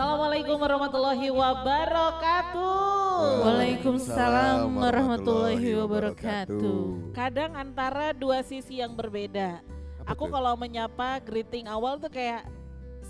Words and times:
Assalamualaikum 0.00 0.56
warahmatullahi 0.56 1.28
wabarakatuh. 1.28 3.20
Waalaikumsalam 3.44 4.72
warahmatullahi 4.80 5.76
wabarakatuh. 5.76 7.12
Kadang 7.12 7.52
antara 7.52 8.16
dua 8.16 8.40
sisi 8.40 8.80
yang 8.80 8.96
berbeda. 8.96 9.60
Apa 10.08 10.16
Aku 10.16 10.32
kalau 10.32 10.56
menyapa 10.56 11.20
greeting 11.20 11.68
awal 11.68 12.00
tuh 12.00 12.08
kayak 12.08 12.48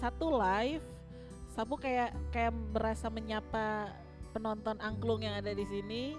satu 0.02 0.34
live, 0.34 0.82
Sapu 1.54 1.78
kayak 1.78 2.10
kayak 2.34 2.50
berasa 2.74 3.06
menyapa 3.06 3.94
penonton 4.34 4.74
angklung 4.82 5.22
yang 5.22 5.38
ada 5.38 5.54
di 5.54 5.62
sini. 5.70 6.18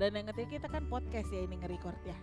Dan 0.00 0.16
yang 0.16 0.24
ketiga 0.32 0.56
kita 0.56 0.72
kan 0.72 0.88
podcast 0.88 1.28
ya 1.28 1.44
ini 1.44 1.60
nge-record 1.60 2.00
ya. 2.08 2.16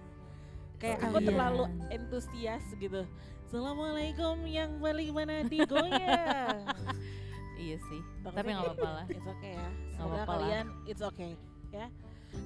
Kayak 0.81 1.05
aku 1.05 1.21
Iya. 1.21 1.27
terlalu 1.29 1.69
entusias 1.93 2.65
gitu. 2.81 3.05
Assalamualaikum 3.45 4.41
yang 4.49 4.81
paling 4.81 5.13
mana 5.13 5.45
digoyang. 5.45 6.65
Iya 7.59 7.77
sih, 7.91 8.01
Takutnya 8.23 8.39
tapi 8.39 8.49
nggak 8.55 8.65
apa-apa 8.71 8.89
lah. 8.95 9.05
It's 9.19 9.27
okay 9.27 9.51
ya. 9.51 9.69
Semoga 9.91 9.99
apa-apa 9.99 10.15
lah. 10.15 10.25
kalian 10.31 10.65
it's 10.87 11.03
okay 11.03 11.31
ya. 11.75 11.87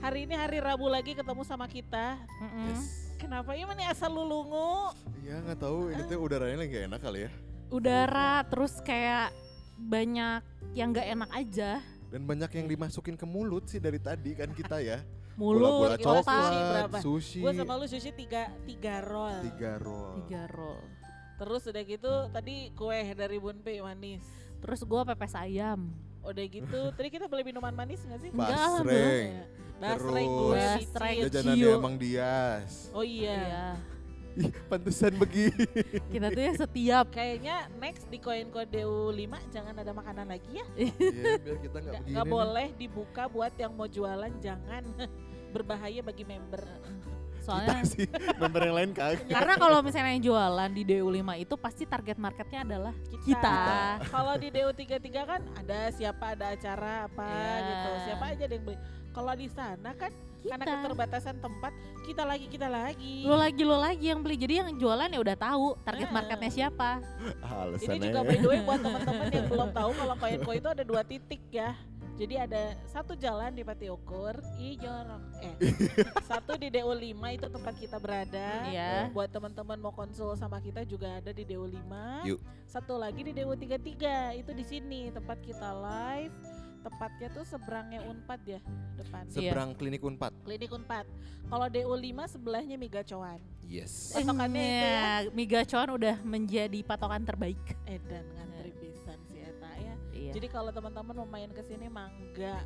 Hari 0.01 0.19
ini 0.25 0.33
hari 0.33 0.57
Rabu 0.57 0.87
lagi 0.89 1.11
ketemu 1.13 1.43
sama 1.45 1.69
kita. 1.69 2.17
Mm-mm. 2.41 2.73
Yes. 2.73 3.13
Kenapa 3.21 3.53
ini 3.53 3.69
nih 3.77 3.87
asal 3.93 4.09
lulungu? 4.11 4.91
Iya 5.21 5.39
nggak 5.45 5.59
tahu 5.61 5.93
ini 5.93 6.01
tuh 6.09 6.17
udaranya 6.19 6.57
lagi 6.65 6.75
enak 6.89 6.99
kali 6.99 7.19
ya. 7.29 7.31
Udara 7.69 8.41
terus 8.49 8.73
kayak 8.81 9.31
banyak 9.77 10.41
yang 10.73 10.89
nggak 10.91 11.07
enak 11.13 11.29
aja. 11.31 11.71
Dan 12.09 12.25
banyak 12.25 12.49
yang 12.57 12.67
dimasukin 12.69 13.13
ke 13.13 13.25
mulut 13.29 13.69
sih 13.69 13.77
dari 13.77 14.01
tadi 14.01 14.33
kan 14.33 14.49
kita 14.49 14.81
ya. 14.81 14.97
Mulut, 15.33 15.97
gimana 15.97 15.97
sushi 15.97 16.05
coklat, 16.05 16.53
berapa? 16.53 16.97
sushi, 17.01 17.41
Gue 17.41 17.53
sama 17.57 17.73
lu 17.81 17.85
sushi 17.89 18.11
tiga, 18.13 18.53
tiga 18.69 19.01
roll. 19.01 19.41
tiga 19.49 19.71
roll. 19.81 20.13
tiga 20.21 20.43
roll. 20.53 20.83
Terus 21.41 21.61
udah 21.73 21.83
gitu 21.89 22.13
tadi 22.29 22.69
kue 22.77 23.01
dari 23.17 23.37
Bunpe 23.41 23.73
manis. 23.81 24.21
Terus 24.63 24.81
gua 24.87 25.03
pepes 25.03 25.35
ayam. 25.35 25.91
Udah 26.23 26.45
gitu 26.47 26.79
tadi 26.95 27.09
kita 27.11 27.27
beli 27.27 27.43
minuman 27.43 27.75
manis 27.75 27.99
gak 28.07 28.19
sih? 28.23 28.31
Enggak 28.31 28.55
Basreng. 28.79 29.27
Ya. 29.27 29.45
Basreng 29.83 29.99
Terus 29.99 30.39
gue 30.39 30.55
Basreng. 30.55 30.79
cicil. 30.79 31.23
Jajanan 31.27 31.55
Cio. 31.59 31.71
emang 31.75 31.95
Dias. 31.99 32.71
Oh 32.95 33.03
iya. 33.03 33.35
Iya. 33.35 33.67
Ih, 34.33 34.49
pantesan 34.65 35.13
begini. 35.13 35.67
Kita 36.13 36.33
tuh 36.33 36.41
ya 36.41 36.53
setiap 36.57 37.05
Kayaknya 37.13 37.69
next 37.77 38.09
di 38.09 38.17
koin 38.17 38.49
kode 38.49 38.81
5 38.81 39.13
jangan 39.53 39.75
ada 39.77 39.91
makanan 39.93 40.25
lagi 40.25 40.57
ya. 40.57 40.65
Iya, 40.73 41.37
biar 41.37 41.57
kita 41.61 41.77
nggak 41.77 41.93
begini. 42.01 42.17
nih. 42.17 42.25
boleh 42.25 42.67
dibuka 42.73 43.23
buat 43.29 43.53
yang 43.61 43.77
mau 43.77 43.85
jualan 43.85 44.33
jangan 44.41 44.81
berbahaya 45.53 46.01
bagi 46.01 46.25
member. 46.25 46.65
Kita 47.43 47.51
soalnya 47.51 47.83
sih 47.83 48.07
member 48.37 48.61
yang 48.63 48.75
lain 48.75 48.91
kagak. 48.91 49.27
karena 49.27 49.53
kalau 49.57 49.79
misalnya 49.79 50.11
yang 50.11 50.23
jualan 50.23 50.69
di 50.71 50.83
DU5 50.85 51.19
itu 51.37 51.55
pasti 51.55 51.83
target 51.83 52.15
marketnya 52.15 52.63
adalah 52.63 52.93
kita. 53.21 53.55
Kalau 54.07 54.33
di 54.35 54.47
DU33 54.49 55.07
kan 55.21 55.41
ada 55.53 55.79
siapa 55.91 56.25
ada 56.31 56.45
acara 56.49 57.05
apa 57.05 57.27
Iya. 57.27 57.55
gitu. 57.61 57.89
Siapa 58.05 58.23
aja 58.29 58.43
yang 58.45 58.63
beli. 58.63 58.77
Kalau 59.13 59.33
di 59.33 59.45
sana 59.45 59.91
kan 59.93 60.09
karena 60.43 60.59
Kita. 60.59 60.75
keterbatasan 60.75 61.35
tempat, 61.37 61.71
kita 62.03 62.23
lagi 62.23 62.45
kita 62.47 62.67
lagi. 62.67 63.23
Lo 63.23 63.35
lagi 63.35 63.61
lo 63.61 63.77
lagi 63.77 64.05
yang 64.05 64.19
beli. 64.19 64.35
Jadi 64.35 64.53
yang 64.57 64.69
jualan 64.73 65.07
ya 65.07 65.19
udah 65.21 65.37
tahu 65.37 65.65
target 65.81 66.09
Nah. 66.09 66.15
marketnya 66.17 66.51
siapa. 66.51 66.89
Ini 66.99 67.45
Alasannya. 67.45 67.99
juga 68.01 68.19
by 68.23 68.37
the 68.37 68.47
way 68.49 68.59
buat 68.61 68.79
teman-teman 68.81 69.25
yang 69.29 69.47
belum 69.47 69.69
tahu 69.71 69.89
kalau 69.93 70.15
Koinko 70.17 70.51
itu 70.53 70.67
ada 70.69 70.83
dua 70.83 71.01
titik 71.03 71.43
ya. 71.49 71.75
Jadi 72.13 72.35
ada 72.37 72.77
satu 72.85 73.17
jalan 73.17 73.57
di 73.57 73.65
Pati 73.65 73.89
Ukur, 73.89 74.37
i 74.61 74.77
jorong. 74.77 75.23
Eh, 75.41 75.55
satu 76.29 76.53
di 76.61 76.69
DU5 76.69 77.17
itu 77.33 77.47
tempat 77.49 77.73
kita 77.73 77.97
berada. 77.97 78.69
Iya. 78.69 79.09
Buat 79.09 79.33
teman-teman 79.33 79.81
mau 79.81 79.89
konsul 79.89 80.37
sama 80.37 80.61
kita 80.61 80.85
juga 80.85 81.17
ada 81.17 81.33
di 81.33 81.41
DU5. 81.41 81.93
Yuk. 82.29 82.39
Satu 82.69 83.01
lagi 83.01 83.25
di 83.25 83.33
DU33 83.33 83.97
itu 84.45 84.51
di 84.53 84.65
sini 84.65 85.09
tempat 85.09 85.41
kita 85.41 85.73
live. 85.73 86.35
Tepatnya 86.83 87.31
tuh 87.31 87.47
seberangnya 87.47 88.03
Unpad 88.05 88.41
ya 88.43 88.59
depan. 88.99 89.23
Seberang 89.31 89.73
klinik 89.73 90.03
Unpad. 90.03 90.35
Klinik 90.45 90.69
Unpad. 90.69 91.09
Kalau 91.49 91.65
DU5 91.65 92.13
sebelahnya 92.29 92.75
Miga 92.77 93.01
Coan. 93.01 93.41
Yes. 93.65 94.13
Patokannya 94.13 94.61
itu 94.61 94.85
ya. 94.85 95.01
Eh, 95.01 95.21
Miga 95.33 95.61
Cuan 95.65 95.89
udah 95.97 96.15
menjadi 96.21 96.79
patokan 96.85 97.25
terbaik. 97.25 97.57
Edan 97.89 98.27
ngantri 98.37 98.71
si 98.77 98.85
Eta 98.85 98.92
ya. 100.33 100.35
Iya. 100.35 100.35
Jadi 100.35 100.47
kalau 100.49 100.71
teman-teman 100.71 101.13
mau 101.15 101.29
main 101.29 101.49
ke 101.49 101.61
sini 101.61 101.85
mangga 101.87 102.65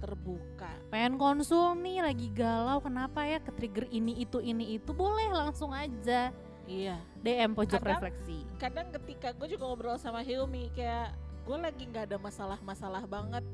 terbuka. 0.00 0.72
pengen 0.88 1.18
konsul 1.18 1.76
nih 1.76 2.00
lagi 2.00 2.32
galau 2.32 2.80
kenapa 2.80 3.20
ya 3.20 3.36
ke 3.36 3.52
trigger 3.52 3.84
ini 3.90 4.16
itu 4.18 4.40
ini 4.40 4.80
itu 4.80 4.90
boleh 4.90 5.28
langsung 5.28 5.76
aja 5.76 6.32
Iya. 6.64 6.96
DM 7.20 7.52
pojok 7.52 7.76
Kadang- 7.76 8.00
refleksi 8.00 8.38
Kadang 8.56 8.88
ketika 8.94 9.34
gue 9.34 9.46
juga 9.50 9.68
ngobrol 9.68 9.98
sama 9.98 10.24
Hilmi 10.24 10.72
kayak 10.72 11.12
gue 11.44 11.56
lagi 11.58 11.84
nggak 11.84 12.04
ada 12.06 12.16
masalah-masalah 12.16 13.04
banget. 13.04 13.44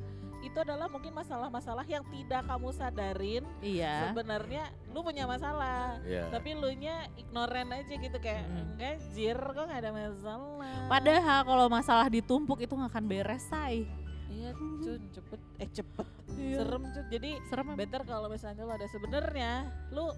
Itu 0.46 0.62
adalah 0.62 0.86
mungkin 0.86 1.10
masalah-masalah 1.10 1.82
yang 1.84 2.06
tidak 2.06 2.46
kamu 2.46 2.70
sadarin 2.70 3.42
iya 3.58 4.06
sebenarnya 4.06 4.62
lu 4.88 5.02
punya 5.02 5.26
masalah. 5.26 5.98
Iya. 6.00 6.30
Tapi 6.30 6.54
lu 6.54 6.70
nya 6.72 7.10
ignoran 7.14 7.68
aja 7.68 7.92
gitu 7.92 8.16
kayak 8.16 8.46
Mm. 8.46 8.62
enggak 8.72 8.94
jir 9.10 9.34
kok 9.36 9.64
nggak 9.66 9.80
ada 9.82 9.90
masalah. 9.90 10.78
padahal 10.86 11.40
kalau 11.42 11.66
masalah 11.66 12.06
ditumpuk 12.06 12.58
itu 12.58 12.70
nggak 12.70 12.90
akan 12.90 13.04
beres 13.04 13.42
say 13.44 13.84
Iya 14.26 14.50
cun 14.54 15.00
cepet 15.10 15.40
eh 15.56 15.70
cepet 15.72 16.06
Iya. 16.36 16.56
serem 16.60 16.82
cun. 16.86 17.04
Jadi 17.08 17.30
serem 17.44 17.68
better 17.74 18.02
kalau 18.02 18.26
misalnya 18.26 18.62
lo 18.62 18.72
ada 18.72 18.86
sebenarnya 18.86 19.50
lu 19.90 20.10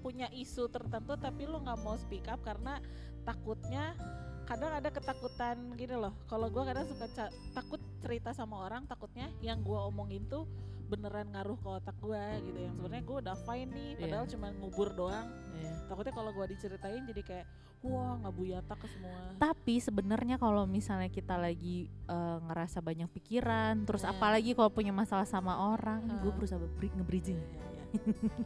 punya 0.00 0.28
isu 0.30 0.68
tertentu 0.68 1.16
tapi 1.16 1.44
lu 1.44 1.58
nggak 1.58 1.80
mau 1.80 1.96
speak 1.96 2.24
up 2.26 2.40
karena 2.40 2.76
takutnya 3.22 3.96
kadang 4.44 4.72
ada 4.72 4.88
ketakutan 4.88 5.56
gini 5.74 5.94
loh 5.94 6.12
kalau 6.24 6.46
gua 6.46 6.64
kadang 6.64 6.84
suka 6.84 7.06
ca- 7.08 7.32
takut 7.52 7.80
cerita 7.98 8.30
sama 8.30 8.60
orang 8.60 8.84
takutnya 8.84 9.32
yang 9.40 9.60
gua 9.60 9.86
omongin 9.86 10.24
tuh 10.24 10.44
beneran 10.84 11.28
ngaruh 11.28 11.56
ke 11.56 11.68
otak 11.70 11.96
gua 11.98 12.20
gitu 12.38 12.58
yang 12.58 12.74
sebenarnya 12.74 13.04
gua 13.04 13.16
udah 13.20 13.36
fine 13.40 13.68
nih 13.68 13.90
Iya. 13.90 14.00
padahal 14.00 14.26
cuma 14.28 14.46
ngubur 14.52 14.88
doang 14.92 15.26
Iya. 15.54 15.72
takutnya 15.86 16.12
kalau 16.12 16.30
gua 16.30 16.46
diceritain 16.46 17.02
jadi 17.04 17.22
kayak 17.22 17.46
wah 17.80 18.16
nggak 18.16 18.34
buyata 18.34 18.74
ke 18.74 18.86
semua 18.86 19.18
tapi 19.34 19.74
sebenarnya 19.78 20.36
kalau 20.36 20.64
misalnya 20.64 21.08
kita 21.08 21.36
lagi 21.36 21.76
eh, 21.88 22.38
ngerasa 22.42 22.80
banyak 22.80 23.08
pikiran 23.10 23.80
terus 23.82 24.04
Iya. 24.04 24.12
apalagi 24.12 24.52
kalau 24.52 24.68
punya 24.68 24.92
masalah 24.92 25.24
sama 25.24 25.56
orang 25.70 26.00
ini 26.02 26.16
gue 26.18 26.28
Ah. 26.28 26.36
berusaha 26.36 26.60
nge-bridging 26.60 27.40
Iya, 27.40 27.64
iya, 27.64 27.72
iya. 27.72 27.84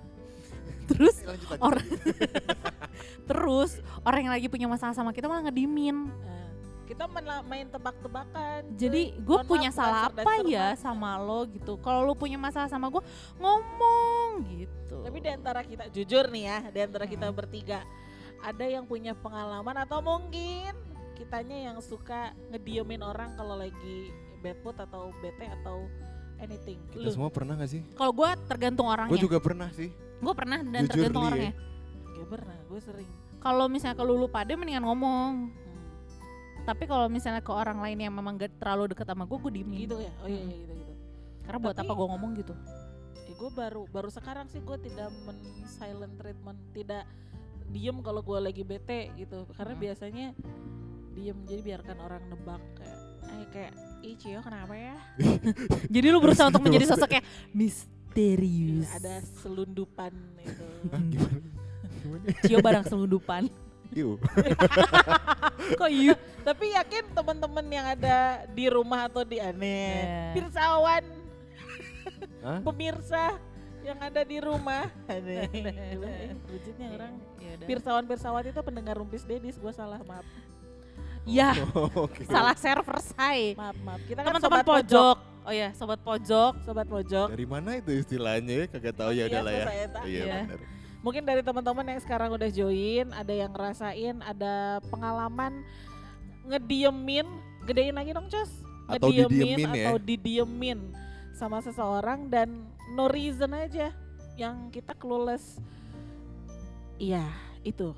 terus 0.89 1.17
Lanjut, 1.23 1.47
lanjut. 1.53 1.61
orang 1.63 1.87
terus 3.29 3.71
orang 4.03 4.21
yang 4.25 4.35
lagi 4.35 4.49
punya 4.49 4.67
masalah 4.67 4.95
sama 4.97 5.13
kita 5.13 5.29
malah 5.29 5.45
ngedimin 5.47 6.09
Nah, 6.09 6.47
kita 6.89 7.05
main, 7.45 7.69
tebak-tebakan 7.69 8.65
Jadi 8.73 9.13
gue 9.13 9.37
Mohon 9.37 9.45
punya 9.45 9.69
maaf, 9.69 9.77
salah 9.77 10.01
apa 10.09 10.33
ya 10.49 10.73
sama 10.73 11.21
lo 11.21 11.45
gitu. 11.45 11.77
Kalau 11.85 12.01
lo 12.01 12.17
punya 12.17 12.41
masalah 12.41 12.65
sama 12.65 12.89
gue 12.89 13.05
ngomong 13.37 14.49
gitu. 14.57 15.05
Tapi 15.05 15.19
di 15.21 15.29
antara 15.29 15.61
kita 15.61 15.93
jujur 15.93 16.33
nih 16.33 16.49
ya, 16.49 16.59
di 16.73 16.81
antara 16.81 17.05
kita 17.05 17.29
Hmm. 17.29 17.37
bertiga 17.37 17.85
ada 18.41 18.65
yang 18.65 18.89
punya 18.89 19.13
pengalaman 19.13 19.85
atau 19.85 20.01
mungkin 20.01 20.73
kitanya 21.13 21.69
yang 21.69 21.77
suka 21.85 22.33
ngediemin 22.49 23.05
orang 23.05 23.37
kalau 23.37 23.61
lagi 23.61 24.09
bad 24.41 24.57
mood 24.65 24.81
atau 24.81 25.13
bete 25.21 25.45
atau 25.61 25.85
anything. 26.39 26.81
Kita 26.89 27.05
Lu 27.05 27.13
semua 27.13 27.29
pernah 27.29 27.53
gak 27.53 27.69
sih? 27.69 27.85
kalau 28.01 28.17
gue 28.17 28.31
tergantung 28.49 28.89
orangnya. 28.89 29.13
Gue 29.13 29.21
juga 29.21 29.37
pernah 29.37 29.69
sih. 29.77 29.93
Gue 30.19 30.35
pernah 30.35 30.59
dan 30.61 30.83
Jujur 30.83 30.93
tergantung 31.09 31.23
Li, 31.23 31.25
ya. 31.25 31.31
orangnya. 31.31 31.53
gak 32.11 32.29
pernah, 32.29 32.57
gue 32.61 32.81
sering. 32.81 33.11
Kalau 33.39 33.67
misalnya 33.67 33.95
ke 33.95 34.05
lulu 34.05 34.27
pade 34.27 34.53
mendingan 34.53 34.83
ngomong. 34.83 35.33
Hmm, 35.47 35.87
Tapi 36.65 36.85
kalau 36.85 37.07
misalnya 37.07 37.39
ke 37.39 37.49
orang 37.49 37.79
lain 37.79 37.99
yang 37.99 38.13
memang 38.13 38.35
gak 38.37 38.53
terlalu 38.57 38.91
deket 38.91 39.07
sama 39.07 39.25
gue, 39.25 39.39
gue 39.39 39.53
diemin. 39.55 39.79
gitu 39.81 39.97
ya, 39.99 40.11
oh 40.19 40.27
iya, 40.27 40.39
Hmm. 40.39 40.51
iya 40.51 40.57
gitu 40.59 40.73
gitu. 40.75 40.93
Karena 41.43 41.59
buat 41.61 41.73
Tapi- 41.73 41.87
apa 41.87 41.93
gue 41.95 42.07
ngomong 42.09 42.31
gitu? 42.37 42.55
Eh, 43.23 43.35
gue 43.35 43.51
baru 43.51 43.83
baru 43.87 44.09
sekarang 44.09 44.47
sih 44.47 44.59
gue 44.59 44.77
tidak 44.83 45.09
men 45.23 45.39
silent 45.67 46.15
treatment, 46.17 46.59
tidak 46.73 47.05
diem 47.69 47.97
kalau 47.99 48.21
gue 48.21 48.39
lagi 48.39 48.63
bete 48.63 49.13
gitu. 49.15 49.47
Karena 49.55 49.73
Hmm. 49.73 49.83
biasanya 49.83 50.27
diem 51.13 51.39
jadi 51.45 51.63
biarkan 51.63 51.97
orang 51.99 52.23
nebak 52.27 52.63
kayak, 52.75 52.99
eh 53.29 53.47
kayak, 53.49 53.73
ih 54.01 54.15
Cio 54.15 54.41
kenapa 54.41 54.73
ya? 54.73 54.95
Jadi 55.95 56.07
lu 56.07 56.19
berusaha 56.19 56.47
untuk 56.47 56.63
menjadi 56.63 56.85
sosok 56.87 57.11
yang 57.13 57.25
misterius. 58.09 58.89
Ada 58.91 59.21
selundupan 59.39 60.13
itu. 60.41 60.67
Gimana? 61.13 61.39
Gimana? 61.99 62.27
Cio 62.43 62.59
barang 62.59 62.85
selundupan. 62.87 63.43
Yuk. 63.91 64.21
Kok 65.81 65.91
iya? 65.91 66.15
Tapi 66.43 66.73
yakin 66.73 67.05
teman-teman 67.15 67.67
yang 67.67 67.87
ada 67.89 68.17
di 68.49 68.69
rumah 68.69 69.09
atau 69.09 69.21
di 69.23 69.37
aneh, 69.37 69.93
Eh. 69.99 70.33
pirsawan, 70.35 71.05
Hah? 72.41 72.61
pemirsa 72.63 73.37
yang 73.81 73.97
ada 73.99 74.21
di 74.23 74.39
rumah. 74.39 74.89
Aneh. 75.07 75.49
Eh, 75.53 76.33
Rujitnya 76.47 76.89
orang. 76.91 77.13
Pirsawan-pirsawat 77.65 78.45
itu 78.47 78.61
pendengar 78.61 78.97
rumpis 78.97 79.25
dedis, 79.25 79.57
gue 79.57 79.73
salah 79.73 80.01
maaf. 80.03 80.25
Ya, 81.25 81.53
Oh, 81.75 81.89
Oke. 82.09 82.25
salah 82.25 82.57
server 82.57 82.97
say. 83.03 83.53
Maaf 83.53 83.77
maaf. 83.83 84.01
Kita 84.05 84.21
kan 84.21 84.33
Teman-teman 84.33 84.65
pojok. 84.65 84.85
pojok. 84.85 85.17
Oh 85.49 85.55
ya, 85.57 85.73
sobat 85.73 85.97
pojok. 86.05 86.61
Sobat 86.61 86.85
pojok. 86.85 87.33
Dari 87.33 87.49
mana 87.49 87.81
itu 87.81 87.89
istilahnya 87.97 88.53
ya? 88.53 88.65
Kagak 88.69 89.01
tahu 89.01 89.17
ya 89.17 89.25
Iya, 89.25 89.27
udah 89.33 89.41
lah 89.41 89.53
ya. 89.57 89.65
Iya 89.65 90.05
Iya. 90.05 90.35
benar. 90.45 90.61
Mungkin 91.01 91.23
dari 91.25 91.41
teman-teman 91.41 91.87
yang 91.89 92.01
sekarang 92.05 92.29
udah 92.37 92.51
join, 92.53 93.07
ada 93.17 93.33
yang 93.33 93.51
ngerasain, 93.57 94.17
ada 94.21 94.85
pengalaman 94.93 95.65
ngediemin, 96.45 97.25
gedein 97.65 97.97
lagi 97.97 98.13
dong 98.13 98.29
Cos. 98.29 98.53
Atau 98.93 99.09
ngediemin 99.09 99.57
didiemin 99.57 99.69
ya. 99.73 99.85
atau 99.89 99.97
didiemin 99.97 100.79
sama 101.33 101.65
seseorang 101.65 102.29
dan 102.29 102.69
no 102.93 103.09
reason 103.09 103.49
aja 103.57 103.89
yang 104.37 104.69
kita 104.69 104.93
clueless. 105.01 105.57
Iya, 107.01 107.25
itu 107.65 107.97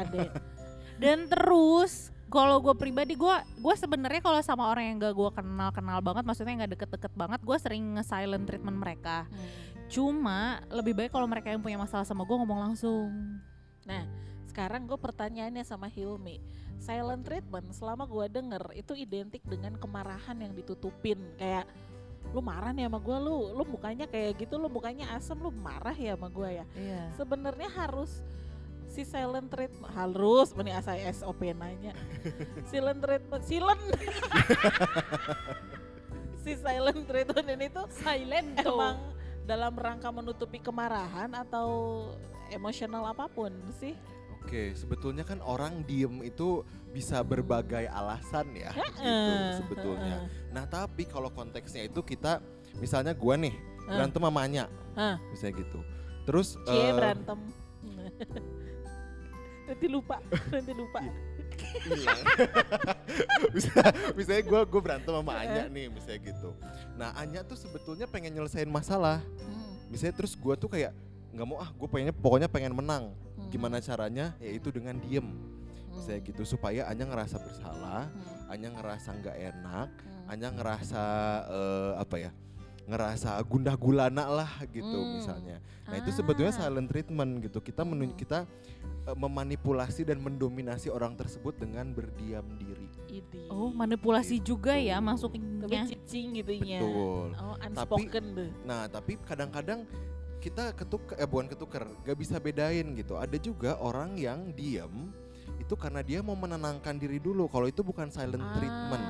ada. 0.00 0.32
Dan 1.02 1.28
terus 1.28 2.08
kalau 2.30 2.62
gue 2.62 2.74
pribadi 2.74 3.14
gue 3.14 3.34
gue 3.58 3.74
sebenarnya 3.74 4.22
kalau 4.22 4.40
sama 4.40 4.70
orang 4.70 4.94
yang 4.94 4.96
gak 5.02 5.12
gue 5.12 5.30
kenal 5.34 5.70
kenal 5.70 5.98
banget 5.98 6.24
maksudnya 6.24 6.64
nggak 6.64 6.72
deket-deket 6.78 7.12
banget 7.12 7.40
gue 7.42 7.56
sering 7.58 7.98
nge-silent 7.98 8.46
treatment 8.46 8.78
mereka 8.78 9.26
Hmm. 9.26 9.46
cuma 9.90 10.62
lebih 10.70 10.94
baik 10.94 11.10
kalau 11.10 11.26
mereka 11.26 11.50
yang 11.50 11.58
punya 11.58 11.74
masalah 11.74 12.06
sama 12.06 12.22
gue 12.22 12.36
ngomong 12.38 12.70
langsung 12.70 13.10
Nah, 13.80 14.06
sekarang 14.46 14.86
gue 14.86 14.94
pertanyaannya 14.94 15.64
sama 15.64 15.90
Hilmi. 15.90 16.38
Silent 16.78 17.26
treatment 17.26 17.74
selama 17.74 18.06
gue 18.06 18.28
denger 18.30 18.62
itu 18.76 18.92
identik 18.94 19.42
dengan 19.42 19.74
kemarahan 19.74 20.36
yang 20.38 20.52
ditutupin. 20.54 21.18
Kayak 21.34 21.66
lu 22.30 22.38
marah 22.38 22.70
nih 22.70 22.86
sama 22.86 23.00
gue, 23.02 23.16
lu 23.18 23.50
lu 23.56 23.64
mukanya 23.66 24.06
kayak 24.06 24.38
gitu, 24.38 24.60
lu 24.60 24.70
mukanya 24.70 25.10
asem, 25.16 25.34
lu 25.34 25.50
marah 25.50 25.96
ya 25.96 26.14
sama 26.14 26.30
gue 26.30 26.62
ya. 26.62 26.64
iya 26.78 27.02
Sebenarnya 27.18 27.66
harus 27.72 28.22
si 28.90 29.06
silent 29.06 29.46
treatment 29.46 29.86
harus 29.94 30.50
ini 30.58 30.74
asa 30.74 30.98
SOP 31.14 31.54
nanya. 31.54 31.94
silent 32.66 32.98
treatment, 32.98 33.42
silent. 33.46 33.82
si 36.42 36.52
silent 36.58 37.06
treatment 37.06 37.46
ini 37.54 37.66
tuh 37.70 37.86
silent 37.88 38.58
emang 38.58 38.98
dalam 39.46 39.72
rangka 39.78 40.10
menutupi 40.10 40.58
kemarahan 40.58 41.30
atau 41.38 41.68
emosional 42.50 43.06
apa 43.14 43.30
pun 43.30 43.54
sih? 43.78 43.94
Oke, 44.40 44.72
sebetulnya 44.74 45.22
kan 45.22 45.38
orang 45.44 45.84
diem 45.84 46.24
itu 46.26 46.64
bisa 46.90 47.20
berbagai 47.22 47.86
alasan 47.86 48.50
ya, 48.56 48.72
gitu 48.74 49.04
Heeh, 49.06 49.52
sebetulnya. 49.62 50.16
heeh. 50.26 50.50
Nah 50.50 50.64
tapi 50.66 51.06
kalau 51.06 51.30
konteksnya 51.30 51.86
itu 51.86 52.00
kita, 52.02 52.40
misalnya 52.80 53.14
gua 53.14 53.36
nih 53.38 53.54
berantem 53.86 54.22
sama 54.24 54.40
Anya, 54.42 54.64
Hah. 54.96 55.20
misalnya 55.30 55.60
gitu. 55.60 55.80
Terus 56.26 56.56
Cie 56.66 56.88
eh, 56.88 56.92
berantem. 56.96 57.38
nanti 59.70 59.86
lupa, 59.86 60.18
nanti 60.50 60.72
lupa. 60.74 60.98
hilang. 61.86 62.20
bisa, 63.54 63.82
misalnya 64.18 64.42
gue 64.42 64.60
gue 64.66 64.80
berantem 64.82 65.12
sama 65.12 65.32
Anya 65.38 65.70
nih, 65.70 65.86
misalnya 65.86 66.20
gitu. 66.26 66.50
Nah 66.98 67.14
Anya 67.14 67.46
tuh 67.46 67.54
sebetulnya 67.54 68.10
pengen 68.10 68.34
nyelesain 68.34 68.66
masalah. 68.66 69.22
Hmm, 69.38 69.78
Misalnya 69.86 70.14
terus 70.18 70.34
gue 70.34 70.54
tuh 70.58 70.66
kayak 70.66 70.90
nggak 71.30 71.46
mau 71.46 71.62
ah, 71.62 71.70
gue 71.70 71.86
pengennya 71.86 72.14
pokoknya 72.16 72.48
pengen 72.50 72.74
menang. 72.74 73.14
hmm, 73.14 73.50
Gimana 73.52 73.78
caranya? 73.78 74.34
Yaitu 74.42 74.74
dengan 74.74 74.98
diem, 74.98 75.22
hmm, 75.22 75.94
misalnya 75.94 76.20
gitu 76.26 76.42
supaya 76.42 76.90
Anya 76.90 77.06
ngerasa 77.06 77.36
bersalah, 77.38 78.10
hmm, 78.10 78.50
Anya 78.50 78.68
ngerasa 78.74 79.08
nggak 79.20 79.36
enak, 79.54 79.88
hmm. 79.94 80.32
Anya 80.32 80.48
ngerasa 80.50 81.02
eh, 81.46 81.92
apa 82.02 82.16
ya? 82.18 82.30
Ngerasa 82.90 83.38
gundah 83.46 83.78
gulana 83.78 84.26
lah 84.26 84.50
gitu 84.66 84.82
Hmm. 84.84 85.16
misalnya. 85.16 85.56
Nah 85.86 85.96
itu 85.96 86.10
sebetulnya 86.10 86.50
Ah. 86.50 86.58
silent 86.66 86.90
treatment 86.90 87.40
gitu. 87.40 87.62
Kita 87.62 87.86
menun 87.86 88.10
Hmm. 88.10 88.18
kita 88.18 88.38
eh, 89.00 89.16
memanipulasi 89.16 90.04
dan 90.04 90.20
mendominasi 90.20 90.92
orang 90.92 91.16
tersebut 91.16 91.56
dengan 91.56 91.88
berdiam 91.94 92.44
diri. 92.58 92.90
Idi. 93.10 93.50
oh 93.50 93.74
manipulasi 93.74 94.38
juga 94.38 94.78
ya 94.78 94.98
Gitu. 94.98 95.02
Tapi 95.02 95.08
masuknya 95.42 95.82
cicing 95.88 96.26
gitu 96.36 96.52
ya. 96.62 96.78
Betul. 96.78 97.26
Oh, 97.34 97.56
unspoken 97.58 98.24
tuh. 98.36 98.48
Nah 98.62 98.86
tapi 98.86 99.18
kadang-kadang 99.18 99.82
kita 100.38 100.72
ketuk 100.72 101.12
eh 101.18 101.26
bukan 101.28 101.50
ketuker, 101.50 101.84
gak 102.00 102.16
bisa 102.16 102.38
bedain 102.38 102.86
gitu. 102.94 103.18
Ada 103.18 103.36
juga 103.36 103.76
orang 103.76 104.16
yang 104.16 104.54
diam 104.54 105.10
itu 105.58 105.74
karena 105.76 106.00
dia 106.00 106.24
mau 106.24 106.32
menenangkan 106.32 106.96
diri 106.96 107.20
dulu. 107.20 107.44
Kalau 107.52 107.68
itu 107.68 107.84
bukan 107.84 108.08
silent 108.08 108.40
treatment. 108.56 109.04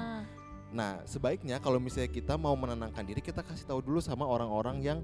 Ah, 0.71 0.77
Nah 0.77 0.93
sebaiknya 1.03 1.59
kalau 1.59 1.83
misalnya 1.83 2.11
kita 2.11 2.39
mau 2.39 2.55
menenangkan 2.55 3.03
diri 3.03 3.19
kita 3.19 3.43
kasih 3.43 3.67
tahu 3.67 3.83
dulu 3.83 3.99
sama 3.99 4.23
orang-orang 4.27 4.79
yang 4.81 4.99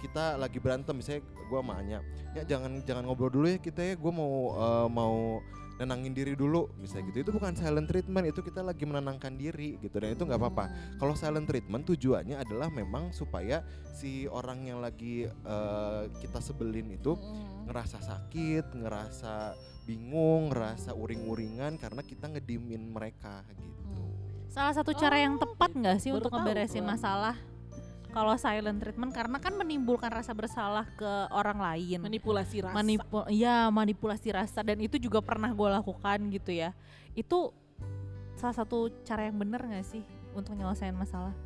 kita 0.00 0.36
lagi 0.40 0.56
berantem. 0.60 0.96
Misalnya 0.96 1.24
gua 1.48 1.60
sama 1.60 1.74
Anya 1.80 2.00
ya 2.32 2.42
jangan 2.44 2.80
jangan 2.84 3.04
ngobrol 3.04 3.32
dulu 3.32 3.48
ya 3.48 3.56
kita 3.60 3.80
ya 3.80 3.94
gue 3.96 4.12
mau 4.12 4.52
eh, 4.56 4.88
mau 4.88 5.40
nenangin 5.76 6.16
diri 6.16 6.32
dulu. 6.32 6.72
Misalnya 6.80 7.12
gitu. 7.12 7.28
Itu 7.28 7.32
bukan 7.36 7.52
silent 7.52 7.88
treatment 7.92 8.32
itu 8.32 8.40
kita 8.40 8.64
lagi 8.64 8.88
menenangkan 8.88 9.36
diri 9.36 9.76
gitu 9.84 10.00
dan 10.00 10.16
itu 10.16 10.24
nggak 10.24 10.40
apa-apa. 10.40 10.64
Kalau 10.96 11.12
silent 11.12 11.44
treatment 11.44 11.84
tujuannya 11.84 12.40
adalah 12.40 12.72
memang 12.72 13.12
supaya 13.12 13.60
si 13.92 14.24
orang 14.28 14.64
yang 14.64 14.80
lagi 14.80 15.28
eh, 15.28 16.02
kita 16.24 16.40
sebelin 16.40 16.96
itu 16.96 17.12
ngerasa 17.68 18.00
sakit 18.00 18.72
ngerasa 18.72 19.52
bingung 19.86 20.50
ngerasa 20.50 20.98
uring-uringan 20.98 21.78
karena 21.78 22.02
kita 22.02 22.26
ngedimin 22.26 22.90
mereka 22.90 23.46
gitu 23.54 24.25
salah 24.48 24.72
satu 24.72 24.92
cara 24.92 25.16
yang 25.18 25.36
Oh, 25.36 25.42
tepat 25.42 25.70
nggak 25.70 25.96
sih 25.98 26.10
untuk 26.10 26.30
ngeberesin 26.30 26.80
gua. 26.80 26.96
masalah 26.96 27.36
kalau 28.08 28.32
silent 28.34 28.80
treatment? 28.80 29.12
Karena 29.12 29.36
kan 29.36 29.52
menimbulkan 29.52 30.08
rasa 30.08 30.32
bersalah 30.32 30.88
ke 30.92 31.10
orang 31.28 31.60
lain. 31.60 32.00
Manipulasi 32.00 32.64
rasa. 32.64 32.72
Manipu- 32.72 33.28
ya 33.28 33.68
manipulasi 33.68 34.32
rasa. 34.32 34.64
Dan 34.64 34.80
itu 34.80 34.96
juga 34.96 35.20
pernah 35.20 35.52
gue 35.52 35.68
lakukan 35.68 36.18
gitu 36.32 36.48
ya. 36.48 36.72
Itu 37.12 37.52
salah 38.34 38.56
satu 38.56 38.88
cara 39.04 39.28
yang 39.28 39.36
bener 39.36 39.60
nggak 39.60 39.84
sih 39.84 40.00
untuk 40.32 40.56
nyelesain 40.56 40.96
masalah? 40.96 41.36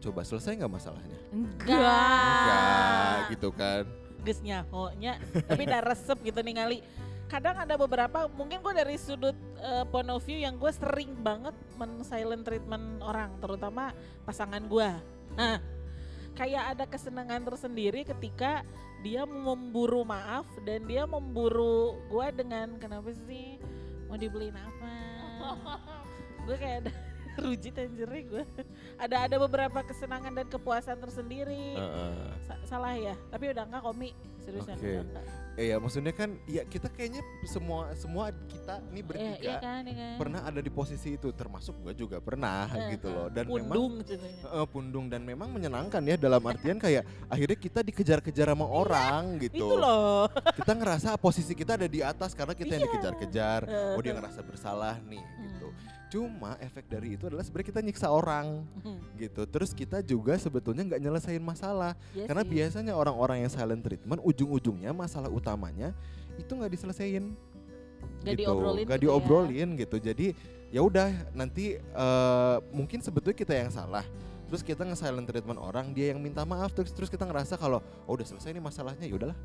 Coba 0.00 0.24
selesai 0.24 0.56
nggak 0.56 0.72
masalahnya? 0.72 1.18
Enggak. 1.28 1.76
Enggak 1.76 3.16
gitu 3.32 3.48
kan. 3.52 3.84
Ges 4.24 4.40
nyahonya, 4.40 5.20
tapi 5.44 5.68
udah 5.68 5.80
resep 5.84 6.16
gitu 6.24 6.40
nih 6.40 6.54
ngali. 6.56 6.78
Kadang 7.24 7.56
ada 7.56 7.74
beberapa, 7.74 8.28
mungkin 8.36 8.60
gue 8.60 8.74
dari 8.76 8.96
sudut 9.00 9.34
eh, 9.58 9.84
point 9.88 10.08
of 10.12 10.22
view 10.22 10.44
yang 10.44 10.60
gue 10.60 10.70
sering 10.70 11.16
banget 11.24 11.56
men 11.80 12.04
silent 12.04 12.44
treatment 12.44 13.00
orang, 13.00 13.32
terutama 13.40 13.90
pasangan 14.28 14.60
gue. 14.64 14.90
Nah, 15.34 15.58
kayak 16.36 16.76
ada 16.76 16.84
kesenangan 16.84 17.42
tersendiri 17.42 18.04
ketika 18.04 18.62
dia 19.04 19.28
memburu 19.28 20.04
maaf 20.04 20.48
dan 20.64 20.84
dia 20.88 21.04
memburu 21.04 21.96
gue 22.08 22.26
dengan 22.32 22.76
kenapa 22.80 23.12
sih 23.28 23.60
mau 24.08 24.16
dibeliin 24.16 24.56
apa? 24.56 24.92
gue 26.46 26.56
kayak 26.60 26.88
ada 26.88 26.92
rujit 27.36 27.74
anjir 27.74 28.06
gue. 28.06 28.44
Ada 28.96 29.26
ada 29.26 29.36
beberapa 29.38 29.80
kesenangan 29.80 30.32
dan 30.32 30.46
kepuasan 30.46 30.96
tersendiri. 30.96 31.74
Heeh. 31.74 32.14
Sa- 32.42 32.60
salah 32.66 32.92
ya 32.92 33.14
tapi 33.28 33.48
udah 33.48 33.62
enggak 33.62 33.82
komi 33.82 34.10
seriusan 34.38 34.74
udah 34.74 35.04
enggak 35.04 35.24
Eh 35.54 35.70
ya 35.70 35.78
maksudnya 35.78 36.10
kan 36.10 36.34
ya 36.44 36.66
kita 36.66 36.90
kayaknya 36.90 37.22
semua 37.46 37.94
semua 37.94 38.24
kita 38.44 38.82
nih 38.90 38.98
Iya, 38.98 39.06
bertiga 39.06 39.38
iya 39.38 39.54
kan, 39.56 39.82
iya 39.84 39.94
kan. 39.94 40.14
pernah 40.18 40.40
ada 40.42 40.58
di 40.58 40.66
posisi 40.66 41.14
itu 41.14 41.30
termasuk 41.30 41.78
gue 41.78 41.94
juga 41.94 42.18
pernah 42.18 42.66
Eh, 42.68 42.90
gitu 42.90 43.06
eh, 43.06 43.14
loh 43.14 43.28
dan 43.28 43.44
memang 43.46 43.62
pundung 43.70 43.92
ceritanya. 44.02 44.42
eh, 44.50 44.66
pundung 44.66 45.06
dan 45.06 45.22
memang 45.22 45.48
menyenangkan 45.48 46.02
ya 46.02 46.16
dalam 46.18 46.42
artian 46.42 46.74
kayak 46.76 47.02
akhirnya 47.28 47.54
kita 47.56 47.80
dikejar-kejar 47.80 48.50
sama 48.50 48.66
orang 48.66 49.38
gitu 49.38 49.62
itu 49.62 49.66
loh 49.70 50.26
kita 50.52 50.72
ngerasa 50.74 51.14
posisi 51.16 51.54
kita 51.54 51.78
ada 51.78 51.86
di 51.86 52.02
atas 52.02 52.34
karena 52.34 52.52
kita 52.52 52.74
yang 52.74 52.82
Iya. 52.82 52.90
dikejar-kejar 52.90 53.60
Eh, 53.64 53.94
oh 53.94 54.00
dia 54.00 54.10
eh. 54.10 54.16
ngerasa 54.18 54.40
bersalah 54.42 54.98
nih 55.04 55.22
gitu 55.22 55.70
Hmm. 55.70 55.93
Cuma 56.14 56.54
efek 56.62 56.86
dari 56.86 57.18
itu 57.18 57.26
adalah 57.26 57.42
sebenarnya 57.42 57.68
kita 57.74 57.80
nyiksa 57.82 58.06
orang 58.06 58.62
Hmm, 58.86 59.02
gitu. 59.18 59.42
Terus 59.50 59.74
kita 59.74 59.98
juga 59.98 60.38
sebetulnya 60.38 60.86
nggak 60.86 61.02
nyelesain 61.02 61.42
masalah. 61.42 61.98
Iya 62.14 62.30
karena 62.30 62.46
sih. 62.46 62.50
biasanya 62.54 62.92
orang-orang 62.94 63.42
yang 63.42 63.50
silent 63.50 63.82
treatment 63.82 64.22
ujung-ujungnya 64.22 64.94
masalah 64.94 65.26
utamanya 65.26 65.90
itu 66.38 66.46
nggak 66.54 66.70
diselesain. 66.70 67.34
Nggak 68.22 68.34
gitu. 68.38 68.42
diobrolin 68.46 68.84
nggak 68.86 69.00
gitu 69.02 69.10
ya. 69.10 69.10
diobrolin 69.10 69.68
gitu. 69.74 69.96
Jadi 69.98 70.26
ya 70.70 70.80
udah 70.86 71.10
nanti 71.34 71.74
eh, 71.82 72.56
mungkin 72.70 73.02
sebetulnya 73.02 73.34
kita 73.34 73.54
yang 73.58 73.74
salah. 73.74 74.06
Terus 74.46 74.62
kita 74.62 74.86
nge-silent 74.86 75.26
treatment 75.26 75.58
orang 75.58 75.90
dia 75.90 76.14
yang 76.14 76.22
minta 76.22 76.46
maaf 76.46 76.70
terus 76.70 76.94
terus 76.94 77.10
kita 77.10 77.26
ngerasa 77.26 77.58
kalau 77.58 77.82
oh 78.06 78.14
udah 78.14 78.22
selesai 78.22 78.54
nih 78.54 78.62
masalahnya. 78.62 79.02
Ya 79.10 79.18
udahlah 79.18 79.38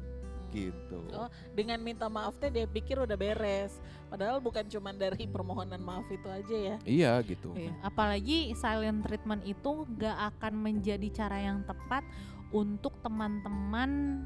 gitu 0.49 0.97
Oh, 1.11 1.25
dengan 1.51 1.77
minta 1.77 2.05
maaf 2.05 2.35
teh 2.35 2.47
dia 2.47 2.65
pikir 2.65 2.97
udah 2.97 3.13
beres 3.13 3.77
padahal 4.05 4.37
bukan 4.37 4.65
cuma 4.65 4.89
dari 4.89 5.25
permohonan 5.25 5.79
maaf 5.79 6.05
itu 6.07 6.25
aja 6.25 6.55
ya 6.55 6.75
iya 6.83 7.11
gitu 7.21 7.53
Iya, 7.53 7.73
Apalagi 7.81 8.51
silent 8.53 9.01
treatment 9.01 9.41
itu 9.43 9.71
gak 9.95 10.17
akan 10.33 10.53
menjadi 10.55 11.07
cara 11.15 11.37
yang 11.39 11.61
tepat 11.63 12.01
untuk 12.49 12.97
teman-teman 12.99 14.23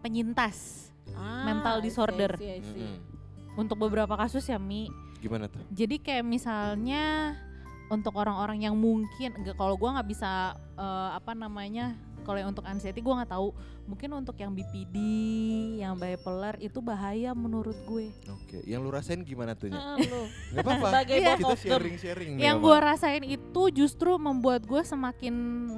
penyintas 0.00 0.88
Mental 1.42 1.78
I 1.78 1.78
see, 1.78 1.80
I 1.80 1.86
disorder. 1.86 2.30
see, 2.34 2.50
I 2.50 2.60
see. 2.60 2.90
Untuk 3.54 3.78
beberapa 3.78 4.14
kasus 4.14 4.42
ya 4.44 4.58
Mi. 4.58 4.90
gimana 5.16 5.46
tuh 5.46 5.62
Jadi 5.70 5.96
kayak 5.98 6.22
misalnya 6.22 7.34
untuk 7.86 8.18
orang-orang 8.18 8.66
yang 8.66 8.74
mungkin 8.74 9.30
kalau 9.54 9.78
gua 9.78 9.96
nggak 9.96 10.10
bisa 10.10 10.52
eh, 10.74 11.10
apa 11.14 11.32
namanya 11.32 11.94
kalau 12.26 12.42
yang 12.42 12.50
untuk 12.50 12.66
anxiety 12.66 12.98
gua 12.98 13.22
nggak 13.22 13.30
tahu. 13.30 13.54
Mungkin 13.86 14.10
untuk 14.18 14.34
yang 14.34 14.50
BPD 14.50 14.96
yang 15.78 15.94
bipolar 15.94 16.58
itu 16.58 16.82
bahaya 16.82 17.30
menurut 17.38 17.78
gue. 17.86 18.10
Oke 18.26 18.66
yang 18.66 18.82
lu 18.82 18.90
rasain 18.90 19.22
gimana 19.22 19.54
tuh 19.54 19.70
lu. 19.70 19.78
nggak 20.50 20.64
apa-apa 20.66 21.06
Iya. 21.06 21.38
kita 21.38 21.54
sharing 21.54 21.96
sharing 21.96 22.30
yang 22.42 22.58
gua 22.58 22.82
rasain 22.82 23.22
itu 23.22 23.62
justru 23.70 24.10
membuat 24.18 24.66
gue 24.66 24.82
semakin 24.82 25.30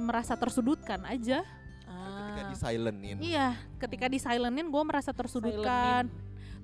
merasa 0.09 0.33
tersudutkan 0.33 1.05
aja. 1.05 1.45
Ketika 1.85 2.41
di 2.49 2.57
silentin 2.57 3.15
iya 3.21 3.53
ketika 3.77 4.05
di 4.09 4.17
silentin 4.17 4.67
gue 4.67 4.83
merasa 4.83 5.13
tersudutkan. 5.13 6.09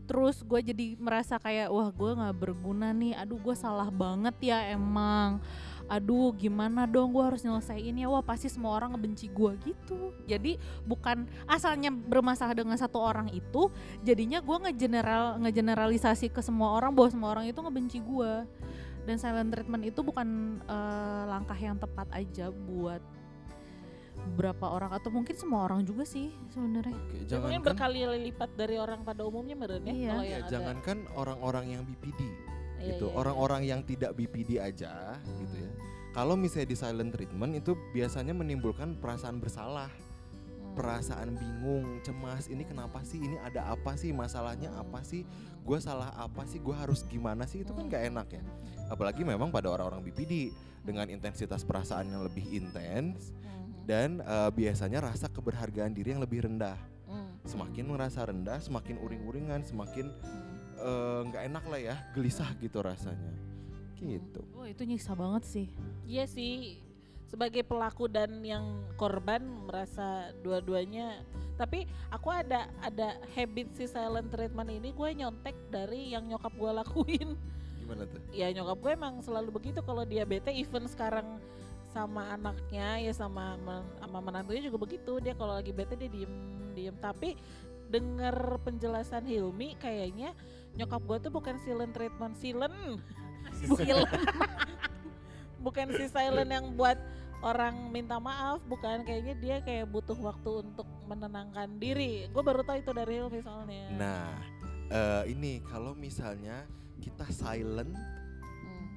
Terus 0.06 0.46
gue 0.46 0.62
jadi 0.62 0.94
merasa 1.02 1.42
kayak 1.42 1.74
wah 1.74 1.90
gue 1.90 2.12
nggak 2.14 2.36
berguna 2.38 2.94
nih. 2.94 3.18
Aduh 3.18 3.42
gue 3.42 3.56
salah 3.58 3.90
banget 3.90 4.38
ya 4.54 4.70
emang 4.70 5.42
aduh 5.86 6.34
gimana 6.34 6.90
dong 6.90 7.14
gue 7.14 7.22
harus 7.22 7.46
nyelesain 7.46 7.94
ya? 7.94 8.08
Wah 8.10 8.26
pasti 8.26 8.50
semua 8.50 8.74
orang 8.74 8.98
ngebenci 8.98 9.30
gue 9.30 9.52
gitu. 9.62 10.14
Jadi 10.26 10.58
bukan 10.84 11.30
asalnya 11.46 11.94
bermasalah 11.94 12.58
dengan 12.58 12.74
satu 12.76 12.98
orang 12.98 13.30
itu 13.30 13.70
jadinya 14.02 14.42
gue 14.42 14.58
ngegeneral 14.70 15.38
ngegeneralisasi 15.42 16.34
ke 16.34 16.42
semua 16.42 16.74
orang 16.74 16.90
bahwa 16.94 17.10
semua 17.14 17.30
orang 17.38 17.46
itu 17.46 17.60
ngebenci 17.62 18.00
gue 18.02 18.34
dan 19.06 19.16
silent 19.22 19.54
treatment 19.54 19.86
itu 19.86 20.02
bukan 20.02 20.26
eh, 20.66 21.24
langkah 21.30 21.58
yang 21.58 21.78
tepat 21.78 22.10
aja 22.10 22.50
buat 22.50 23.02
beberapa 24.16 24.72
orang 24.72 24.90
atau 24.96 25.12
mungkin 25.14 25.36
semua 25.38 25.68
orang 25.70 25.84
juga 25.86 26.02
sih 26.08 26.32
sebenarnya. 26.50 26.98
Ya, 27.30 27.38
mungkin 27.38 27.62
berkali 27.62 28.02
lipat 28.26 28.58
dari 28.58 28.80
orang 28.80 29.04
pada 29.06 29.22
umumnya 29.22 29.54
meren 29.54 29.84
ya 29.86 29.94
Iya. 29.94 30.10
kalau 30.10 30.24
ya, 30.24 30.32
yang 30.32 30.42
ada. 30.42 30.50
jangankan 30.50 30.98
orang-orang 31.14 31.66
yang 31.78 31.82
BPD 31.86 32.22
Iya, 32.78 32.96
gitu. 32.96 33.08
iya, 33.08 33.12
iya. 33.12 33.18
orang-orang 33.18 33.62
yang 33.64 33.82
tidak 33.82 34.14
BPD 34.14 34.60
aja 34.60 35.16
gitu 35.26 35.56
ya. 35.58 35.72
Kalau 36.12 36.40
misalnya 36.40 36.72
di 36.72 36.78
silent 36.80 37.12
treatment 37.12 37.52
itu 37.56 37.76
biasanya 37.92 38.32
menimbulkan 38.32 38.96
perasaan 38.98 39.38
bersalah 39.38 39.92
Hmm. 39.92 40.74
perasaan 40.76 41.30
bingung 41.36 42.04
cemas. 42.04 42.48
Ini 42.48 42.68
kenapa 42.68 43.00
sih? 43.04 43.20
Ini 43.20 43.40
ada 43.40 43.72
apa 43.72 43.96
sih? 43.96 44.12
Masalahnya 44.12 44.76
apa 44.76 45.00
sih? 45.04 45.24
Gue 45.64 45.80
salah 45.80 46.12
apa 46.16 46.44
sih? 46.44 46.60
Gue 46.60 46.76
harus 46.76 47.08
gimana 47.08 47.48
sih? 47.48 47.64
Itu 47.64 47.72
kan 47.72 47.88
gak 47.88 48.12
enak 48.12 48.28
ya. 48.28 48.44
Apalagi 48.88 49.24
memang 49.24 49.56
pada 49.56 49.72
orang-orang 49.72 50.04
BPD 50.04 50.52
dengan 50.84 51.08
intensitas 51.08 51.64
perasaan 51.64 52.12
yang 52.12 52.24
lebih 52.24 52.44
intens 52.52 53.32
Hmm. 53.40 53.72
dan 53.88 54.10
eh, 54.20 54.52
biasanya 54.52 55.00
rasa 55.00 55.32
keberhargaan 55.32 55.96
diri 55.96 56.12
yang 56.12 56.20
lebih 56.20 56.44
rendah. 56.44 56.76
Hmm. 57.06 57.38
semakin 57.46 57.86
merasa 57.86 58.26
rendah 58.26 58.58
semakin 58.58 58.98
uring-uringan 58.98 59.62
semakin 59.62 60.10
Eh, 60.76 61.20
nggak 61.32 61.44
enak 61.48 61.64
lah 61.72 61.80
ya 61.80 61.96
gelisah 62.12 62.52
gitu 62.60 62.84
rasanya. 62.84 63.32
Gitu. 63.96 64.44
Wah 64.52 64.68
itu 64.68 64.84
nyiksa 64.84 65.16
banget 65.16 65.44
sih. 65.48 65.68
Iya 66.04 66.28
sih. 66.28 66.84
Sebagai 67.26 67.64
pelaku 67.64 68.12
dan 68.12 68.44
yang 68.44 68.84
korban 69.00 69.42
merasa 69.66 70.36
dua-duanya. 70.44 71.24
Tapi 71.56 71.88
aku 72.12 72.28
ada 72.28 72.68
ada 72.84 73.16
habit 73.32 73.72
si 73.80 73.88
silent 73.88 74.28
treatment 74.28 74.68
ini 74.68 74.92
gue 74.92 75.10
nyontek 75.16 75.56
dari 75.72 76.12
yang 76.12 76.28
nyokap 76.28 76.52
gue 76.60 76.72
lakuin. 76.76 77.30
Gimana 77.80 78.04
tuh? 78.04 78.20
Ya 78.36 78.52
nyokap 78.52 78.78
gue 78.84 78.92
emang 79.00 79.24
selalu 79.24 79.56
begitu. 79.56 79.80
Kalau 79.80 80.04
dia 80.04 80.28
bete 80.28 80.52
even 80.52 80.92
sekarang 80.92 81.40
sama 81.96 82.36
anaknya 82.36 83.00
ya 83.00 83.16
sama 83.16 83.56
men- 83.56 83.96
sama 84.04 84.20
menantunya 84.20 84.68
juga 84.68 84.84
begitu. 84.84 85.24
Dia 85.24 85.40
kalau 85.40 85.56
lagi 85.56 85.72
bete 85.72 85.96
dia 85.96 86.12
diem 86.12 86.36
diem. 86.76 86.96
Tapi 87.00 87.40
dengar 87.88 88.60
penjelasan 88.66 89.24
Hilmi 89.24 89.80
kayaknya 89.80 90.36
nyokap 90.76 91.02
gue 91.04 91.18
tuh 91.28 91.32
bukan 91.32 91.56
silent 91.64 91.92
treatment 91.96 92.36
silent. 92.40 92.76
Silent. 93.80 94.12
Bukan 95.64 95.88
si 95.96 96.06
silent 96.12 96.52
yang 96.52 96.76
buat 96.76 97.00
orang 97.42 97.90
minta 97.90 98.20
maaf 98.20 98.62
bukan. 98.68 99.02
Kayaknya 99.08 99.36
dia 99.40 99.56
kayak 99.64 99.90
butuh 99.90 100.18
waktu 100.20 100.62
untuk 100.62 100.86
menenangkan 101.08 101.80
diri. 101.80 102.28
Gue 102.30 102.44
baru 102.44 102.62
tahu 102.62 102.84
itu 102.84 102.92
dari 102.92 103.18
Hilmi 103.18 103.40
soalnya. 103.42 103.86
Nah 103.96 104.30
eh, 104.92 105.24
ini 105.32 105.64
kalau 105.66 105.96
misalnya 105.96 106.68
kita 107.00 107.26
silent. 107.32 107.96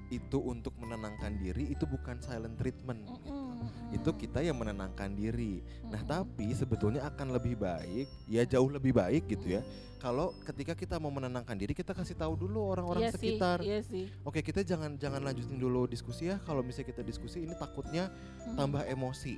Itu 0.09 0.39
untuk 0.41 0.73
menenangkan 0.81 1.37
diri 1.37 1.69
itu 1.69 1.85
bukan 1.85 2.17
silent 2.25 2.57
treatment 2.57 3.05
gitu. 3.05 3.29
Mm-mm. 3.29 3.93
itu 3.93 4.11
kita 4.17 4.41
yang 4.41 4.57
menenangkan 4.57 5.13
diri. 5.13 5.61
Nah 5.89 6.01
Mm-mm. 6.01 6.13
tapi 6.13 6.49
sebetulnya 6.57 7.05
akan 7.09 7.37
lebih 7.37 7.61
baik 7.61 8.07
ya 8.29 8.43
jauh 8.49 8.69
lebih 8.73 8.97
baik 8.97 9.29
gitu 9.29 9.61
ya. 9.61 9.63
Kalau 9.99 10.31
ketika 10.47 10.79
kita 10.79 10.95
mau 11.03 11.11
menenangkan 11.11 11.59
diri 11.59 11.75
kita 11.75 11.91
kasih 11.91 12.15
tahu 12.15 12.39
dulu 12.39 12.71
orang-orang 12.71 13.03
iya 13.03 13.11
sih, 13.11 13.19
sekitar. 13.19 13.59
iya 13.67 13.81
sih. 13.83 14.07
Oke 14.23 14.47
kita 14.47 14.63
jangan 14.63 14.95
jangan 14.95 15.21
lanjutin 15.27 15.59
dulu 15.59 15.91
diskusi 15.91 16.31
ya. 16.31 16.39
Kalau 16.47 16.63
misalnya 16.63 16.95
kita 16.95 17.03
diskusi 17.03 17.43
ini 17.43 17.53
takutnya 17.59 18.07
tambah 18.55 18.87
emosi. 18.87 19.37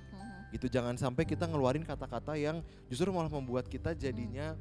Gitu 0.53 0.67
jangan 0.69 1.01
sampai 1.01 1.25
kita 1.25 1.49
ngeluarin 1.49 1.87
kata-kata 1.87 2.37
yang 2.37 2.61
justru 2.93 3.09
malah 3.09 3.33
membuat 3.33 3.73
kita 3.73 3.97
jadinya 3.97 4.53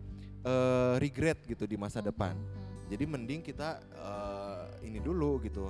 eh, 0.47 0.95
regret 1.03 1.43
gitu 1.43 1.67
di 1.67 1.75
masa 1.75 1.99
depan. 1.99 2.33
jadi 2.89 3.05
mending 3.05 3.45
kita 3.45 3.77
eh, 4.01 4.87
ini 4.87 4.97
dulu 4.97 5.37
gitu. 5.45 5.69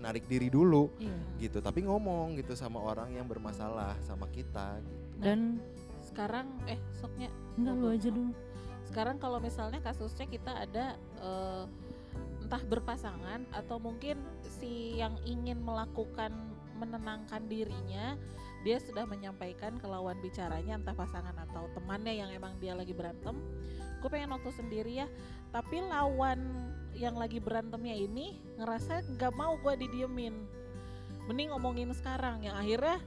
Menarik 0.00 0.24
diri 0.24 0.48
dulu 0.48 0.88
iya. 0.96 1.12
gitu. 1.36 1.60
Tapi 1.60 1.84
ngomong 1.84 2.40
gitu 2.40 2.56
sama 2.56 2.80
orang 2.80 3.12
yang 3.12 3.28
bermasalah 3.28 3.94
sama 4.00 4.24
kita 4.32 4.80
gitu. 4.80 5.20
dan 5.20 5.60
sekarang 6.00 6.48
eh 6.64 6.80
soknya. 6.96 7.28
Enggak 7.60 7.74
lu 7.76 7.86
aja 7.92 8.08
dulu. 8.08 8.32
Sekarang 8.88 9.16
kalau 9.20 9.38
misalnya 9.38 9.78
kasusnya 9.84 10.26
kita 10.26 10.64
ada 10.64 10.96
eh, 11.20 11.64
entah 12.40 12.62
berpasangan 12.64 13.44
atau 13.52 13.76
mungkin 13.78 14.18
si 14.42 14.98
yang 14.98 15.14
ingin 15.28 15.60
melakukan 15.60 16.32
menenangkan 16.80 17.44
dirinya 17.44 18.16
dia 18.64 18.80
sudah 18.80 19.04
menyampaikan 19.04 19.76
ke 19.76 19.86
lawan 19.88 20.16
bicaranya 20.20 20.80
entah 20.80 20.96
pasangan 20.96 21.32
atau 21.48 21.68
temannya 21.76 22.16
yang 22.24 22.32
emang 22.32 22.56
dia 22.56 22.72
lagi 22.72 22.92
berantem 22.92 23.36
gue 24.00 24.08
pengen 24.08 24.32
waktu 24.32 24.50
sendiri 24.56 25.04
ya. 25.04 25.06
Tapi 25.52 25.84
lawan 25.84 26.40
yang 26.94 27.16
lagi 27.16 27.40
berantemnya 27.40 27.96
ini 27.96 28.40
ngerasa 28.60 29.06
nggak 29.16 29.32
mau 29.34 29.56
gue 29.60 29.86
didiemin. 29.86 30.34
Mending 31.28 31.54
ngomongin 31.54 31.90
sekarang 31.94 32.42
yang 32.42 32.56
akhirnya 32.58 32.98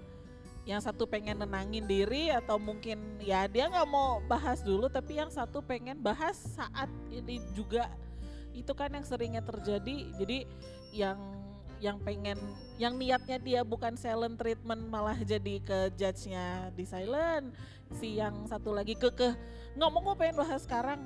yang 0.64 0.80
satu 0.80 1.04
pengen 1.04 1.44
nenangin 1.44 1.84
diri 1.84 2.32
atau 2.32 2.56
mungkin 2.56 3.20
ya 3.20 3.52
dia 3.52 3.68
nggak 3.68 3.90
mau 3.92 4.24
bahas 4.24 4.64
dulu 4.64 4.88
tapi 4.88 5.20
yang 5.20 5.28
satu 5.28 5.60
pengen 5.60 6.00
bahas 6.00 6.40
saat 6.56 6.88
ini 7.12 7.44
juga. 7.52 7.92
Itu 8.56 8.72
kan 8.72 8.96
yang 8.96 9.04
seringnya 9.04 9.44
terjadi. 9.44 10.08
Jadi 10.16 10.48
yang 10.96 11.20
yang 11.84 12.00
pengen 12.00 12.40
yang 12.80 12.96
niatnya 12.96 13.44
dia 13.44 13.62
bukan 13.68 14.00
silent 14.00 14.40
treatment 14.40 14.88
malah 14.88 15.20
jadi 15.20 15.60
ke 15.60 15.92
judge-nya 16.00 16.72
di 16.72 16.88
silent. 16.88 17.52
Si 18.00 18.16
yang 18.16 18.48
satu 18.48 18.72
lagi 18.72 18.96
kekeh. 18.96 19.36
Mau 19.76 19.92
gue 19.92 20.16
pengen 20.16 20.40
bahas 20.40 20.64
sekarang 20.64 21.02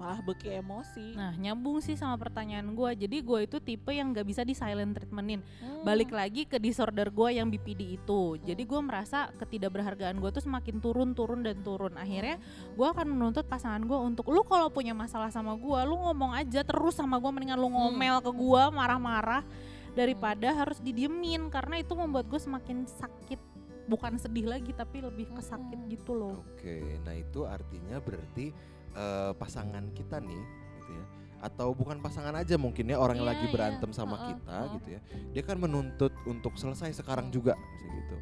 malah 0.00 0.24
beki 0.24 0.64
emosi. 0.64 1.12
Nah 1.12 1.36
nyambung 1.36 1.84
sih 1.84 1.92
sama 1.92 2.16
pertanyaan 2.16 2.72
gue 2.72 3.04
Jadi 3.04 3.20
gue 3.20 3.38
itu 3.44 3.60
tipe 3.60 3.92
yang 3.92 4.16
gak 4.16 4.24
bisa 4.24 4.40
di 4.48 4.56
silent 4.56 4.96
treatmentin. 4.96 5.44
Hmm. 5.60 5.84
Balik 5.84 6.08
lagi 6.08 6.48
ke 6.48 6.56
disorder 6.56 7.12
gue 7.12 7.36
yang 7.36 7.52
BPD 7.52 8.00
itu. 8.00 8.40
Jadi 8.40 8.64
gue 8.64 8.80
merasa 8.80 9.28
ketidakberhargaan 9.36 10.16
gue 10.16 10.30
tuh 10.32 10.40
semakin 10.40 10.80
turun, 10.80 11.12
turun, 11.12 11.44
dan 11.44 11.60
turun. 11.60 11.92
Akhirnya 12.00 12.40
gue 12.72 12.86
akan 12.88 13.04
menuntut 13.12 13.44
pasangan 13.44 13.84
gue 13.84 13.98
untuk 14.00 14.32
Lu 14.32 14.40
kalau 14.48 14.72
punya 14.72 14.96
masalah 14.96 15.28
sama 15.28 15.52
gue, 15.60 15.80
lu 15.84 16.00
ngomong 16.00 16.32
aja 16.32 16.64
terus 16.64 16.96
sama 16.96 17.20
gue 17.20 17.28
Mendingan 17.28 17.60
lu 17.60 17.68
ngomel 17.68 18.24
ke 18.24 18.32
gue, 18.32 18.62
marah-marah 18.72 19.44
Daripada 19.92 20.54
harus 20.56 20.80
didiemin. 20.80 21.52
Karena 21.52 21.76
itu 21.76 21.92
membuat 21.92 22.24
gue 22.32 22.40
semakin 22.40 22.88
sakit. 22.88 23.52
Bukan 23.90 24.22
sedih 24.22 24.46
lagi 24.46 24.70
tapi 24.70 25.02
lebih 25.02 25.34
kesakit 25.34 25.74
Mm-mm. 25.74 25.90
gitu 25.90 26.14
loh. 26.14 26.46
Oke, 26.54 26.94
nah 27.02 27.10
itu 27.10 27.42
artinya 27.42 27.98
berarti 27.98 28.54
eh, 28.96 29.32
pasangan 29.36 29.84
kita 29.94 30.18
nih, 30.22 30.42
gitu 30.80 30.90
ya, 30.94 31.04
atau 31.40 31.72
bukan 31.72 31.98
pasangan 32.04 32.36
aja 32.36 32.60
mungkin 32.60 32.90
ya 32.90 33.00
orang 33.00 33.20
yang 33.22 33.28
Iya, 33.28 33.32
lagi 33.36 33.46
iya. 33.48 33.52
berantem 33.52 33.90
sama 33.96 34.16
Heeh, 34.16 34.28
kita, 34.34 34.56
heeh. 34.56 34.72
gitu 34.76 34.88
ya, 34.92 35.00
dia 35.36 35.42
kan 35.46 35.56
menuntut 35.56 36.12
untuk 36.28 36.54
selesai 36.58 36.94
sekarang 37.00 37.32
juga, 37.32 37.54
misalnya 37.56 37.94
gitu. 38.04 38.16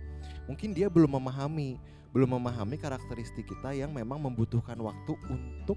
Mungkin 0.49 0.73
dia 0.73 0.89
belum 0.89 1.19
memahami, 1.21 1.77
belum 2.15 2.41
memahami 2.41 2.77
karakteristik 2.81 3.45
kita 3.49 3.77
yang 3.77 3.93
memang 3.93 4.17
membutuhkan 4.23 4.81
waktu 4.81 5.13
untuk 5.29 5.77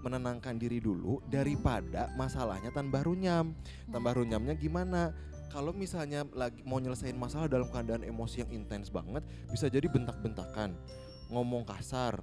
menenangkan 0.00 0.56
diri 0.56 0.80
dulu 0.80 1.20
daripada 1.28 2.08
masalahnya 2.16 2.72
tambah 2.72 3.04
runyam. 3.04 3.52
Tambah 3.92 4.16
runyamnya 4.16 4.56
gimana? 4.56 5.12
Kalau 5.52 5.76
misalnya 5.76 6.24
lagi 6.32 6.64
mau 6.64 6.80
nyelesain 6.80 7.12
masalah 7.12 7.50
dalam 7.50 7.68
keadaan 7.68 8.06
emosi 8.08 8.40
yang 8.46 8.64
intens 8.64 8.88
banget, 8.88 9.20
bisa 9.52 9.68
jadi 9.68 9.84
bentak-bentakan, 9.92 10.72
ngomong 11.30 11.62
kasar, 11.64 12.20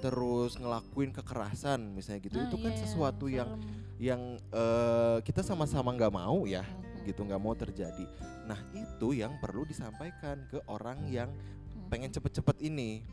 terus 0.00 0.56
ngelakuin 0.56 1.12
kekerasan 1.12 1.92
misalnya 1.92 2.20
gitu. 2.24 2.36
Nah, 2.40 2.48
itu 2.48 2.56
kan 2.60 2.72
iya, 2.72 2.80
sesuatu 2.80 3.26
yang 3.28 3.50
serem. 3.56 3.84
yang 3.96 4.22
eh, 4.52 5.18
kita 5.24 5.40
sama-sama 5.40 5.92
nggak 5.92 6.12
mau 6.12 6.44
ya, 6.44 6.64
Mhm. 6.64 7.04
gitu 7.08 7.20
nggak 7.24 7.40
mau 7.40 7.54
terjadi. 7.56 8.04
Nah 8.48 8.60
itu 8.76 9.16
yang 9.16 9.36
perlu 9.40 9.64
disampaikan 9.64 10.44
ke 10.48 10.60
orang 10.68 11.04
yang 11.08 11.30
Mhm. 11.32 11.88
pengen 11.88 12.10
cepet-cepet 12.12 12.56
ini, 12.64 13.04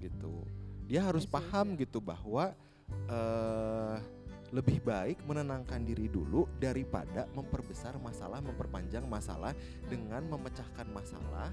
gitu. 0.00 0.44
Dia 0.88 1.08
harus 1.08 1.24
Yes, 1.24 1.32
yes, 1.32 1.36
paham 1.36 1.66
yes. 1.74 1.88
gitu 1.88 1.98
bahwa 2.00 2.52
eh 3.08 3.98
lebih 4.52 4.84
baik 4.84 5.24
menenangkan 5.24 5.80
diri 5.80 6.12
dulu 6.12 6.44
daripada 6.60 7.24
memperbesar 7.32 7.96
masalah, 7.96 8.44
memperpanjang 8.44 9.08
masalah 9.08 9.56
dengan 9.88 10.28
memecahkan 10.28 10.84
masalah 10.92 11.48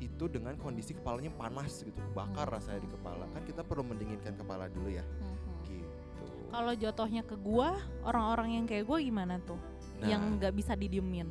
itu 0.00 0.24
dengan 0.26 0.56
kondisi 0.56 0.92
kepalanya 0.92 1.30
panas 1.30 1.84
gitu, 1.84 2.00
bakar 2.10 2.48
Hmm. 2.48 2.56
rasanya 2.56 2.80
di 2.80 2.90
kepala. 2.90 3.24
Kan 3.30 3.44
kita 3.44 3.60
perlu 3.60 3.84
mendinginkan 3.84 4.34
kepala 4.34 4.66
dulu 4.66 4.88
ya, 4.88 5.04
Mhm. 5.04 5.54
gitu. 5.68 6.24
Kalau 6.50 6.72
jatuhnya 6.74 7.22
ke 7.22 7.36
gue, 7.36 7.68
orang-orang 8.02 8.48
yang 8.56 8.64
kayak 8.64 8.84
gue 8.84 8.98
gimana 9.04 9.38
tuh? 9.44 9.60
Nah, 10.00 10.08
Yang 10.08 10.22
nggak 10.40 10.52
bisa 10.56 10.72
didiemin 10.74 11.28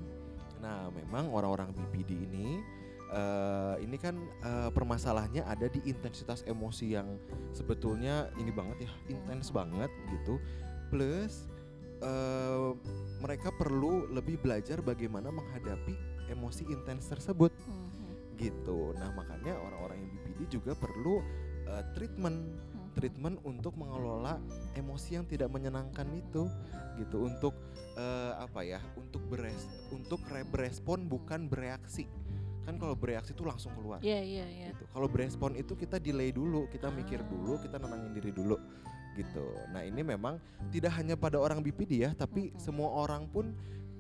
nah 0.60 0.92
memang 0.92 1.32
orang-orang 1.32 1.72
BPD 1.72 2.20
ini 2.20 2.60
eh, 3.10 3.76
ini 3.80 3.96
kan 3.96 4.12
eh, 4.44 4.70
permasalahannya 4.70 5.42
ada 5.42 5.66
di 5.66 5.80
intensitas 5.88 6.44
emosi 6.44 6.94
yang 6.94 7.16
sebetulnya 7.50 8.28
ini 8.38 8.52
banget 8.52 8.86
ya, 8.86 8.92
intens 9.10 9.50
banget 9.50 9.88
gitu. 10.12 10.38
plus 10.92 11.48
eh, 12.00 12.70
mereka 13.18 13.50
perlu 13.56 14.06
lebih 14.12 14.38
belajar 14.38 14.84
bagaimana 14.84 15.32
menghadapi 15.32 15.96
emosi 16.28 16.68
intens 16.68 17.08
tersebut 17.08 17.50
Mhm. 17.56 17.89
Gitu. 18.40 18.96
Nah 18.96 19.12
makanya 19.12 19.54
orang-orang 19.54 20.00
yang 20.00 20.10
BPD 20.16 20.40
juga 20.50 20.72
perlu 20.74 21.20
eh, 21.66 21.84
treatment 21.94 22.40
Mhm. 22.50 22.98
treatment 22.98 23.38
untuk 23.44 23.78
mengelola 23.78 24.42
emosi 24.74 25.14
yang 25.14 25.26
tidak 25.26 25.48
menyenangkan 25.48 26.10
itu 26.12 26.50
gitu 26.98 27.22
untuk 27.22 27.54
eh, 27.94 28.34
apa 28.34 28.66
ya 28.66 28.80
untuk 28.96 29.22
beres 29.28 29.68
untuk 29.90 30.18
re- 30.28 30.44
berespon 30.44 31.06
bukan 31.06 31.46
bereaksi 31.46 32.10
kan 32.66 32.76
kalau 32.76 32.94
bereaksi 32.94 33.32
itu 33.32 33.46
langsung 33.46 33.72
keluar 33.74 34.02
Iya 34.02 34.20
iya 34.20 34.46
iya. 34.46 34.66
gitu 34.74 34.84
kalau 34.90 35.06
berespon 35.06 35.54
itu 35.54 35.74
kita 35.74 35.98
delay 35.98 36.34
dulu 36.34 36.66
kita 36.68 36.90
mikir 36.90 37.22
Ah. 37.22 37.28
dulu 37.28 37.54
kita 37.58 37.78
nenangin 37.78 38.12
diri 38.12 38.32
dulu 38.32 38.58
gitu 39.14 39.46
nah 39.70 39.82
ini 39.82 40.02
memang 40.02 40.42
tidak 40.70 40.96
hanya 40.96 41.14
pada 41.14 41.38
orang 41.38 41.62
BPD 41.62 42.02
ya 42.02 42.12
tapi 42.14 42.50
Mhm. 42.50 42.58
semua 42.58 42.90
orang 42.90 43.28
pun 43.28 43.54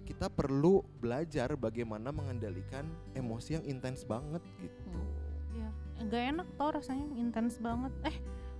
kita 0.09 0.25
perlu 0.25 0.81
belajar 0.97 1.53
bagaimana 1.53 2.09
mengendalikan 2.09 2.81
emosi 3.13 3.55
yang 3.55 3.63
intens 3.63 4.01
banget 4.03 4.41
gitu 4.57 4.81
Hmm. 4.89 5.05
Ya, 5.53 5.69
nggak 6.01 6.23
enak 6.33 6.47
tau 6.55 6.69
rasanya 6.71 7.05
intens 7.13 7.57
banget. 7.57 7.93
Eh, 8.03 8.17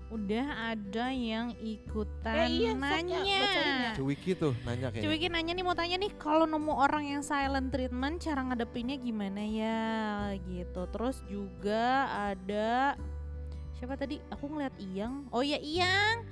udah 0.09 0.45
ada 0.73 1.09
yang 1.09 1.53
ikutan 1.55 2.33
Eh, 2.45 2.49
iya, 2.49 2.69
ya, 2.69 2.73
nanya. 2.73 3.19
ya. 3.21 3.49
Cuwiki 3.93 4.33
tuh 4.33 4.57
nanya 4.61 4.89
kayaknya 4.89 5.05
Cuy 5.05 5.17
Ki 5.17 5.29
nanya 5.29 5.53
nih 5.53 5.61
mau 5.61 5.73
tanya 5.73 5.97
nih 5.97 6.09
kalau 6.17 6.45
nemu 6.45 6.73
orang 6.73 7.05
yang 7.07 7.21
silent 7.21 7.69
treatment 7.69 8.17
cara 8.17 8.41
ngadepinnya 8.41 8.97
gimana 8.97 9.41
ya 9.41 9.85
gitu. 10.43 10.81
Terus 10.89 11.21
juga 11.25 12.09
ada 12.33 12.97
siapa 13.75 13.93
tadi? 13.95 14.17
Aku 14.29 14.49
ngeliat 14.49 14.73
Iyang. 14.81 15.29
Oh 15.29 15.41
ya 15.41 15.57
Iyang. 15.57 16.25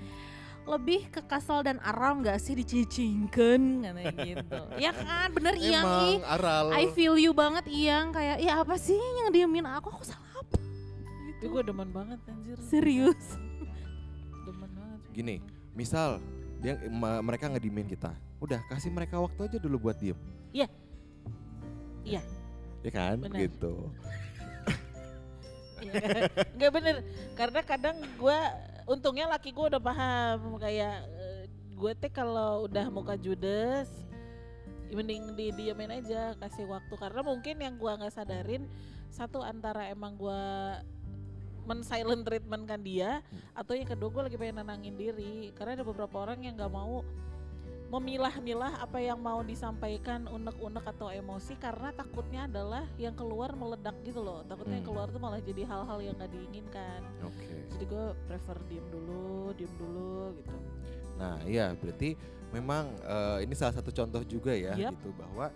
Lebih 0.68 1.08
ke 1.08 1.24
kasal 1.24 1.64
dan 1.64 1.80
aral 1.80 2.20
nggak 2.20 2.36
sih 2.38 2.52
dicicingkan 2.54 3.82
katanya 3.82 4.14
gitu. 4.20 4.60
ya 4.84 4.92
kan 4.92 5.32
bener 5.32 5.56
Iyang 5.56 5.86
ih. 6.06 6.20
aral 6.22 6.66
I 6.72 6.92
feel 6.92 7.16
you 7.16 7.32
banget 7.32 7.64
Iyang 7.66 8.12
kayak 8.12 8.38
ya 8.38 8.60
apa 8.60 8.76
sih 8.76 8.96
yang 8.96 9.32
diemin 9.32 9.64
aku 9.66 9.88
aku 9.90 10.04
salah 10.04 10.20
apa? 10.36 10.60
Itu 11.30 11.40
Gitu. 11.40 11.46
gue 11.50 11.64
demen 11.64 11.90
banget 11.90 12.20
anjir. 12.26 12.58
Serius. 12.62 13.40
Demen 14.46 14.70
banget. 14.70 15.00
gini 15.12 15.36
misal 15.72 16.20
dia 16.58 16.76
ma- 16.86 17.22
mereka 17.22 17.48
ngedimin 17.48 17.86
kita 17.86 18.12
udah 18.38 18.60
kasih 18.68 18.90
mereka 18.90 19.18
waktu 19.18 19.46
aja 19.46 19.58
dulu 19.58 19.78
buat 19.82 19.96
diem 19.96 20.18
Iya. 20.50 20.68
Iya. 22.04 22.22
ya 22.80 22.92
kan 22.92 23.18
Benar. 23.20 23.40
gitu 23.40 23.74
Iya. 25.78 26.02
Nggak 26.52 26.72
bener 26.72 26.96
karena 27.34 27.62
kadang 27.62 27.98
gue 28.14 28.40
untungnya 28.88 29.28
laki 29.28 29.52
gue 29.52 29.66
udah 29.68 29.84
paham 29.84 30.56
kayak 30.58 31.04
eh, 31.06 31.44
gue 31.76 31.92
teh 31.94 32.10
kalau 32.10 32.66
udah 32.66 32.88
muka 32.90 33.20
judes 33.20 34.08
mending 34.92 35.36
di 35.36 35.52
diamin 35.52 36.00
aja 36.00 36.36
kasih 36.40 36.68
waktu. 36.70 36.94
Karena 36.96 37.22
mungkin 37.24 37.56
yang 37.60 37.76
gua 37.76 38.00
nggak 38.00 38.14
sadarin 38.14 38.68
satu 39.12 39.44
antara 39.44 39.88
emang 39.92 40.16
gua 40.16 40.80
men 41.68 41.84
silent 41.84 42.24
treatment 42.24 42.64
kan 42.64 42.80
dia 42.80 43.20
atau 43.52 43.76
yang 43.76 43.84
kedua 43.92 44.08
gue 44.08 44.24
lagi 44.32 44.38
pengen 44.40 44.64
nenangin 44.64 44.96
diri. 44.96 45.52
Karena 45.52 45.76
ada 45.76 45.84
beberapa 45.84 46.16
orang 46.24 46.40
yang 46.48 46.56
nggak 46.56 46.72
mau 46.72 47.04
memilah-milah 47.88 48.84
apa 48.84 49.00
yang 49.00 49.16
mau 49.16 49.40
disampaikan 49.40 50.28
unek-unek 50.28 50.84
atau 50.92 51.08
emosi 51.08 51.56
karena 51.56 51.96
takutnya 51.96 52.44
adalah 52.44 52.84
yang 53.00 53.16
keluar 53.16 53.56
meledak 53.56 53.96
gitu 54.04 54.20
loh. 54.20 54.44
Takutnya 54.44 54.84
yang 54.84 54.84
Hmm. 54.84 54.92
keluar 54.92 55.08
tuh 55.08 55.22
malah 55.24 55.40
jadi 55.40 55.64
hal-hal 55.64 56.00
yang 56.04 56.16
nggak 56.20 56.32
diinginkan. 56.36 57.00
Oke. 57.24 57.56
Jadi 57.72 57.84
gue 57.88 58.06
prefer 58.28 58.58
diem 58.68 58.88
dulu 58.92 59.56
diem 59.56 59.74
dulu 59.80 60.36
gitu. 60.36 60.56
Nah 61.16 61.40
iya 61.48 61.72
berarti 61.80 62.20
memang 62.52 62.92
eh, 63.08 63.48
ini 63.48 63.56
salah 63.56 63.76
satu 63.80 63.90
contoh 63.96 64.20
juga 64.28 64.52
ya 64.52 64.76
Yap. 64.76 65.00
gitu 65.00 65.16
bahwa 65.16 65.48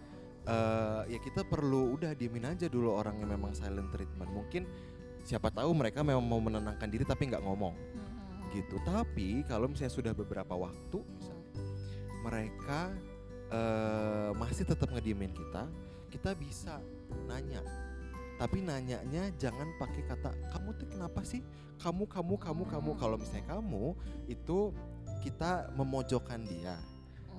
eh, 0.48 1.02
ya 1.12 1.20
kita 1.20 1.44
perlu 1.44 2.00
udah 2.00 2.16
diemin 2.16 2.48
aja 2.48 2.72
dulu 2.72 2.96
orang 2.96 3.20
yang 3.20 3.36
memang 3.36 3.52
silent 3.52 3.92
treatment. 3.92 4.32
Mungkin 4.32 4.64
siapa 5.28 5.52
tahu 5.52 5.76
mereka 5.76 6.00
memang 6.00 6.24
mau 6.24 6.40
menenangkan 6.40 6.88
diri 6.88 7.04
tapi 7.04 7.28
nggak 7.28 7.44
ngomong. 7.44 7.76
Gitu. 8.56 8.80
Tapi 8.88 9.44
kalau 9.48 9.68
misalnya 9.68 9.92
sudah 9.92 10.14
beberapa 10.16 10.56
waktu 10.56 11.00
misalnya 11.20 11.41
mereka 12.22 12.94
eh, 13.52 14.32
masih 14.38 14.64
tetap 14.64 14.90
ngediemin 14.94 15.34
kita 15.34 15.66
kita 16.12 16.36
bisa 16.36 16.78
nanya. 17.26 17.64
Tapi 18.36 18.60
nanyanya 18.60 19.32
jangan 19.40 19.70
pakai 19.80 20.04
kata 20.06 20.34
kamu 20.52 20.70
tuh 20.76 20.88
kenapa 20.92 21.22
sih? 21.24 21.40
Kamu 21.80 22.06
kamu 22.06 22.36
kamu 22.38 22.64
kamu. 22.68 22.92
Kalau 23.00 23.16
misalnya 23.16 23.48
kamu 23.48 23.96
itu 24.28 24.76
kita 25.24 25.72
memojokkan 25.78 26.42
dia. 26.44 26.76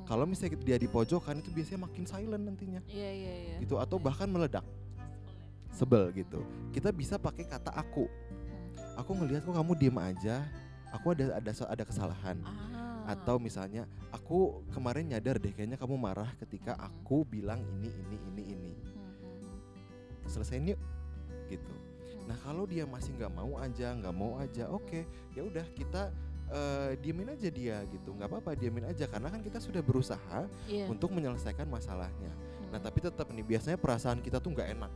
Kalau 0.07 0.27
misalnya 0.27 0.59
dia 0.59 0.79
di 0.79 0.88
pojokan 0.90 1.38
itu 1.38 1.51
biasanya 1.51 1.87
makin 1.87 2.05
silent 2.07 2.42
nantinya. 2.42 2.81
Iya 2.90 3.11
iya 3.12 3.33
iya. 3.35 3.57
Gitu 3.62 3.79
atau 3.79 3.99
bahkan 3.99 4.27
meledak. 4.27 4.66
Sebel 5.75 6.11
gitu. 6.14 6.42
Kita 6.71 6.90
bisa 6.95 7.18
pakai 7.18 7.47
kata 7.47 7.71
aku. 7.75 8.07
Aku 8.99 9.11
ngelihat 9.18 9.42
kok 9.47 9.55
kamu 9.55 9.73
diem 9.79 9.99
aja. 9.99 10.47
Aku 10.92 11.16
ada 11.16 11.38
ada 11.38 11.51
ada 11.51 11.85
kesalahan. 11.87 12.37
Ah. 12.45 12.82
Atau 13.07 13.37
misalnya 13.38 13.88
aku 14.15 14.62
kemarin 14.71 15.11
nyadar 15.11 15.38
deh 15.38 15.51
kayaknya 15.51 15.79
kamu 15.79 15.99
marah 15.99 16.31
ketika 16.38 16.79
aku 16.79 17.27
bilang 17.27 17.62
ini 17.79 17.91
ini 17.91 18.17
ini 18.33 18.43
ini. 18.55 18.73
Selesaiin 20.27 20.75
yuk 20.75 20.81
gitu. 21.51 21.75
Nah 22.31 22.38
kalau 22.47 22.65
dia 22.65 22.87
masih 22.87 23.12
nggak 23.19 23.33
mau 23.35 23.59
aja 23.59 23.93
nggak 23.99 24.15
mau 24.15 24.38
aja 24.38 24.71
oke 24.71 25.03
ya 25.35 25.43
udah 25.43 25.67
kita 25.75 26.15
eh, 26.53 26.91
diemin 27.03 27.35
aja 27.35 27.49
dia 27.51 27.83
gitu. 27.91 28.15
Nggak 28.15 28.29
apa-apa 28.31 28.55
diemin 28.55 28.87
aja 28.87 29.11
karena 29.11 29.29
kan 29.29 29.43
kita 29.43 29.59
sudah 29.59 29.83
berusaha 29.83 30.47
iya. 30.71 30.87
untuk 30.87 31.11
menyelesaikan 31.11 31.67
masalahnya. 31.67 32.31
Nah 32.71 32.79
tapi 32.79 33.03
tetap 33.03 33.29
nih 33.29 33.45
biasanya 33.45 33.77
perasaan 33.77 34.23
kita 34.23 34.38
tuh 34.38 34.55
nggak 34.55 34.71
enak 34.79 34.93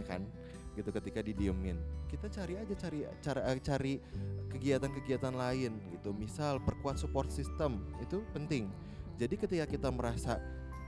ya 0.00 0.04
kan 0.16 0.22
gitu 0.80 0.90
ketika 0.90 1.20
didiemin. 1.20 1.76
Kita 2.08 2.32
cari 2.32 2.56
aja 2.56 2.74
cari 2.74 3.04
cara 3.20 3.40
cari 3.60 4.00
kegiatan-kegiatan 4.48 5.34
lain 5.36 5.76
gitu. 5.92 6.16
Misal 6.16 6.58
perkuat 6.64 6.96
support 6.96 7.28
system 7.28 7.84
itu 8.00 8.24
penting. 8.32 8.72
Jadi 9.20 9.36
ketika 9.36 9.68
kita 9.68 9.88
merasa 9.92 10.40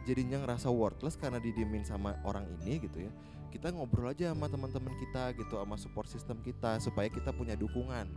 jadinya 0.08 0.40
ngerasa 0.42 0.72
worthless 0.72 1.14
karena 1.14 1.38
didiemin 1.38 1.86
sama 1.86 2.18
orang 2.26 2.42
ini 2.58 2.82
gitu 2.82 3.06
ya 3.06 3.12
kita 3.52 3.68
ngobrol 3.68 4.08
aja 4.08 4.32
sama 4.32 4.48
teman-teman 4.48 4.96
kita 4.96 5.36
gitu 5.36 5.60
sama 5.60 5.76
support 5.76 6.08
system 6.08 6.40
kita 6.40 6.80
supaya 6.80 7.12
kita 7.12 7.36
punya 7.36 7.52
dukungan 7.52 8.08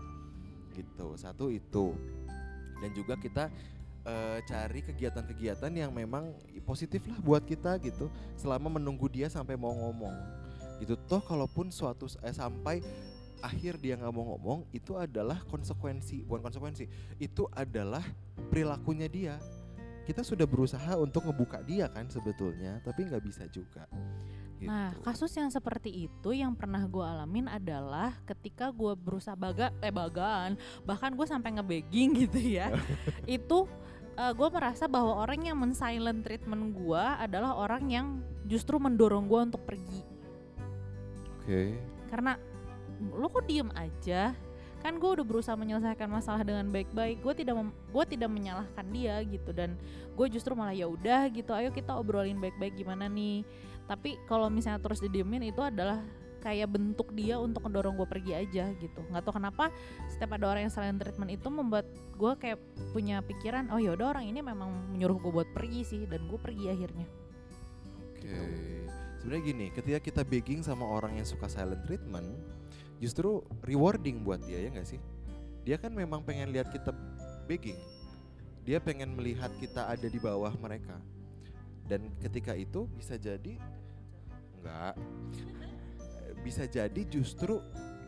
gitu. 0.72 1.16
Satu 1.20 1.52
itu. 1.52 1.92
Dan 2.80 2.92
juga 2.96 3.20
kita 3.20 3.52
eh, 4.08 4.40
cari 4.48 4.80
kegiatan-kegiatan 4.80 5.72
yang 5.76 5.92
memang 5.92 6.32
positif 6.64 7.04
lah 7.08 7.20
buat 7.20 7.44
kita 7.44 7.76
gitu 7.84 8.08
selama 8.40 8.80
menunggu 8.80 9.12
dia 9.12 9.28
sampai 9.28 9.60
mau 9.60 9.76
ngomong 9.76 10.16
gitu 10.82 11.00
toh 11.08 11.24
kalaupun 11.24 11.72
suatu 11.72 12.08
eh, 12.24 12.36
sampai 12.36 12.84
akhir 13.44 13.78
dia 13.78 14.00
nggak 14.00 14.14
mau 14.16 14.36
ngomong 14.36 14.60
itu 14.74 14.98
adalah 14.98 15.44
konsekuensi 15.46 16.26
bukan 16.26 16.50
konsekuensi 16.50 16.86
itu 17.22 17.46
adalah 17.54 18.02
perilakunya 18.50 19.06
dia 19.06 19.36
kita 20.06 20.22
sudah 20.22 20.46
berusaha 20.46 20.98
untuk 20.98 21.30
ngebuka 21.30 21.62
dia 21.66 21.90
kan 21.90 22.10
sebetulnya 22.10 22.82
tapi 22.82 23.06
nggak 23.06 23.24
bisa 23.26 23.46
juga 23.50 23.86
gitu. 24.56 24.72
Nah, 24.72 24.96
kasus 25.04 25.32
yang 25.36 25.52
seperti 25.52 26.08
itu 26.08 26.30
yang 26.32 26.56
pernah 26.56 26.84
gue 26.88 27.04
alamin 27.04 27.52
adalah 27.52 28.16
ketika 28.24 28.72
gue 28.72 28.96
berusaha 28.96 29.36
baga, 29.36 29.72
eh 29.84 29.92
bagaan, 29.92 30.56
bahkan 30.88 31.12
gue 31.12 31.28
sampai 31.28 31.60
ngebegging 31.60 32.16
gitu 32.26 32.40
ya. 32.40 32.72
itu 33.28 33.68
gue 34.16 34.48
merasa 34.48 34.88
bahwa 34.88 35.20
orang 35.28 35.44
yang 35.44 35.60
men-silent 35.60 36.24
treatment 36.24 36.72
gue 36.72 37.04
adalah 37.20 37.52
orang 37.60 37.84
yang 37.92 38.08
justru 38.48 38.80
mendorong 38.80 39.28
gue 39.28 39.42
untuk 39.52 39.68
pergi. 39.68 40.15
Oke 41.46 41.62
Karena 42.10 42.34
lo 43.14 43.28
kok 43.30 43.46
diem 43.46 43.70
aja? 43.78 44.34
Kan 44.82 45.02
gue 45.02 45.10
udah 45.18 45.26
berusaha 45.26 45.58
menyelesaikan 45.58 46.06
masalah 46.06 46.46
dengan 46.46 46.70
baik-baik. 46.70 47.22
Gue 47.26 47.34
tidak 47.34 47.58
gue 47.90 48.04
tidak 48.06 48.30
menyalahkan 48.30 48.86
dia 48.94 49.18
gitu 49.26 49.50
dan 49.54 49.78
gue 50.14 50.28
justru 50.30 50.54
malah 50.54 50.74
ya 50.78 50.86
udah 50.86 51.26
gitu. 51.34 51.52
Ayo 51.58 51.74
kita 51.74 51.98
obrolin 51.98 52.38
baik-baik 52.38 52.78
gimana 52.78 53.10
nih 53.10 53.42
tapi 53.86 54.18
kalau 54.26 54.50
misalnya 54.50 54.82
terus 54.82 55.02
didiemin 55.02 55.46
itu 55.46 55.62
adalah 55.62 56.02
kayak 56.42 56.78
bentuk 56.78 57.10
dia 57.18 57.42
untuk 57.42 57.66
mendorong 57.66 57.98
gue 57.98 58.06
pergi 58.06 58.34
aja 58.38 58.70
gitu 58.78 59.02
nggak 59.10 59.26
tahu 59.26 59.42
kenapa 59.42 59.74
setiap 60.06 60.38
ada 60.38 60.54
orang 60.54 60.70
yang 60.70 60.74
silent 60.74 61.02
treatment 61.02 61.34
itu 61.34 61.48
membuat 61.50 61.90
gue 62.14 62.32
kayak 62.38 62.62
punya 62.94 63.18
pikiran 63.26 63.66
oh 63.74 63.82
yaudah 63.82 64.14
orang 64.14 64.30
ini 64.30 64.46
memang 64.46 64.94
menyuruh 64.94 65.18
gue 65.18 65.32
buat 65.42 65.50
pergi 65.58 65.82
sih 65.82 66.02
dan 66.06 66.30
gue 66.30 66.38
pergi 66.38 66.70
akhirnya 66.70 67.08
Oke. 68.14 68.85
Sebenarnya 69.26 69.58
gini, 69.58 69.68
ketika 69.74 69.98
kita 69.98 70.22
begging 70.22 70.62
sama 70.62 70.86
orang 70.86 71.18
yang 71.18 71.26
suka 71.26 71.50
silent 71.50 71.82
treatment, 71.90 72.30
justru 73.02 73.42
rewarding 73.66 74.22
buat 74.22 74.38
dia 74.46 74.62
ya 74.62 74.70
nggak 74.70 74.86
sih? 74.86 75.02
Dia 75.66 75.82
kan 75.82 75.98
memang 75.98 76.22
pengen 76.22 76.54
lihat 76.54 76.70
kita 76.70 76.94
begging. 77.50 77.82
Dia 78.70 78.78
pengen 78.78 79.18
melihat 79.18 79.50
kita 79.58 79.90
ada 79.90 80.06
di 80.06 80.22
bawah 80.22 80.54
mereka. 80.62 81.02
Dan 81.90 82.14
ketika 82.22 82.54
itu 82.54 82.86
bisa 82.94 83.18
jadi 83.18 83.58
enggak 84.62 84.94
bisa 86.46 86.70
jadi 86.70 87.02
justru 87.10 87.58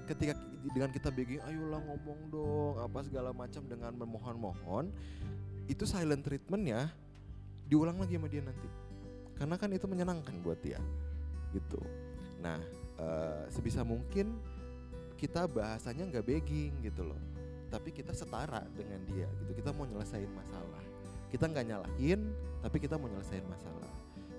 ketika 0.06 0.38
dengan 0.70 0.94
kita 0.94 1.10
begging 1.10 1.42
ayolah 1.42 1.82
ngomong 1.82 2.30
dong 2.30 2.78
apa 2.78 3.02
segala 3.02 3.34
macam 3.34 3.66
dengan 3.66 3.90
memohon-mohon 3.98 4.94
itu 5.66 5.82
silent 5.90 6.22
treatmentnya 6.22 6.94
diulang 7.66 7.98
lagi 7.98 8.22
sama 8.22 8.30
dia 8.30 8.46
nanti 8.46 8.70
karena 9.38 9.58
kan 9.58 9.70
itu 9.74 9.86
menyenangkan 9.90 10.38
buat 10.46 10.62
dia 10.62 10.78
gitu. 11.54 11.80
Nah 12.44 12.60
eh, 12.98 13.44
sebisa 13.52 13.82
mungkin 13.86 14.38
kita 15.18 15.50
bahasanya 15.50 16.08
nggak 16.14 16.26
begging 16.26 16.74
gitu 16.86 17.08
loh. 17.08 17.20
Tapi 17.68 17.92
kita 17.92 18.16
setara 18.16 18.64
dengan 18.72 19.04
dia 19.10 19.28
gitu. 19.44 19.52
Kita 19.58 19.76
mau 19.76 19.84
nyelesain 19.84 20.30
masalah. 20.32 20.84
Kita 21.28 21.50
nggak 21.52 21.66
nyalahin 21.68 22.32
tapi 22.64 22.78
kita 22.80 22.96
mau 22.96 23.12
nyelesain 23.12 23.44
masalah. 23.50 23.92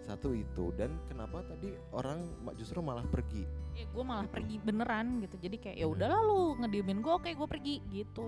Satu 0.07 0.33
itu. 0.33 0.73
Dan 0.73 0.97
kenapa 1.05 1.45
tadi 1.45 1.75
orang 1.93 2.25
justru 2.57 2.81
malah 2.81 3.05
pergi? 3.05 3.45
Ya 3.77 3.85
gue 3.85 4.05
malah 4.07 4.25
pergi 4.25 4.57
beneran 4.57 5.21
gitu. 5.21 5.37
Jadi 5.37 5.57
kayak 5.61 5.77
ya 5.77 5.87
udahlah 5.87 6.21
lu 6.25 6.57
ngediemin 6.65 7.05
gue 7.05 7.13
oke 7.13 7.29
gue 7.29 7.49
pergi. 7.51 7.77
Gitu. 7.93 8.27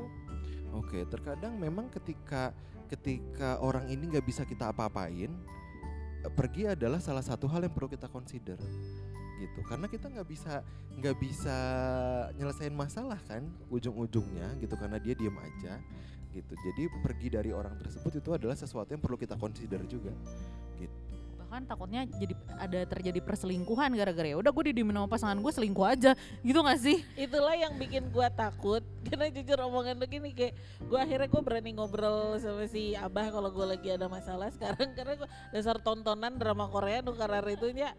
Oke, 0.71 1.03
terkadang 1.11 1.59
memang 1.59 1.91
ketika 1.91 2.55
ketika 2.87 3.59
orang 3.63 3.87
ini 3.91 4.11
nggak 4.11 4.27
bisa 4.27 4.43
kita 4.47 4.71
apa-apain, 4.71 5.31
pergi 6.29 6.69
adalah 6.69 7.01
salah 7.01 7.25
satu 7.25 7.49
hal 7.49 7.65
yang 7.65 7.73
perlu 7.73 7.89
kita 7.89 8.05
consider, 8.13 8.61
gitu. 9.41 9.61
Karena 9.65 9.89
kita 9.89 10.13
nggak 10.13 10.29
bisa 10.29 10.61
nggak 11.01 11.17
bisa 11.17 11.57
nyelesain 12.37 12.75
masalah 12.77 13.17
kan 13.25 13.49
ujung-ujungnya, 13.73 14.53
gitu. 14.61 14.77
Karena 14.77 15.01
dia 15.01 15.17
diem 15.17 15.33
aja, 15.41 15.81
gitu. 16.37 16.53
Jadi 16.53 16.83
pergi 17.01 17.29
dari 17.33 17.51
orang 17.57 17.81
tersebut 17.81 18.21
itu 18.21 18.31
adalah 18.37 18.53
sesuatu 18.53 18.93
yang 18.93 19.01
perlu 19.01 19.17
kita 19.17 19.41
consider 19.41 19.81
juga, 19.89 20.13
gitu. 20.77 21.00
Bahkan 21.51 21.67
takutnya 21.67 22.07
jadi 22.07 22.35
ada 22.63 22.81
terjadi 22.87 23.19
perselingkuhan 23.27 23.91
gara-gara 23.99 24.31
ya 24.31 24.39
udah 24.39 24.55
gue 24.55 24.71
didiemin 24.71 24.95
sama 25.03 25.11
pasangan 25.11 25.39
gue 25.43 25.51
selingkuh 25.51 25.83
aja 25.83 26.15
gitu 26.47 26.63
gak 26.63 26.79
sih? 26.79 27.03
Itulah 27.19 27.59
yang 27.59 27.75
bikin 27.75 28.07
gua 28.15 28.31
takut 28.31 28.87
karena 29.11 29.27
jujur 29.35 29.59
omongan 29.67 29.99
lu 29.99 30.07
gini 30.07 30.31
kayak 30.31 30.55
gua 30.87 31.03
akhirnya 31.03 31.27
gua 31.27 31.43
berani 31.43 31.75
ngobrol 31.75 32.39
sama 32.39 32.71
si 32.71 32.95
Abah 32.95 33.35
kalau 33.35 33.51
gua 33.51 33.75
lagi 33.75 33.91
ada 33.91 34.07
masalah 34.07 34.47
sekarang 34.55 34.93
karena 34.97 35.19
gua 35.19 35.29
dasar 35.51 35.83
tontonan 35.83 36.39
drama 36.39 36.71
Korea 36.71 37.03
nu 37.03 37.19
karena 37.19 37.43
itunya 37.51 37.91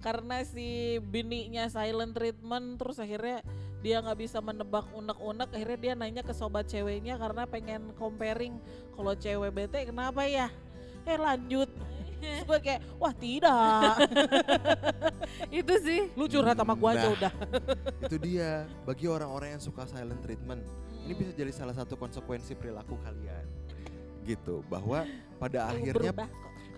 karena 0.00 0.40
si 0.48 0.96
bininya 1.04 1.68
silent 1.68 2.16
treatment 2.16 2.80
terus 2.80 2.96
akhirnya 2.96 3.44
dia 3.84 4.00
nggak 4.00 4.16
bisa 4.16 4.40
menebak 4.40 4.88
unek-unek 4.96 5.52
akhirnya 5.52 5.76
dia 5.76 5.92
nanya 5.92 6.22
ke 6.24 6.32
sobat 6.32 6.64
ceweknya 6.72 7.20
karena 7.20 7.44
pengen 7.44 7.92
comparing 8.00 8.56
kalau 8.96 9.12
cewek 9.12 9.52
bete 9.52 9.84
kenapa 9.84 10.24
ya? 10.24 10.48
Eh 11.04 11.20
lanjut 11.20 11.68
terus 12.24 12.44
gue 12.48 12.58
kayak 12.64 12.80
wah 12.96 13.14
tidak. 13.14 13.94
Itu 15.60 15.74
sih. 15.84 16.00
Lu 16.16 16.24
curhat 16.26 16.56
sama 16.56 16.74
gua 16.74 16.96
aja 16.96 17.08
Nah. 17.08 17.14
udah. 17.14 17.32
itu 18.06 18.16
dia. 18.22 18.64
Bagi 18.88 19.06
orang-orang 19.06 19.58
yang 19.58 19.62
suka 19.62 19.84
silent 19.84 20.20
treatment. 20.24 20.62
Ini 21.04 21.12
bisa 21.12 21.30
jadi 21.36 21.52
salah 21.52 21.76
satu 21.76 22.00
konsekuensi 22.00 22.56
perilaku 22.56 22.96
kalian, 23.04 23.44
gitu. 24.24 24.64
Bahwa 24.72 25.04
pada 25.36 25.68
akhirnya 25.68 26.16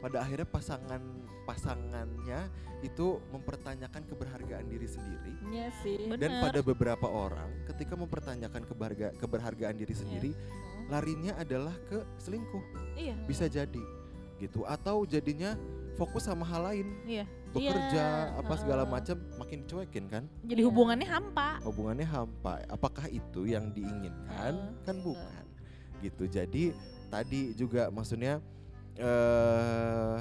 pada 0.02 0.16
akhirnya 0.18 0.48
pasangan 0.50 1.02
pasangannya 1.46 2.50
itu 2.82 3.22
mempertanyakan 3.30 4.02
keberhargaan 4.02 4.66
diri 4.66 4.88
sendiri. 4.90 5.32
Iya 5.46 5.70
sih. 5.78 6.10
Dan 6.10 6.18
Bener. 6.18 6.42
pada 6.42 6.60
beberapa 6.60 7.06
orang 7.06 7.48
ketika 7.70 7.94
mempertanyakan 7.94 8.66
keberharga, 8.66 9.14
keberhargaan 9.14 9.78
diri 9.78 9.94
sendiri 9.94 10.30
larinya 10.90 11.38
adalah 11.38 11.74
ke 11.86 12.02
selingkuh. 12.18 12.64
Iya. 12.98 13.14
Bisa 13.30 13.46
jadi 13.46 13.82
gitu. 14.36 14.64
Atau 14.64 15.04
jadinya 15.04 15.56
fokus 15.96 16.28
sama 16.28 16.44
hal 16.44 16.62
lain. 16.72 16.86
Iya. 17.08 17.24
Bekerja 17.56 18.04
Iya, 18.36 18.36
apa 18.36 18.54
segala 18.60 18.84
macam 18.84 19.16
makin 19.40 19.64
dicuekin 19.64 20.04
kan? 20.12 20.28
Jadi 20.44 20.60
Iya. 20.60 20.68
hubungannya 20.68 21.08
hampa. 21.08 21.56
Hubungannya 21.64 22.04
hampa. 22.04 22.60
Apakah 22.68 23.08
itu 23.08 23.48
yang 23.48 23.72
diinginkan? 23.72 24.52
Heeh, 24.52 24.84
kan 24.84 24.96
bukan. 25.00 25.44
Gitu. 26.04 26.28
Jadi 26.28 26.76
tadi 27.08 27.56
juga 27.56 27.88
maksudnya 27.88 28.44
eh 28.96 30.20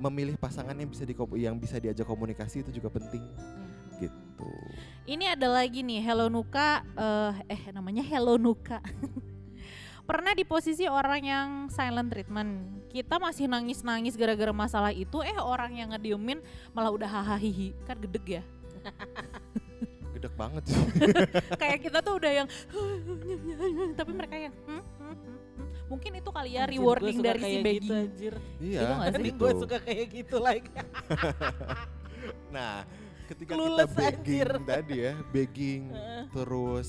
memilih 0.00 0.40
pasangan 0.40 0.72
yang 0.72 0.88
bisa 0.88 1.04
di 1.04 1.12
yang 1.36 1.60
bisa 1.60 1.76
diajak 1.76 2.08
komunikasi 2.08 2.64
itu 2.64 2.80
juga 2.80 2.88
penting. 2.88 3.20
Gitu. 4.00 4.52
Ini 5.04 5.36
ada 5.36 5.52
lagi 5.52 5.84
nih 5.84 6.00
Hello 6.00 6.32
Nuka 6.32 6.80
eh 6.96 7.34
eh 7.52 7.62
namanya 7.76 8.00
Hello 8.00 8.40
Nuka. 8.40 8.80
Pernah 10.10 10.34
di 10.34 10.42
posisi 10.42 10.90
orang 10.90 11.22
yang 11.22 11.48
silent 11.70 12.10
treatment. 12.10 12.50
Kita 12.90 13.22
masih 13.22 13.46
nangis-nangis 13.46 14.18
gara-gara 14.18 14.50
masalah 14.50 14.90
itu 14.90 15.22
eh 15.22 15.38
orang 15.38 15.78
yang 15.78 15.94
ngediemin 15.94 16.42
malah 16.74 16.90
udah 16.90 17.06
hahaha 17.06 17.38
hihi. 17.38 17.70
Kan 17.86 18.02
gedeg 18.02 18.42
ya. 18.42 18.42
gedek 20.18 20.34
banget 20.34 20.62
sih 20.66 20.76
Kayak 21.62 21.78
kita 21.86 21.98
tuh 22.02 22.18
udah 22.18 22.32
yang 22.42 22.48
tapi 23.98 24.10
mereka 24.10 24.36
yang 24.36 24.54
"Hmm, 24.66 24.82
hmm, 24.82 24.98
hmm, 24.98 25.16
hmm." 25.22 25.36
Mungkin 25.86 26.10
itu 26.18 26.30
kali 26.34 26.50
ya 26.58 26.66
Anjir, 26.66 26.74
rewarding 26.74 27.16
dari 27.22 27.40
si 27.40 27.54
begging. 27.62 27.78
gitu, 27.80 27.92
anjir. 27.94 28.34
iya 28.58 28.80
Itu 28.82 28.92
nggak 28.92 29.06
sih? 29.06 29.14
Mending 29.14 29.30
gitu 29.30 29.42
gue 29.46 29.52
suka 29.62 29.76
kayak 29.80 30.06
gitu 30.10 30.36
lagi. 30.42 30.70
nah 32.50 32.72
ketika 33.30 33.52
Clueless, 33.54 33.90
kita 33.90 34.00
begging 34.02 34.42
anjir. 34.42 34.50
tadi 34.66 34.96
ya 34.98 35.12
begging 35.30 35.82
terus 36.30 36.86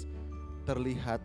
terlihat 0.64 1.22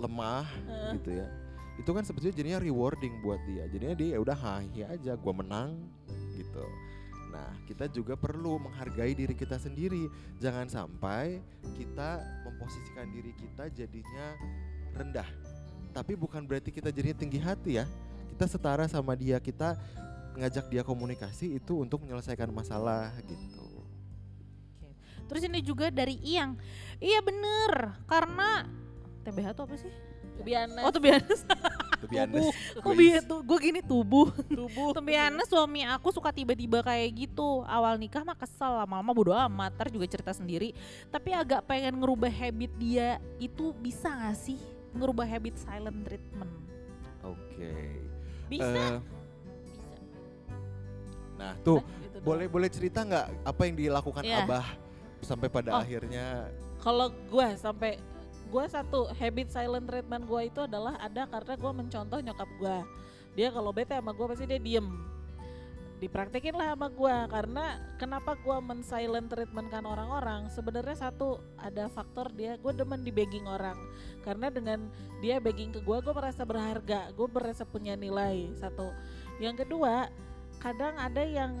lemah 0.00 0.48
Heeh. 0.48 0.92
gitu 0.98 1.10
ya. 1.20 1.28
Itu 1.76 1.90
kan 1.92 2.04
sebetulnya 2.04 2.36
jadinya 2.36 2.60
rewarding 2.60 3.20
buat 3.20 3.40
dia. 3.44 3.68
Jadinya 3.68 3.96
dia 3.96 4.08
ya 4.16 4.18
udah 4.20 4.36
hahi 4.36 4.80
aja 4.84 5.12
gua 5.16 5.34
menang 5.36 5.76
gitu. 6.36 6.64
Nah 7.30 7.52
kita 7.68 7.86
juga 7.88 8.18
perlu 8.18 8.58
menghargai 8.58 9.12
diri 9.12 9.32
kita 9.36 9.56
sendiri. 9.60 10.08
Jangan 10.40 10.66
sampai 10.68 11.40
kita 11.76 12.20
memposisikan 12.48 13.08
diri 13.12 13.32
kita 13.36 13.68
jadinya 13.72 14.36
rendah. 14.96 15.28
Tapi 15.94 16.16
bukan 16.18 16.44
berarti 16.44 16.72
kita 16.74 16.90
jadinya 16.90 17.16
tinggi 17.16 17.38
hati 17.40 17.80
ya. 17.80 17.86
Kita 18.36 18.44
setara 18.44 18.88
sama 18.88 19.14
dia 19.14 19.36
kita 19.38 19.76
ngajak 20.36 20.70
dia 20.70 20.82
komunikasi 20.86 21.58
itu 21.58 21.82
untuk 21.82 22.02
menyelesaikan 22.06 22.48
masalah 22.54 23.12
gitu. 23.26 23.66
Terus 25.30 25.46
ini 25.46 25.62
juga 25.62 25.94
dari 25.94 26.18
Iyang. 26.18 26.58
Iya 26.98 27.22
bener, 27.22 27.94
karena 28.10 28.66
TBH 29.22 29.48
tuh 29.52 29.64
apa 29.64 29.76
sih? 29.76 29.92
Biasa 30.40 30.80
Oh 30.80 30.92
Kok 32.80 32.96
guys. 32.96 32.96
bi- 32.96 33.20
tuh 33.22 33.44
gue 33.44 33.58
gini 33.60 33.80
tubuh. 33.82 34.32
tubuh. 34.48 34.96
Honest, 34.96 35.52
suami 35.52 35.84
aku 35.84 36.08
suka 36.08 36.32
tiba-tiba 36.32 36.80
kayak 36.80 37.12
gitu. 37.14 37.60
Awal 37.62 38.00
nikah 38.00 38.24
mah 38.24 38.32
kesel 38.32 38.72
lama-lama 38.74 39.12
bodo 39.12 39.36
amat. 39.36 39.76
Ntar 39.76 39.92
juga 39.92 40.08
cerita 40.08 40.32
sendiri. 40.32 40.72
Tapi 41.06 41.30
agak 41.30 41.60
pengen 41.62 41.92
ngerubah 41.94 42.32
habit 42.32 42.72
dia 42.74 43.08
itu 43.36 43.76
bisa 43.76 44.08
gak 44.08 44.32
sih? 44.34 44.56
Ngerubah 44.90 45.28
habit 45.28 45.54
silent 45.56 46.00
treatment. 46.02 46.52
oke 47.20 47.68
Bisa. 48.48 48.64
Eh, 48.64 48.96
Bisa. 48.96 48.96
nah 51.36 51.52
tuh 51.60 51.84
Gitu 52.00 52.16
doang. 52.16 52.24
boleh 52.26 52.46
boleh 52.48 52.68
cerita 52.68 53.00
nggak 53.00 53.26
apa 53.44 53.60
yang 53.62 53.76
dilakukan 53.76 54.24
Iya. 54.24 54.40
abah 54.42 54.66
sampai 55.20 55.48
pada 55.48 55.70
Oh. 55.70 55.80
akhirnya 55.80 56.48
Kalau 56.80 57.12
gue 57.12 57.48
sampai 57.54 58.00
gue 58.50 58.64
satu 58.66 59.06
habit 59.14 59.54
silent 59.54 59.86
treatment 59.86 60.26
gue 60.26 60.40
itu 60.50 60.60
adalah 60.66 60.98
ada 60.98 61.24
karena 61.30 61.54
gue 61.54 61.72
mencontoh 61.72 62.18
nyokap 62.18 62.50
gue. 62.58 62.78
Dia 63.38 63.54
kalau 63.54 63.70
bete 63.70 63.94
sama 63.94 64.10
gue 64.10 64.26
pasti 64.26 64.44
dia 64.50 64.58
diem. 64.58 64.86
Dipraktekin 66.02 66.56
lah 66.56 66.74
sama 66.74 66.88
gue 66.90 67.16
karena 67.30 67.78
kenapa 68.00 68.34
gue 68.34 68.56
men 68.64 68.80
silent 68.80 69.28
treatment 69.30 69.68
kan 69.68 69.84
orang-orang 69.84 70.48
sebenarnya 70.48 70.96
satu 70.96 71.38
ada 71.60 71.92
faktor 71.92 72.32
dia 72.32 72.56
gue 72.56 72.72
demen 72.72 73.04
di 73.04 73.12
begging 73.12 73.44
orang 73.44 73.76
karena 74.24 74.48
dengan 74.48 74.88
dia 75.20 75.36
begging 75.36 75.76
ke 75.76 75.84
gue 75.84 75.98
gue 76.00 76.14
merasa 76.16 76.48
berharga 76.48 77.12
gue 77.12 77.28
merasa 77.28 77.68
punya 77.68 78.00
nilai 78.00 78.48
satu 78.56 78.88
yang 79.44 79.52
kedua 79.60 80.08
kadang 80.56 80.96
ada 80.96 81.20
yang 81.20 81.52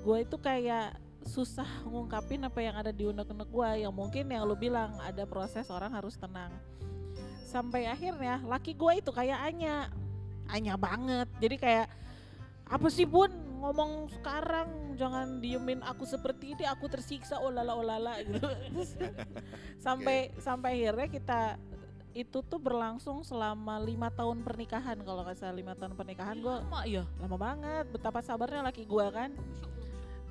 gue 0.00 0.16
itu 0.24 0.36
kayak 0.40 0.96
susah 1.24 1.66
ngungkapin 1.88 2.44
apa 2.44 2.60
yang 2.60 2.76
ada 2.76 2.92
di 2.92 3.08
unek-unek 3.08 3.48
gue 3.48 3.70
yang 3.88 3.94
mungkin 3.96 4.28
yang 4.28 4.44
lu 4.44 4.54
bilang 4.54 4.92
ada 5.00 5.24
proses 5.24 5.66
orang 5.72 5.92
harus 5.92 6.14
tenang. 6.20 6.52
Sampai 7.48 7.88
akhirnya 7.88 8.44
laki 8.44 8.76
gue 8.76 9.00
itu 9.00 9.10
kayak 9.10 9.40
Anya. 9.40 9.88
Anya 10.52 10.76
banget. 10.76 11.28
Jadi 11.40 11.56
kayak 11.56 11.86
apa 12.68 12.86
sih 12.92 13.08
bun? 13.08 13.32
Ngomong 13.64 14.12
sekarang 14.20 14.92
jangan 15.00 15.40
diemin 15.40 15.80
aku 15.80 16.04
seperti 16.04 16.52
ini 16.52 16.68
aku 16.68 16.84
tersiksa 16.92 17.40
olala 17.40 17.72
olala 17.72 18.20
gitu. 18.24 18.44
Sampai 19.80 20.36
sampai 20.36 20.84
akhirnya 20.84 21.08
kita 21.08 21.40
itu 22.14 22.44
tuh 22.46 22.60
berlangsung 22.62 23.26
selama 23.26 23.80
lima 23.82 24.06
tahun 24.12 24.44
pernikahan 24.44 25.00
kalau 25.00 25.24
nggak 25.24 25.40
salah. 25.40 25.56
Lima 25.56 25.72
tahun 25.72 25.96
pernikahan 25.96 26.36
gue 26.44 26.54
Lama 26.68 26.84
ya? 26.84 27.08
lama 27.16 27.36
banget. 27.40 27.88
Betapa 27.88 28.20
sabarnya 28.20 28.60
laki 28.68 28.84
gua 28.84 29.08
kan 29.08 29.32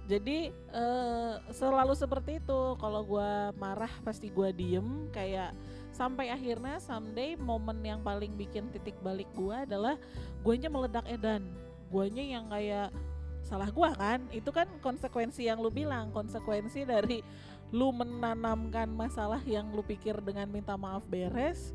jadi 0.04 0.52
eh, 0.52 1.34
selalu 1.56 1.96
seperti 1.96 2.44
itu. 2.44 2.62
Kalau 2.76 3.02
gua 3.08 3.56
marah 3.56 3.92
pasti 4.04 4.28
gua 4.28 4.52
diem. 4.52 5.08
Kayak 5.16 5.56
sampai 5.96 6.28
akhirnya 6.28 6.82
someday 6.84 7.39
momen 7.39 7.80
yang 7.86 8.04
paling 8.04 8.36
bikin 8.36 8.68
titik 8.76 8.98
balik 9.00 9.30
gua 9.32 9.63
adalah 9.63 9.96
guanya 10.44 10.68
meledak 10.68 11.08
edan. 11.08 11.48
Guanya 11.88 12.24
yang 12.24 12.52
kayak 12.52 12.92
salah 13.48 13.72
gua 13.72 13.96
kan? 13.96 14.28
Itu 14.36 14.52
kan 14.52 14.68
konsekuensi 14.84 15.48
yang 15.48 15.63
lu 15.63 15.72
bilang. 15.72 16.12
Konsekuensi 16.12 16.84
dari 16.84 17.24
lu 17.72 17.96
menanamkan 17.96 18.92
masalah 18.92 19.39
yang 19.48 19.72
lu 19.72 19.82
pikir 19.82 20.20
dengan 20.20 20.46
minta 20.52 20.76
maaf 20.76 21.08
beres 21.08 21.72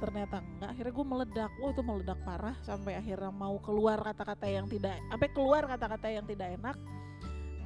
ternyata 0.00 0.40
enggak. 0.40 0.72
Akhirnya 0.72 0.94
gue 0.94 1.06
meledak. 1.10 1.50
Wah 1.58 1.70
itu 1.74 1.82
meledak 1.82 2.18
parah. 2.22 2.56
Sampai 2.62 2.94
akhirnya 2.96 3.34
mau 3.34 3.58
keluar 3.58 3.98
kata-kata 4.00 4.46
yang 4.46 4.70
tidak 4.70 4.96
sampai 5.10 5.28
keluar 5.34 5.62
kata-kata 5.68 6.06
yang 6.08 6.24
tidak 6.24 6.54
enak 6.54 6.78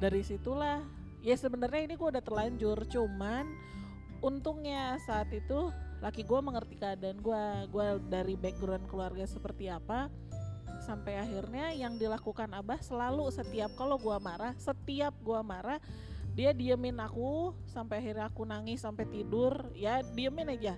dari 0.03 0.19
situlah 0.19 0.83
ya 1.23 1.39
sebenarnya 1.39 1.87
ini 1.87 1.95
gue 1.95 2.09
udah 2.11 2.19
terlanjur 2.19 2.83
cuman 2.91 3.47
untungnya 4.19 4.99
saat 5.07 5.31
itu 5.31 5.71
laki 6.03 6.27
gue 6.27 6.39
mengerti 6.43 6.75
keadaan 6.75 7.23
gue 7.23 7.43
gue 7.71 7.87
dari 8.11 8.35
background 8.35 8.83
keluarga 8.91 9.23
seperti 9.23 9.71
apa 9.71 10.11
sampai 10.83 11.15
akhirnya 11.23 11.71
yang 11.71 11.95
dilakukan 11.95 12.51
abah 12.51 12.83
selalu 12.83 13.31
setiap 13.31 13.71
kalau 13.79 13.95
gue 13.95 14.17
marah 14.19 14.51
setiap 14.59 15.15
gue 15.23 15.39
marah 15.39 15.79
dia 16.33 16.51
diemin 16.51 16.99
aku 16.99 17.55
sampai 17.71 18.03
akhirnya 18.03 18.27
aku 18.27 18.43
nangis 18.43 18.83
sampai 18.83 19.05
tidur 19.05 19.69
ya 19.77 20.01
diemin 20.01 20.49
aja. 20.49 20.73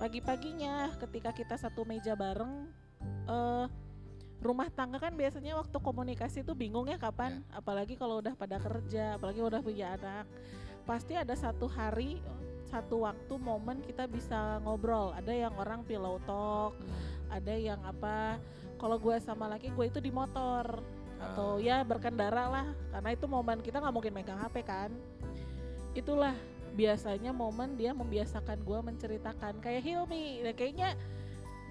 Pagi-paginya 0.00 0.96
ketika 0.96 1.36
kita 1.36 1.60
satu 1.60 1.84
meja 1.84 2.16
bareng 2.16 2.64
eh 3.28 3.66
rumah 4.40 4.72
tangga 4.72 4.96
kan 4.96 5.12
biasanya 5.12 5.56
waktu 5.56 5.76
komunikasi 5.76 6.40
tuh 6.42 6.56
bingung 6.56 6.88
ya 6.88 6.96
kapan. 6.96 7.44
Apalagi 7.52 7.96
kalau 7.96 8.24
udah 8.24 8.32
pada 8.36 8.56
kerja 8.56 9.20
apalagi 9.20 9.40
udah 9.44 9.60
punya 9.60 9.96
anak. 10.00 10.24
Pasti 10.88 11.14
ada 11.14 11.36
satu 11.36 11.68
hari 11.68 12.18
satu 12.70 13.02
waktu 13.02 13.34
momen 13.36 13.84
kita 13.84 14.08
bisa 14.08 14.58
ngobrol. 14.64 15.12
Ada 15.12 15.32
yang 15.34 15.54
orang 15.58 15.84
pillow 15.84 16.22
talk 16.24 16.74
ada 17.30 17.54
yang 17.54 17.78
apa 17.86 18.42
kalau 18.76 18.98
gue 18.98 19.16
sama 19.22 19.46
laki 19.46 19.70
gue 19.70 19.86
itu 19.86 20.02
di 20.02 20.10
motor. 20.10 20.82
Atau 21.20 21.60
ya 21.60 21.84
berkendara 21.84 22.48
lah 22.48 22.66
karena 22.90 23.10
itu 23.12 23.28
momen 23.28 23.60
kita 23.60 23.78
nggak 23.78 23.94
mungkin 23.94 24.12
megang 24.12 24.40
HP 24.40 24.66
kan. 24.66 24.90
Itulah 25.92 26.34
biasanya 26.74 27.30
momen 27.30 27.76
dia 27.76 27.92
membiasakan 27.92 28.58
gue 28.64 28.78
menceritakan 28.80 29.60
kayak 29.62 29.84
Hilmi. 29.84 30.42
Dan 30.42 30.54
kayaknya 30.56 30.96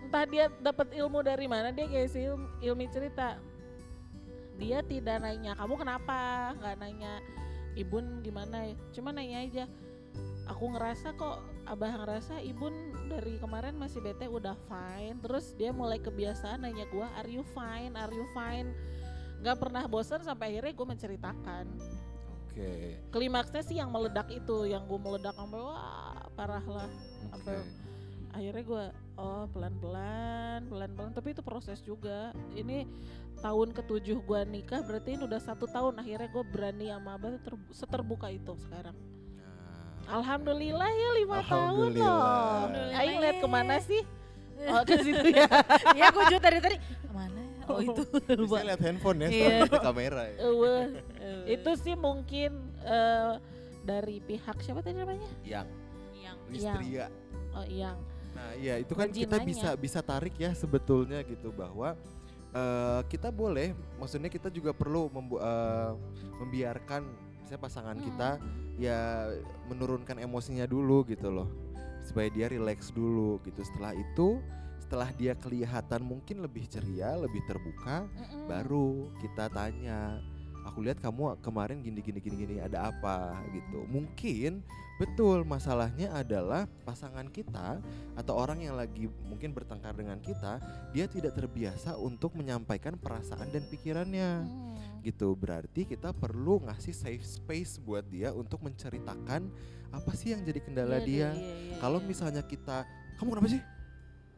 entah 0.10 0.26
dia 0.26 0.50
dapat 0.58 0.90
ilmu 0.98 1.22
dari 1.22 1.46
mana 1.46 1.70
dia 1.70 1.86
kayak 1.86 2.10
si 2.10 2.26
Il- 2.26 2.50
Hilmi 2.66 2.90
cerita. 2.90 3.38
Dia 4.58 4.82
tidak 4.82 5.22
nanya 5.22 5.54
kamu 5.54 5.78
kenapa? 5.78 6.52
Nggak 6.58 6.76
nanya 6.82 7.14
ibun 7.78 8.26
gimana? 8.26 8.74
Cuma 8.90 9.14
nanya 9.14 9.46
aja. 9.46 9.66
Aku 10.50 10.74
ngerasa 10.74 11.14
kok 11.14 11.46
abah 11.70 11.94
ngerasa 11.94 12.42
ibun 12.42 12.74
dari 13.06 13.38
kemarin 13.38 13.78
masih 13.78 14.02
bete 14.02 14.26
udah 14.26 14.58
fine. 14.66 15.22
Terus 15.22 15.54
dia 15.54 15.70
mulai 15.70 16.02
kebiasaan 16.02 16.66
nanya 16.66 16.90
gua 16.90 17.06
are 17.22 17.30
you 17.30 17.46
fine? 17.54 17.94
Are 17.94 18.10
you 18.10 18.26
fine? 18.34 18.74
Nggak 19.46 19.62
pernah 19.62 19.86
bosan 19.86 20.26
sampai 20.26 20.58
akhirnya 20.58 20.74
gue 20.74 20.88
menceritakan. 20.90 21.66
Oke. 22.50 22.98
klimaksnya 23.14 23.62
sih 23.62 23.78
yang 23.78 23.94
meledak 23.94 24.26
itu 24.34 24.68
yang 24.68 24.84
gue 24.90 25.00
meledak 25.00 25.38
sampai 25.38 25.62
wah 25.62 26.28
parah 26.34 26.66
lah. 26.66 26.90
Oke. 27.30 27.46
Apa- 27.46 27.70
akhirnya 28.34 28.64
gue 28.66 28.86
oh 29.20 29.44
pelan 29.52 29.76
pelan 29.78 30.62
pelan 30.72 30.90
pelan 30.96 31.12
tapi 31.12 31.36
itu 31.36 31.44
proses 31.44 31.84
juga. 31.84 32.32
Ini 32.56 32.88
tahun 33.40 33.76
ketujuh 33.76 34.18
gue 34.24 34.42
nikah 34.48 34.80
berarti 34.84 35.20
ini 35.20 35.24
udah 35.28 35.40
satu 35.40 35.68
tahun 35.68 36.00
akhirnya 36.00 36.28
gue 36.32 36.44
berani 36.48 36.88
sama 36.92 37.20
abah 37.20 37.36
ter- 37.40 37.70
seterbuka 37.76 38.32
itu 38.32 38.56
sekarang. 38.56 38.96
Nah, 39.36 40.20
alhamdulillah 40.20 40.90
ya 40.90 41.10
lima 41.20 41.40
tahun 41.44 41.92
loh. 41.96 42.72
Aing 42.96 43.18
lihat 43.20 43.38
ke 43.44 43.48
mana 43.48 43.78
sih? 43.84 44.04
Oh 44.60 44.84
ke 44.84 45.00
situ 45.00 45.32
ya. 45.32 45.48
Ya 45.96 46.12
aku 46.12 46.20
juga 46.28 46.52
tadi 46.52 46.60
tadi 46.60 46.76
mana 47.16 47.40
ya? 47.40 47.64
oh 47.72 47.80
itu. 47.80 48.04
Bisa 48.44 48.60
lihat 48.68 48.82
handphone 48.84 49.24
ya, 49.24 49.30
Iya. 49.32 49.56
sama 49.64 49.80
kamera 49.80 50.24
ya. 50.28 50.36
Eueuh. 50.52 50.84
itu 51.48 51.72
sih 51.80 51.96
mungkin 51.96 52.68
eh, 52.84 53.40
dari 53.88 54.20
pihak 54.20 54.60
siapa 54.60 54.84
tadi 54.84 55.00
namanya? 55.00 55.32
Yang. 55.48 55.68
Yang. 56.12 56.38
Listria. 56.52 57.08
oh 57.56 57.64
yang 57.72 57.96
Nah, 58.40 58.56
iya 58.56 58.80
itu 58.80 58.96
kan 58.96 59.12
kita 59.12 59.44
bisa 59.44 59.76
bisa 59.76 60.00
tarik 60.00 60.40
ya 60.40 60.56
sebetulnya 60.56 61.20
gitu 61.28 61.52
bahwa 61.52 62.00
eh, 62.50 63.02
kita 63.12 63.30
boleh, 63.30 63.76
maksudnya 64.00 64.32
kita 64.32 64.48
juga 64.50 64.72
perlu 64.74 65.12
membu- 65.12 65.38
eh, 65.38 65.92
membiarkan 66.40 67.04
misalnya 67.44 67.62
pasangan 67.62 67.98
Hmm. 68.00 68.06
kita 68.08 68.30
ya 68.80 69.30
menurunkan 69.68 70.18
emosinya 70.24 70.64
dulu 70.66 71.04
gitu 71.06 71.30
loh, 71.30 71.52
supaya 72.02 72.32
dia 72.32 72.48
rileks 72.48 72.90
dulu 72.96 73.38
gitu. 73.44 73.60
Setelah 73.62 73.94
itu, 73.94 74.40
setelah 74.82 75.12
dia 75.14 75.38
kelihatan 75.38 76.02
mungkin 76.02 76.42
lebih 76.42 76.66
ceria, 76.66 77.14
lebih 77.20 77.44
terbuka, 77.46 78.08
Mm-mm. 78.08 78.48
baru 78.50 79.14
kita 79.22 79.46
tanya 79.54 80.18
aku 80.70 80.86
lihat 80.86 81.02
kamu 81.02 81.36
kemarin 81.42 81.82
gini 81.82 82.00
gini 82.00 82.22
gini 82.22 82.36
gini 82.46 82.56
ada 82.62 82.94
apa 82.94 83.42
gitu. 83.50 83.84
Mungkin 83.90 84.62
betul 85.02 85.48
masalahnya 85.48 86.12
adalah 86.12 86.68
pasangan 86.84 87.26
kita 87.32 87.80
atau 88.14 88.34
orang 88.36 88.60
yang 88.62 88.76
lagi 88.76 89.08
mungkin 89.26 89.56
bertengkar 89.56 89.96
dengan 89.96 90.20
kita 90.20 90.60
dia 90.92 91.08
tidak 91.08 91.40
terbiasa 91.40 91.96
untuk 91.96 92.38
menyampaikan 92.38 92.96
perasaan 92.96 93.50
dan 93.50 93.66
pikirannya. 93.66 94.46
Hmm. 94.46 94.68
gitu 95.00 95.32
berarti 95.32 95.88
kita 95.88 96.12
perlu 96.12 96.60
ngasih 96.68 96.92
safe 96.92 97.24
space 97.24 97.80
buat 97.80 98.04
dia 98.04 98.36
untuk 98.36 98.60
menceritakan 98.60 99.48
apa 99.96 100.12
sih 100.12 100.36
yang 100.36 100.44
jadi 100.44 100.60
kendala 100.60 101.00
deh, 101.00 101.08
dia. 101.08 101.32
iya, 101.32 101.40
iya, 101.40 101.76
kalau 101.80 102.04
iya. 102.04 102.08
misalnya 102.12 102.44
kita 102.44 102.84
kamu 103.16 103.32
kenapa 103.32 103.48
sih? 103.48 103.62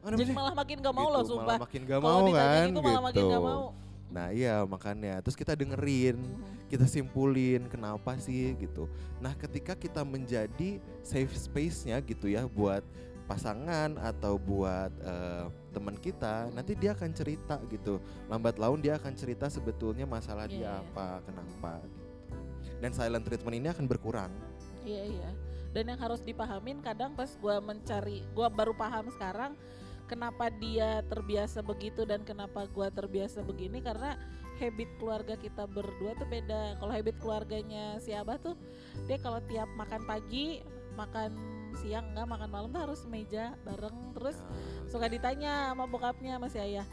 Kenapa 0.06 0.20
jadi 0.22 0.30
sih?" 0.30 0.38
malah 0.38 0.54
makin 0.54 0.78
gak 0.78 0.94
mau 0.94 1.02
Gitu, 1.02 1.17
loh 1.17 1.24
sumpah. 1.26 1.41
malah 1.50 1.62
makin 1.65 1.82
gak 1.82 2.02
mau 2.06 2.22
kan? 2.30 2.65
gitu 2.70 2.82
malah 2.86 3.04
makin 3.10 3.17
gitu. 3.26 3.34
gak 3.34 3.41
mau 3.41 3.63
Nah 4.12 4.30
iya 4.30 4.62
makanya 4.67 5.24
terus 5.24 5.39
kita 5.39 5.56
dengerin, 5.56 6.19
Mhm. 6.19 6.67
kita 6.67 6.84
simpulin 6.86 7.65
kenapa 7.71 8.19
sih 8.19 8.54
gitu. 8.60 8.91
Nah 9.24 9.32
ketika 9.39 9.71
kita 9.74 10.04
menjadi 10.04 10.78
safe 11.02 11.32
space-nya 11.34 11.97
gitu 12.04 12.28
ya 12.28 12.43
buat 12.45 12.84
pasangan 13.26 13.95
atau 13.95 14.36
buat 14.36 14.91
eh, 15.00 15.45
teman 15.71 15.95
kita, 15.95 16.52
nanti 16.52 16.76
dia 16.76 16.91
akan 16.91 17.15
cerita 17.15 17.56
gitu. 17.71 18.04
Lambat 18.28 18.60
laun 18.60 18.84
dia 18.84 19.00
akan 19.00 19.15
cerita 19.15 19.47
sebetulnya 19.47 20.04
masalah 20.04 20.52
Iya, 20.52 20.52
dia 20.52 20.63
iya. 20.67 20.84
apa, 20.84 21.24
kenapa 21.24 21.80
gitu. 21.88 22.12
Dan 22.84 22.91
silent 22.91 23.24
treatment 23.24 23.56
ini 23.56 23.67
akan 23.71 23.88
berkurang. 23.88 24.32
Iya 24.84 25.04
iya. 25.08 25.30
Dan 25.71 25.88
yang 25.88 26.00
harus 26.04 26.19
dipahamin 26.19 26.84
kadang 26.84 27.15
pas 27.15 27.32
gua 27.39 27.63
mencari, 27.63 28.28
gua 28.36 28.52
baru 28.52 28.76
paham 28.76 29.08
sekarang 29.15 29.56
kenapa 30.12 30.52
dia 30.52 31.00
terbiasa 31.08 31.63
begitu 31.63 32.04
dan 32.04 32.28
kenapa 32.28 32.67
gua 32.76 32.91
terbiasa 32.91 33.39
begini 33.47 33.80
karena 33.80 34.19
habit 34.60 34.91
keluarga 35.00 35.39
kita 35.39 35.63
berdua 35.71 36.12
tuh 36.19 36.28
beda. 36.28 36.76
Kalau 36.76 36.91
habit 36.91 37.15
keluarganya 37.24 37.95
si 38.04 38.12
Abah 38.12 38.36
tuh 38.36 38.60
dia 39.08 39.15
kalau 39.24 39.39
tiap 39.47 39.71
makan 39.80 40.04
pagi, 40.04 40.60
makan 41.00 41.32
siang 41.80 42.12
enggak, 42.12 42.28
makan 42.28 42.50
malam 42.52 42.69
tuh 42.76 42.84
harus 42.84 43.02
meja 43.08 43.56
bareng. 43.63 44.12
Terus 44.19 44.36
Nah, 44.41 44.89
suka 44.89 45.08
ditanya 45.08 45.71
sama 45.71 45.88
bokapnya 45.88 46.36
sama 46.36 46.47
si 46.52 46.60
ayah 46.60 46.84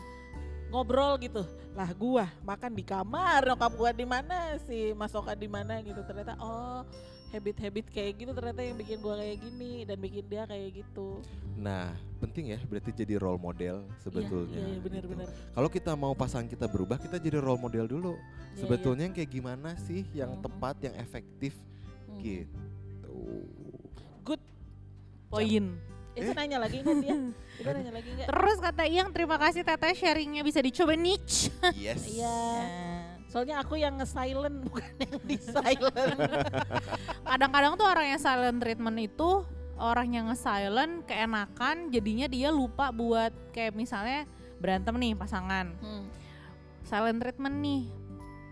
ngobrol 0.70 1.18
gitu. 1.18 1.42
Lah 1.74 1.90
gua 1.96 2.28
makan 2.44 2.76
di 2.76 2.85
kamar 2.87 3.42
nyokap 3.42 3.72
gua 3.74 3.90
di 3.90 4.07
mana? 4.07 4.54
Si 4.62 4.94
Mas 4.94 5.16
Oka 5.16 5.35
di 5.35 5.48
mana? 5.50 5.81
Gitu. 5.83 5.98
Ternyata 6.04 6.38
oh 6.38 6.87
habit-habit 7.28 7.86
kayak 7.88 8.12
gitu 8.18 8.30
ternyata 8.32 8.60
yang 8.60 8.76
bikin 8.76 8.98
gua 8.98 9.16
kayak 9.16 9.38
gini 9.38 9.84
dan 9.84 9.96
bikin 9.96 10.24
dia 10.26 10.42
kayak 10.44 10.80
gitu 10.80 11.20
Nah 11.58 11.90
penting 12.18 12.54
ya 12.54 12.58
berarti 12.64 12.94
jadi 12.94 13.18
role 13.18 13.36
model 13.36 13.82
sebetulnya. 13.98 14.54
iya, 14.54 14.62
iya 14.62 14.74
gitu. 14.74 14.84
bener-bener 14.86 15.26
Kalau 15.52 15.68
kita 15.68 15.92
mau 15.92 16.14
pasangan 16.14 16.46
kita 16.46 16.66
berubah, 16.66 16.96
kita 16.96 17.18
jadi 17.18 17.38
role 17.38 17.58
model 17.58 17.84
dulu. 17.84 18.14
Iya, 18.14 18.62
Sebetulnya 18.62 19.10
yang 19.10 19.14
kayak 19.14 19.30
gimana 19.30 19.74
sih 19.76 20.06
yang 20.14 20.38
Mhm. 20.38 20.42
tepat, 20.46 20.76
yang 20.80 20.94
efektif 20.94 21.54
Hmm. 22.06 22.22
gitu. 22.22 23.16
good 24.22 24.42
poin 25.26 25.64
itu 26.14 26.30
Eh. 26.30 26.34
nanya 26.34 26.58
lagi 26.58 26.78
nggak 26.78 26.98
dia 27.00 27.14
itu 27.58 27.68
nanya 27.68 27.92
lagi 27.92 28.08
nggak 28.12 28.26
terus 28.28 28.58
kata 28.58 28.82
Iyang 28.84 29.10
terima 29.10 29.36
kasih 29.36 29.62
Teteh 29.62 29.94
sharingnya 29.94 30.42
bisa 30.42 30.58
dicoba 30.58 30.94
niche 30.94 31.48
Yes. 31.74 32.06
iya 32.06 32.36
soalnya 33.28 33.60
aku 33.60 33.76
yang 33.76 34.00
nge-silent 34.00 34.56
bukan 34.66 34.88
yang 34.98 35.20
di 35.22 35.36
silent 35.36 36.18
kadang-kadang 37.28 37.76
tuh 37.76 37.86
orang 37.86 38.16
yang 38.16 38.20
silent 38.20 38.58
treatment 38.58 38.98
itu 38.98 39.44
orang 39.78 40.08
yang 40.10 40.24
nge-silent 40.28 41.06
keenakan 41.06 41.92
jadinya 41.94 42.26
dia 42.26 42.50
lupa 42.50 42.90
buat 42.90 43.30
kayak 43.54 43.78
misalnya 43.78 44.26
berantem 44.58 44.90
nih 44.98 45.14
pasangan. 45.14 45.70
Hmm. 45.78 46.04
silent 46.82 47.22
treatment 47.22 47.56
nih. 47.62 47.82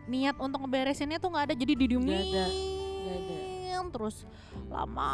Niat 0.06 0.38
untuk 0.38 0.62
ngeberesinnya 0.62 1.18
tuh 1.18 1.34
nggak 1.34 1.50
ada 1.50 1.54
jadi 1.58 1.74
didiemin. 1.74 2.06
Nggak 2.06 2.22
ada, 2.30 2.46
ada. 3.10 3.36
terus 3.90 4.22
lama 4.70 5.10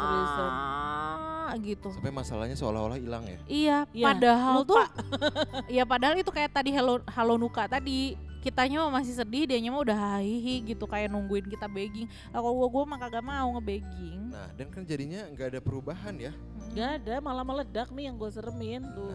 gitu. 1.61 1.89
Sampai 1.93 2.13
masalahnya 2.13 2.57
seolah-olah 2.57 2.97
hilang 3.01 3.25
ya. 3.25 3.39
iya 3.45 3.77
Iya, 3.89 4.05
padahal 4.11 4.53
lupa. 4.61 4.69
tuh 4.69 4.85
iya 5.73 5.83
padahal 5.85 6.15
itu 6.17 6.29
kayak 6.29 6.51
tadi 6.53 6.73
halo 6.73 7.01
halo 7.09 7.37
nuka 7.37 7.65
tadi 7.69 8.17
kitanya 8.43 8.83
mah 8.83 8.99
masih 8.99 9.15
sedih 9.15 9.47
dianya 9.47 9.71
mah 9.71 9.81
udah 9.81 9.97
hihi 10.19 10.67
gitu 10.67 10.83
kayak 10.83 11.07
nungguin 11.07 11.47
kita 11.47 11.65
begging 11.65 12.05
lah 12.29 12.37
kalau 12.37 12.53
gua 12.53 12.67
gua 12.69 12.83
mah 12.85 12.99
kagak 12.99 13.23
mau 13.23 13.47
ngebegging 13.55 14.21
Nah, 14.27 14.49
dan 14.51 14.67
kan 14.67 14.83
jadinya 14.83 15.29
nggak 15.29 15.47
ada 15.47 15.59
perubahan 15.59 16.17
ya. 16.19 16.33
nggak 16.69 16.89
ada 16.99 17.15
malah 17.19 17.41
meledak 17.41 17.87
nih 17.89 18.09
yang 18.09 18.17
gue 18.17 18.29
seremin 18.29 18.81
tuh 18.91 19.13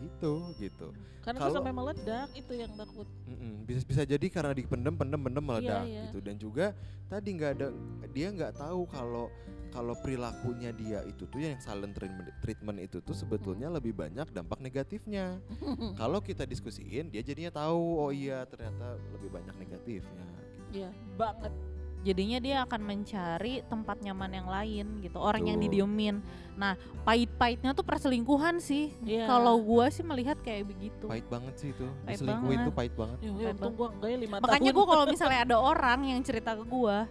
Gitu, 0.00 0.32
gitu. 0.58 0.88
karena 1.20 1.38
kalau- 1.38 1.54
sampai 1.54 1.74
meledak 1.74 2.32
itu 2.32 2.52
yang 2.54 2.72
takut 2.72 3.04
Mm-mm. 3.26 3.68
Bisa 3.68 3.84
bisa 3.84 4.02
jadi 4.02 4.26
karena 4.26 4.56
dipendem, 4.56 4.94
pendem, 4.94 5.20
pendem 5.20 5.44
meledak 5.44 5.84
iya. 5.84 6.08
gitu. 6.08 6.18
Dan 6.18 6.34
juga 6.34 6.72
tadi 7.04 7.28
nggak 7.30 7.50
ada 7.52 7.66
dia 8.08 8.28
nggak 8.30 8.56
tahu 8.56 8.88
kalau 8.88 9.28
kalau 9.70 9.94
perilakunya 9.94 10.70
dia 10.70 11.00
itu 11.02 11.24
tuh 11.24 11.40
yang 11.40 11.56
silent 11.58 11.94
treatment, 11.94 12.28
treatment 12.38 12.78
itu 12.78 12.98
tuh 12.98 13.14
sebetulnya 13.14 13.70
lebih 13.70 13.94
banyak 13.94 14.26
dampak 14.28 14.58
negatifnya. 14.58 15.38
kalau 16.00 16.18
kita 16.18 16.42
diskusiin 16.42 17.08
dia 17.08 17.22
jadinya 17.22 17.54
tahu 17.56 17.78
oh 18.00 18.10
iya 18.10 18.42
ternyata 18.44 18.98
lebih 19.10 19.30
banyak 19.30 19.54
negatifnya. 19.56 20.26
gitu. 20.26 20.76
Iya, 20.76 20.90
banget. 21.14 21.52
jadinya 22.00 22.40
dia 22.40 22.56
akan 22.64 22.80
mencari 22.80 23.60
tempat 23.68 24.00
nyaman 24.00 24.32
yang 24.32 24.48
lain 24.48 25.04
gitu 25.04 25.20
orang 25.20 25.44
yang 25.44 25.60
Betul. 25.60 25.84
didiemin 25.84 26.16
nah 26.56 26.72
pahit-pahitnya 27.04 27.76
tuh 27.76 27.84
perselingkuhan 27.84 28.56
sih 28.56 28.88
Iya. 29.04 29.28
kalau 29.28 29.60
gua 29.60 29.92
sih 29.92 30.00
melihat 30.00 30.40
kayak 30.40 30.64
begitu 30.64 31.04
Pahit 31.04 31.28
banget 31.28 31.60
sih 31.60 31.68
itu. 31.70 31.84
Pahit 32.00 32.16
Diselingkuhin 32.16 32.56
banget. 32.56 32.64
tuh 32.64 32.74
pahit 32.74 32.94
banget. 32.96 33.18
Ya, 33.20 33.28
ya, 33.28 33.34
Pahit 33.52 33.60
untung 33.60 33.92
enggak 33.92 34.08
ya 34.08 34.16
lima 34.16 34.34
makanya 34.40 34.70
gua 34.72 34.86
kalau 34.88 35.04
misalnya 35.12 35.40
ada 35.44 35.56
orang 35.60 36.00
yang 36.08 36.20
cerita 36.24 36.56
ke 36.56 36.64
gua 36.64 37.04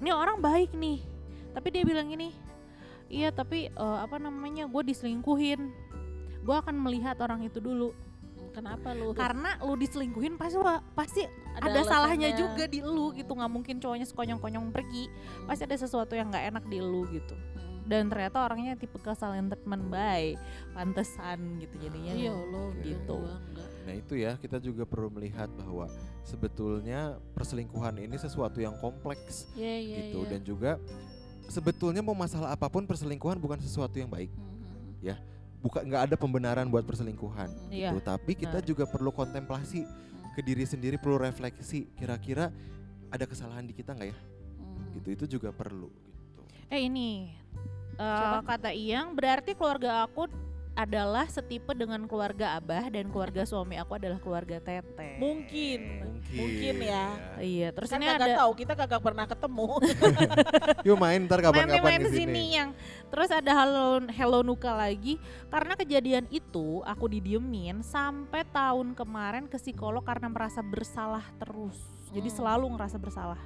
ini 0.00 0.10
orang 0.10 0.38
baik 0.40 0.70
nih 0.72 0.98
tapi 1.52 1.68
dia 1.72 1.82
bilang 1.84 2.08
gini 2.08 2.32
iya 3.12 3.28
tapi 3.32 3.68
eh, 3.68 3.98
apa 4.00 4.16
namanya 4.16 4.68
gue 4.68 4.82
diselingkuhin 4.92 5.72
gua 6.42 6.58
akan 6.58 6.74
melihat 6.82 7.16
orang 7.22 7.46
itu 7.46 7.62
dulu 7.62 7.94
Kenapa 8.52 8.92
lu? 8.92 9.16
karena 9.16 9.56
lu 9.64 9.80
diselingkuhin 9.80 10.36
pasti 10.36 10.60
pasti 10.92 11.22
ada, 11.56 11.72
alasannya. 11.72 11.88
salahnya 11.88 12.30
juga 12.36 12.68
di 12.68 12.84
lu 12.84 13.16
gitu 13.16 13.32
nggak 13.32 13.48
mungkin 13.48 13.80
cowoknya 13.80 14.04
sekonyong-konyong 14.04 14.68
pergi 14.68 15.08
pasti 15.48 15.64
ada 15.64 15.76
sesuatu 15.80 16.12
yang 16.12 16.28
nggak 16.28 16.52
enak 16.52 16.64
di 16.68 16.76
lu 16.82 17.08
gitu 17.08 17.32
dan 17.82 18.06
ternyata 18.06 18.46
orangnya 18.46 18.78
tipe 18.78 18.94
silent 19.16 19.50
treatment 19.50 19.90
by 19.90 20.38
pantesan 20.70 21.58
gitu 21.58 21.74
jadinya 21.82 22.12
Iya 22.14 22.32
lo 22.32 22.70
gitu. 22.78 23.18
Nah 23.82 23.94
itu 23.98 24.14
ya 24.14 24.38
kita 24.38 24.62
juga 24.62 24.86
perlu 24.86 25.10
melihat 25.10 25.50
bahwa 25.58 25.90
sebetulnya 26.22 27.18
perselingkuhan 27.34 27.98
ini 27.98 28.14
sesuatu 28.14 28.62
yang 28.62 28.78
kompleks 28.78 29.50
Iya 29.58 29.76
iya 29.82 29.96
gitu 30.06 30.22
iya. 30.22 30.30
dan 30.30 30.40
juga 30.46 30.70
sebetulnya 31.52 32.00
mau 32.00 32.16
masalah 32.16 32.56
apa 32.56 32.64
pun 32.66 32.88
perselingkuhan 32.88 33.36
bukan 33.36 33.60
sesuatu 33.60 34.00
yang 34.00 34.08
baik. 34.08 34.32
Hmm, 34.32 35.12
Bukan 35.62 35.86
nggak 35.86 36.10
ada 36.10 36.16
pembenaran 36.18 36.66
buat 36.66 36.82
perselingkuhan. 36.82 37.46
hmm, 37.46 37.70
Iya. 37.70 37.94
gitu. 37.94 38.00
Tapi 38.02 38.32
kita 38.34 38.58
benar. 38.58 38.66
juga 38.66 38.84
perlu 38.88 39.14
kontemplasi 39.14 39.86
ke 40.34 40.40
diri 40.42 40.66
sendiri, 40.66 40.98
perlu 40.98 41.22
refleksi. 41.22 41.86
Kira-kira 41.94 42.50
ada 43.12 43.24
kesalahan 43.28 43.62
di 43.62 43.76
kita 43.76 43.94
nggak 43.94 44.10
ya? 44.10 44.16
hmm. 44.18 44.90
Gitu 44.98 45.08
itu 45.12 45.24
juga 45.38 45.52
perlu. 45.54 45.86
Gitu. 45.86 46.42
eh 46.66 46.88
ini 46.88 47.30
Siapa? 47.94 48.42
kata 48.42 48.72
Iyang 48.72 49.12
berarti 49.14 49.52
keluarga 49.54 50.02
aku 50.02 50.26
adalah 50.72 51.28
setipe 51.28 51.76
dengan 51.76 52.08
keluarga 52.08 52.56
Abah 52.56 52.88
dan 52.88 53.12
keluarga 53.12 53.44
suami 53.44 53.76
aku 53.76 54.00
adalah 54.00 54.16
keluarga 54.16 54.56
Teteh. 54.56 55.20
Mungkin. 55.20 55.80
Mungkin 56.32 56.74
ya. 56.80 57.06
Iya, 57.36 57.68
terus 57.76 57.92
Kan 57.92 58.00
ini 58.00 58.08
kagak 58.08 58.24
ada 58.24 58.40
tahu 58.40 58.52
kita 58.56 58.72
kagak 58.72 59.02
pernah 59.04 59.26
ketemu. 59.28 59.68
Yuk 60.88 60.96
main 60.96 61.20
ntar 61.28 61.44
kapan-kapan 61.44 61.76
main-main 61.76 62.00
ke 62.00 62.10
sini 62.16 62.24
sini. 62.24 62.44
yang 62.56 62.68
terus 63.12 63.28
ada 63.28 63.52
Hello 63.52 64.00
Hello 64.08 64.40
Nuka 64.40 64.72
lagi 64.72 65.20
karena 65.52 65.76
kejadian 65.76 66.24
itu 66.32 66.80
aku 66.88 67.04
didiemin 67.12 67.84
sampai 67.84 68.48
tahun 68.48 68.96
kemarin 68.96 69.44
ke 69.52 69.60
psikolog 69.60 70.00
karena 70.00 70.32
merasa 70.32 70.64
bersalah 70.64 71.28
terus. 71.36 71.76
Jadi 72.12 72.28
Hmm. 72.32 72.38
selalu 72.40 72.66
ngerasa 72.76 72.96
bersalah. 72.96 73.40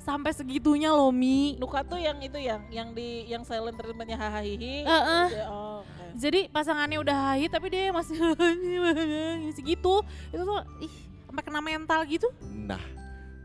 Sampai 0.00 0.32
segitunya 0.32 0.92
loh 0.92 1.12
Mi. 1.12 1.56
Nuka 1.56 1.84
tuh 1.84 2.00
yang 2.00 2.20
itu 2.20 2.36
yang 2.40 2.64
yang 2.68 2.92
di 2.92 3.28
yang 3.28 3.44
silent 3.44 3.76
treatmentnya 3.76 4.16
hahaha. 4.18 4.44
Heeh. 4.44 5.26
Oh, 5.48 5.80
oke. 5.84 6.05
Jadi 6.16 6.48
pasangannya 6.48 6.98
udah 6.98 7.16
hahi 7.36 7.46
tapi 7.52 7.68
dia 7.68 7.92
masih 7.92 8.16
masih 9.52 9.64
gitu. 9.64 10.00
Itu 10.32 10.42
tuh 10.42 10.60
ih 10.80 10.94
sampai 11.28 11.42
kena 11.44 11.60
mental 11.60 12.00
gitu. 12.08 12.32
Nah, 12.48 12.80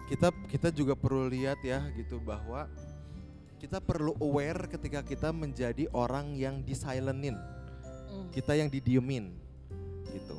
kita 0.07 0.31
kita 0.47 0.71
juga 0.71 0.95
perlu 0.95 1.27
lihat 1.27 1.59
ya 1.59 1.83
gitu 1.99 2.23
bahwa 2.23 2.71
kita 3.59 3.77
perlu 3.77 4.15
aware 4.17 4.65
ketika 4.71 5.03
kita 5.03 5.29
menjadi 5.29 5.85
orang 5.93 6.33
yang 6.33 6.63
disilenin, 6.65 7.35
Hmm. 8.11 8.27
kita 8.35 8.59
yang 8.59 8.67
didiemin 8.67 9.31
gitu. 10.11 10.35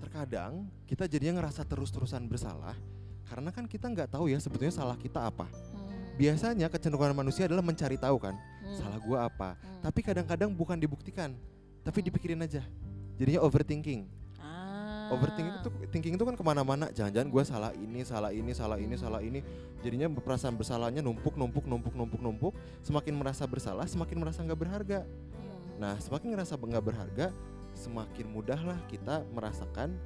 Terkadang 0.00 0.68
kita 0.84 1.08
jadinya 1.08 1.40
ngerasa 1.40 1.64
terus-terusan 1.64 2.28
bersalah 2.28 2.76
karena 3.24 3.48
kan 3.54 3.64
kita 3.64 3.88
nggak 3.88 4.10
tahu 4.12 4.28
ya 4.28 4.36
sebetulnya 4.36 4.74
salah 4.74 4.96
kita 5.00 5.28
apa. 5.28 5.48
Hmm. 6.20 6.36
Biasanya 6.36 6.68
kecenderungan 6.68 7.16
manusia 7.16 7.48
adalah 7.48 7.64
mencari 7.64 7.96
tahu 7.96 8.20
kan, 8.20 8.36
Hmm. 8.36 8.76
salah 8.76 9.00
gua 9.00 9.24
apa. 9.24 9.56
Hmm. 9.56 9.88
Tapi 9.88 10.00
kadang-kadang 10.04 10.52
bukan 10.52 10.76
dibuktikan, 10.76 11.32
tapi 11.80 12.04
dipikirin 12.04 12.44
aja. 12.44 12.60
Jadinya 13.16 13.40
overthinking. 13.40 14.04
Ah. 14.36 15.08
Overthinking 15.16 15.56
itu 15.64 15.70
thinking 15.88 16.14
itu 16.20 16.24
kan 16.28 16.36
ke 16.36 16.44
mana-mana. 16.44 16.92
Jangan-jangan 16.92 17.28
gue 17.32 17.42
salah 17.44 17.72
ini, 17.72 18.00
salah 18.04 18.32
ini, 18.36 18.52
salah 18.52 18.76
ini, 18.76 18.94
Hmm. 18.96 19.02
salah 19.08 19.20
ini. 19.24 19.40
Jadinya 19.80 20.12
perasaan 20.12 20.60
bersalahnya 20.60 21.00
numpuk, 21.00 21.40
numpuk, 21.40 21.64
numpuk, 21.64 21.96
numpuk, 21.96 22.20
numpuk. 22.20 22.52
Semakin 22.84 23.16
merasa 23.16 23.48
bersalah, 23.48 23.88
semakin 23.88 24.16
merasa 24.20 24.44
nggak 24.44 24.60
berharga. 24.60 25.00
Hmm. 25.08 25.80
Nah, 25.80 25.96
semakin 26.00 26.36
ngerasa 26.36 26.60
nggak 26.60 26.84
berharga, 26.84 27.26
semakin 27.72 28.26
mudahlah 28.28 28.76
kita 28.92 29.24
merasakan 29.32 29.96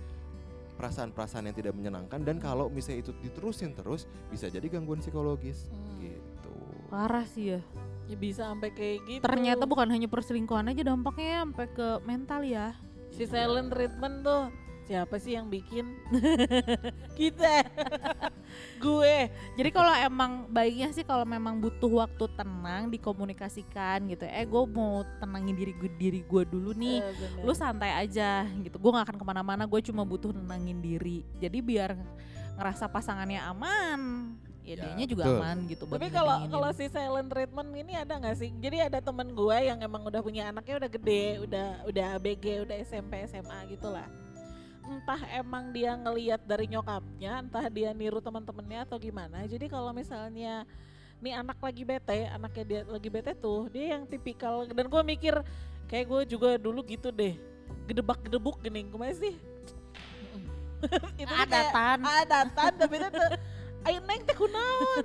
perasaan-perasaan 0.74 1.46
yang 1.46 1.56
tidak 1.56 1.74
menyenangkan. 1.78 2.18
Dan 2.26 2.42
kalau 2.42 2.66
misalnya 2.66 3.06
itu 3.06 3.12
diterusin 3.22 3.78
terus, 3.78 4.10
bisa 4.26 4.50
jadi 4.50 4.66
gangguan 4.66 4.98
psikologis. 4.98 5.70
Hmm. 5.70 6.03
Parah 6.94 7.26
sih 7.26 7.58
ya. 7.58 7.60
Ya 8.06 8.14
bisa 8.14 8.46
sampai 8.46 8.70
kayak 8.70 8.98
gitu. 9.10 9.22
Ternyata 9.26 9.66
bukan 9.66 9.90
hanya 9.90 10.06
perselingkuhan 10.06 10.70
aja 10.70 10.86
dampaknya 10.86 11.42
sampai 11.42 11.66
ke 11.74 11.88
mental 12.06 12.46
ya. 12.46 12.70
si 13.14 13.30
silent 13.30 13.70
treatment 13.70 14.26
tuh 14.26 14.50
siapa 14.86 15.16
sih 15.18 15.34
yang 15.34 15.50
bikin? 15.50 15.98
Kita. 17.18 17.66
Gue. 18.84 19.32
Jadi 19.58 19.70
kalau 19.74 19.90
emang 19.90 20.46
baiknya 20.50 20.94
sih 20.94 21.02
kalau 21.02 21.26
memang 21.26 21.58
butuh 21.58 22.06
waktu 22.06 22.30
tenang 22.38 22.92
dikomunikasikan 22.94 24.06
gitu. 24.12 24.28
Eh 24.28 24.46
gue 24.46 24.62
mau 24.70 25.02
tenangin 25.18 25.56
diri 25.56 25.72
gue 25.74 25.90
diri 25.98 26.20
gue 26.22 26.42
dulu 26.46 26.70
nih. 26.76 27.00
Eh, 27.02 27.14
bener. 27.16 27.42
Lu 27.42 27.52
santai 27.56 27.90
aja 27.96 28.46
gitu. 28.62 28.76
Gue 28.78 28.94
gak 28.94 29.10
akan 29.10 29.18
ke 29.18 29.24
mana-mana. 29.26 29.64
Gue 29.66 29.82
cuma 29.82 30.06
butuh 30.06 30.30
nenangin 30.30 30.78
diri. 30.78 31.26
Jadi 31.42 31.58
biar 31.64 31.96
ngerasa 32.54 32.86
pasangannya 32.86 33.40
aman. 33.40 34.00
Ya, 34.64 34.80
Ya, 34.80 34.88
dianya 34.88 35.04
juga 35.04 35.24
betul. 35.28 35.38
aman 35.44 35.58
gitu. 35.68 35.84
Tapi 35.84 36.08
kalau 36.08 36.36
kalau 36.48 36.70
si 36.72 36.88
silent 36.88 37.28
treatment 37.28 37.70
ini 37.76 37.92
ada 38.00 38.16
nggak 38.16 38.36
sih? 38.40 38.50
Jadi 38.64 38.80
ada 38.80 38.98
temen 39.04 39.28
gue 39.36 39.56
yang 39.60 39.76
emang 39.84 40.08
udah 40.08 40.24
punya 40.24 40.48
anaknya 40.48 40.80
udah 40.80 40.90
gede, 40.90 41.24
udah 41.44 41.68
udah 41.84 42.04
ABG, 42.16 42.64
udah 42.64 42.76
SMP, 42.80 43.28
SMA 43.28 43.58
gitu 43.68 43.92
lah. 43.92 44.08
Entah 44.88 45.20
emang 45.36 45.68
dia 45.68 45.92
ngeliat 45.92 46.40
dari 46.48 46.64
nyokapnya, 46.72 47.44
entah 47.44 47.68
dia 47.68 47.92
niru 47.92 48.24
teman-temannya 48.24 48.88
atau 48.88 48.96
gimana. 48.96 49.44
Jadi 49.44 49.68
kalau 49.68 49.92
misalnya 49.92 50.64
nih 51.20 51.36
anak 51.36 51.60
lagi 51.60 51.84
bete, 51.84 52.28
anaknya 52.32 52.64
dia 52.64 52.80
lagi 52.88 53.08
bete 53.12 53.36
tuh, 53.36 53.68
dia 53.68 53.96
yang 53.96 54.08
tipikal 54.08 54.64
dan 54.64 54.88
gue 54.88 55.02
mikir 55.04 55.44
kayak 55.92 56.08
gue 56.08 56.20
juga 56.36 56.56
dulu 56.56 56.80
gitu 56.88 57.12
deh. 57.12 57.36
Gedebak-gedebuk 57.84 58.64
gini, 58.64 58.88
gimana 58.88 59.12
sih? 59.12 59.36
itu 61.20 61.28
tuh 61.28 61.36
ada 61.36 61.60
tan. 61.72 62.00
ada 62.00 62.40
tan 62.48 62.72
tapi 62.76 63.00
itu 63.00 63.08
ayo 63.84 63.98
neng 64.00 64.20
teh 64.22 64.32
kunaon 64.32 65.04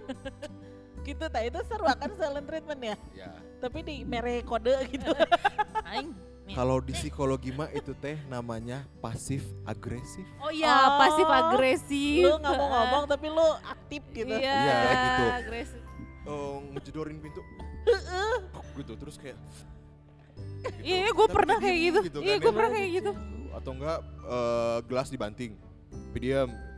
gitu 1.08 1.26
tak 1.26 1.44
itu 1.44 1.60
seru 1.65 1.86
kan 1.89 2.12
silent 2.13 2.46
treatment 2.46 2.82
ya 2.84 2.96
Ya. 3.15 3.30
tapi 3.58 3.82
di 3.82 3.96
mere 4.04 4.42
kode 4.42 4.72
gitu 4.88 5.12
Aing. 5.89 6.13
Kalau 6.50 6.82
di 6.82 6.92
psikologi 6.92 7.50
mah 7.50 7.70
itu 7.70 7.94
teh 7.94 8.18
namanya 8.26 8.82
pasif 8.98 9.46
agresif. 9.63 10.26
Oh 10.42 10.50
iya, 10.50 10.65
Oh, 10.65 10.98
pasif 10.98 11.22
agresif. 11.24 12.26
lu 12.26 12.36
nggak 12.36 12.56
mau 12.58 12.68
ngomong 12.72 13.04
tapi 13.06 13.30
lu 13.30 13.48
aktif 13.63 14.02
gitu 14.10 14.34
Iya, 14.34 14.58
Iya, 14.58 14.78
gitu. 14.98 15.24
agresif. 15.36 15.82
Oh, 16.26 16.58
ngejedorin 16.74 17.22
pintu. 17.22 17.46
gitu 18.76 18.94
terus 18.96 19.15
kayak 19.18 19.38
Iya, 20.82 21.06
iya, 21.06 21.10
gue 21.12 21.28
pernah 21.28 21.58
kayak 21.58 21.78
gitu. 21.80 22.00
gitu 22.08 22.20
Iya, 22.20 22.34
kan 22.34 22.42
gue 22.42 22.50
ya. 22.50 22.56
pernah 22.58 22.72
kayak 22.72 22.89
gitu. 22.92 23.12
atau 23.52 23.72
enggak 23.72 24.00
eh, 24.26 24.78
gelas 24.86 25.08
dibanting 25.10 25.52
tapi 25.89 26.18
diam 26.20 26.50
gitu. 26.50 26.68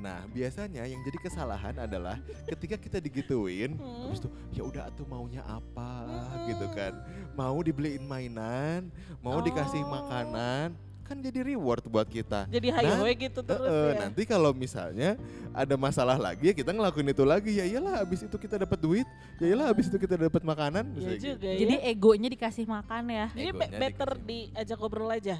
Nah 0.00 0.24
biasanya 0.26 0.88
yang 0.88 1.04
jadi 1.04 1.18
kesalahan 1.20 1.76
adalah 1.76 2.16
ketika 2.48 2.80
kita 2.80 2.98
digituin, 2.98 3.76
Hmm. 3.76 4.08
habis 4.08 4.18
itu 4.18 4.28
ya 4.50 4.64
udah 4.64 4.88
atuh 4.88 5.04
maunya 5.04 5.44
apa 5.44 6.08
Hmm. 6.08 6.48
gitu 6.48 6.66
kan, 6.72 6.92
mau 7.36 7.60
dibeliin 7.60 8.00
mainan, 8.02 8.88
mau 9.20 9.38
dikasih 9.38 9.84
Oh. 9.84 9.92
makanan, 9.92 10.72
kan 11.04 11.16
jadi 11.18 11.44
reward 11.44 11.84
buat 11.84 12.06
kita. 12.06 12.48
jadi 12.48 12.70
hayo 12.72 12.96
Nah, 12.96 13.12
gitu 13.12 13.40
terus 13.42 13.66
Eh, 13.66 13.92
ya 13.92 14.00
Nanti 14.00 14.22
kalau 14.24 14.54
misalnya 14.54 15.20
ada 15.50 15.74
masalah 15.76 16.16
lagi 16.16 16.48
ya 16.48 16.54
kita 16.54 16.70
ngelakuin 16.70 17.10
itu 17.10 17.24
lagi 17.26 17.52
ya 17.52 17.66
iyalah 17.66 18.00
habis 18.00 18.22
itu 18.22 18.36
kita 18.36 18.56
dapat 18.56 18.78
duit, 18.78 19.04
ya 19.36 19.52
iyalah 19.52 19.68
habis 19.68 19.84
itu 19.84 19.98
kita 19.98 20.16
dapat 20.16 20.40
makanan. 20.40 20.86
Iya 20.86 20.94
misalnya 20.96 21.18
gitu. 21.18 21.28
juga 21.34 21.50
Jadi 21.52 21.74
ya 21.76 21.84
egonya 21.90 22.28
dikasih 22.30 22.64
makan 22.64 23.02
ya. 23.10 23.26
jadi 23.36 23.50
be- 23.52 23.68
egonya 23.68 23.78
better 23.78 24.10
dikasih. 24.16 24.48
diajak 24.48 24.76
ngobrol 24.80 25.12
aja 25.12 25.36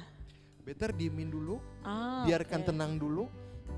Better 0.61 0.93
diemin 0.93 1.25
dulu, 1.25 1.57
ah, 1.81 2.21
biarkan 2.21 2.61
oke. 2.61 2.67
tenang 2.69 2.93
dulu, 2.93 3.25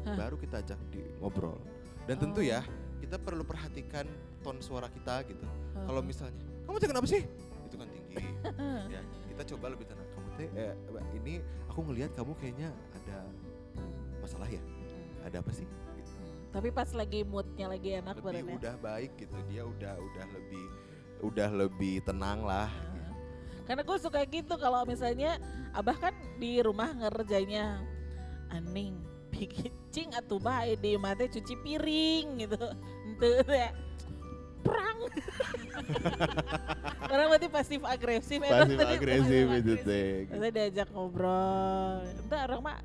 Hah. 0.04 0.16
baru 0.20 0.36
kita 0.36 0.60
ajak 0.60 0.80
di 0.92 1.02
ngobrol. 1.20 1.60
Dan 2.04 2.20
tentu 2.20 2.44
Oh. 2.44 2.46
ya 2.46 2.60
kita 3.00 3.16
perlu 3.20 3.44
perhatikan 3.48 4.08
ton 4.44 4.60
suara 4.60 4.92
kita 4.92 5.24
gitu. 5.28 5.44
Oh. 5.44 5.88
Kalau 5.88 6.02
misalnya 6.04 6.36
kamu 6.68 6.76
teh 6.80 6.90
kenapa 6.92 7.08
sih? 7.08 7.22
Itu 7.68 7.76
kan 7.80 7.88
tinggi. 7.92 8.16
ya, 8.96 9.02
kita 9.32 9.44
coba 9.56 9.66
lebih 9.76 9.86
tenang. 9.88 10.08
Kamu 10.12 10.30
teh 10.36 10.50
eh, 10.56 10.74
ini 11.20 11.34
aku 11.72 11.80
ngelihat 11.88 12.12
kamu 12.16 12.32
kayaknya 12.40 12.70
ada 12.96 13.18
masalah 14.20 14.48
ya. 14.48 14.62
Ada 15.24 15.40
apa 15.40 15.52
sih? 15.56 15.68
Gitu. 15.68 16.12
Hmm. 16.12 16.52
tapi 16.54 16.70
pas 16.70 16.90
lagi 16.94 17.26
moodnya 17.26 17.66
lagi 17.72 17.98
enak 17.98 18.20
lebih 18.22 18.28
badannya 18.30 18.56
udah 18.62 18.76
baik 18.78 19.12
gitu 19.18 19.38
dia 19.50 19.64
udah 19.66 19.96
udah 19.98 20.26
lebih 20.36 20.66
udah 21.24 21.50
lebih 21.50 21.96
tenang 22.04 22.44
lah. 22.44 22.70
Karena 23.64 23.82
gue 23.88 23.98
suka 23.98 24.20
gitu 24.28 24.60
kalau 24.60 24.84
misalnya 24.84 25.40
abah 25.72 25.96
kan 25.96 26.14
di 26.36 26.60
rumah 26.60 26.92
ngerjainnya 26.92 27.80
aning 28.52 29.13
bikin 29.34 29.74
cing 29.90 30.14
atuh 30.14 30.38
bae 30.38 30.78
di 30.78 30.94
mate 31.02 31.26
cuci 31.34 31.58
piring 31.66 32.46
gitu. 32.46 32.62
Ente 33.10 33.32
ya. 33.50 33.72
Perang. 34.64 34.98
Orang 37.14 37.28
berarti 37.36 37.48
pasif 37.52 37.82
agresif. 37.84 38.40
Pasif 38.40 38.78
tadi 38.80 38.96
agresif 38.96 39.46
itu 39.60 39.74
teh. 39.84 40.30
Saya 40.32 40.52
diajak 40.54 40.88
ngobrol. 40.96 42.00
Entah 42.24 42.42
orang 42.48 42.62
mah 42.64 42.78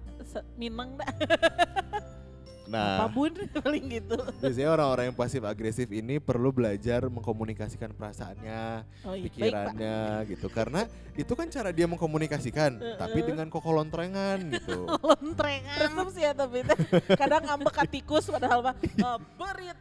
minang 0.58 0.98
dah. 0.98 1.06
Nah, 2.68 3.00
Apa 3.00 3.08
bun 3.08 3.32
paling 3.64 3.84
gitu. 3.88 4.20
biasanya 4.44 4.70
orang-orang 4.76 5.04
yang 5.08 5.16
pasif 5.16 5.40
agresif 5.40 5.88
ini 5.88 6.20
perlu 6.20 6.52
belajar 6.52 7.08
mengkomunikasikan 7.08 7.96
perasaannya, 7.96 8.84
Oh 9.08 9.16
iya, 9.16 9.24
baik 9.24 9.32
Pak. 9.32 9.32
pikirannya 9.32 9.98
gitu. 10.28 10.46
Karena 10.52 10.84
itu 11.16 11.32
kan 11.32 11.48
cara 11.48 11.72
dia 11.72 11.88
mengkomunikasikan, 11.88 12.76
tapi 13.00 13.24
dengan 13.24 13.48
kokolontrengan 13.48 14.52
gitu. 14.52 14.84
Lontrengan. 15.08 15.76
Resep 15.80 16.08
sih 16.12 16.22
ya 16.22 16.32
tapi 16.36 16.60
kadang 17.20 17.42
ngambek 17.48 17.72
ka 17.72 17.84
tikus 17.88 18.28
padahal 18.28 18.60
mah 18.60 18.76
eh, 18.84 19.18
berit. 19.40 19.78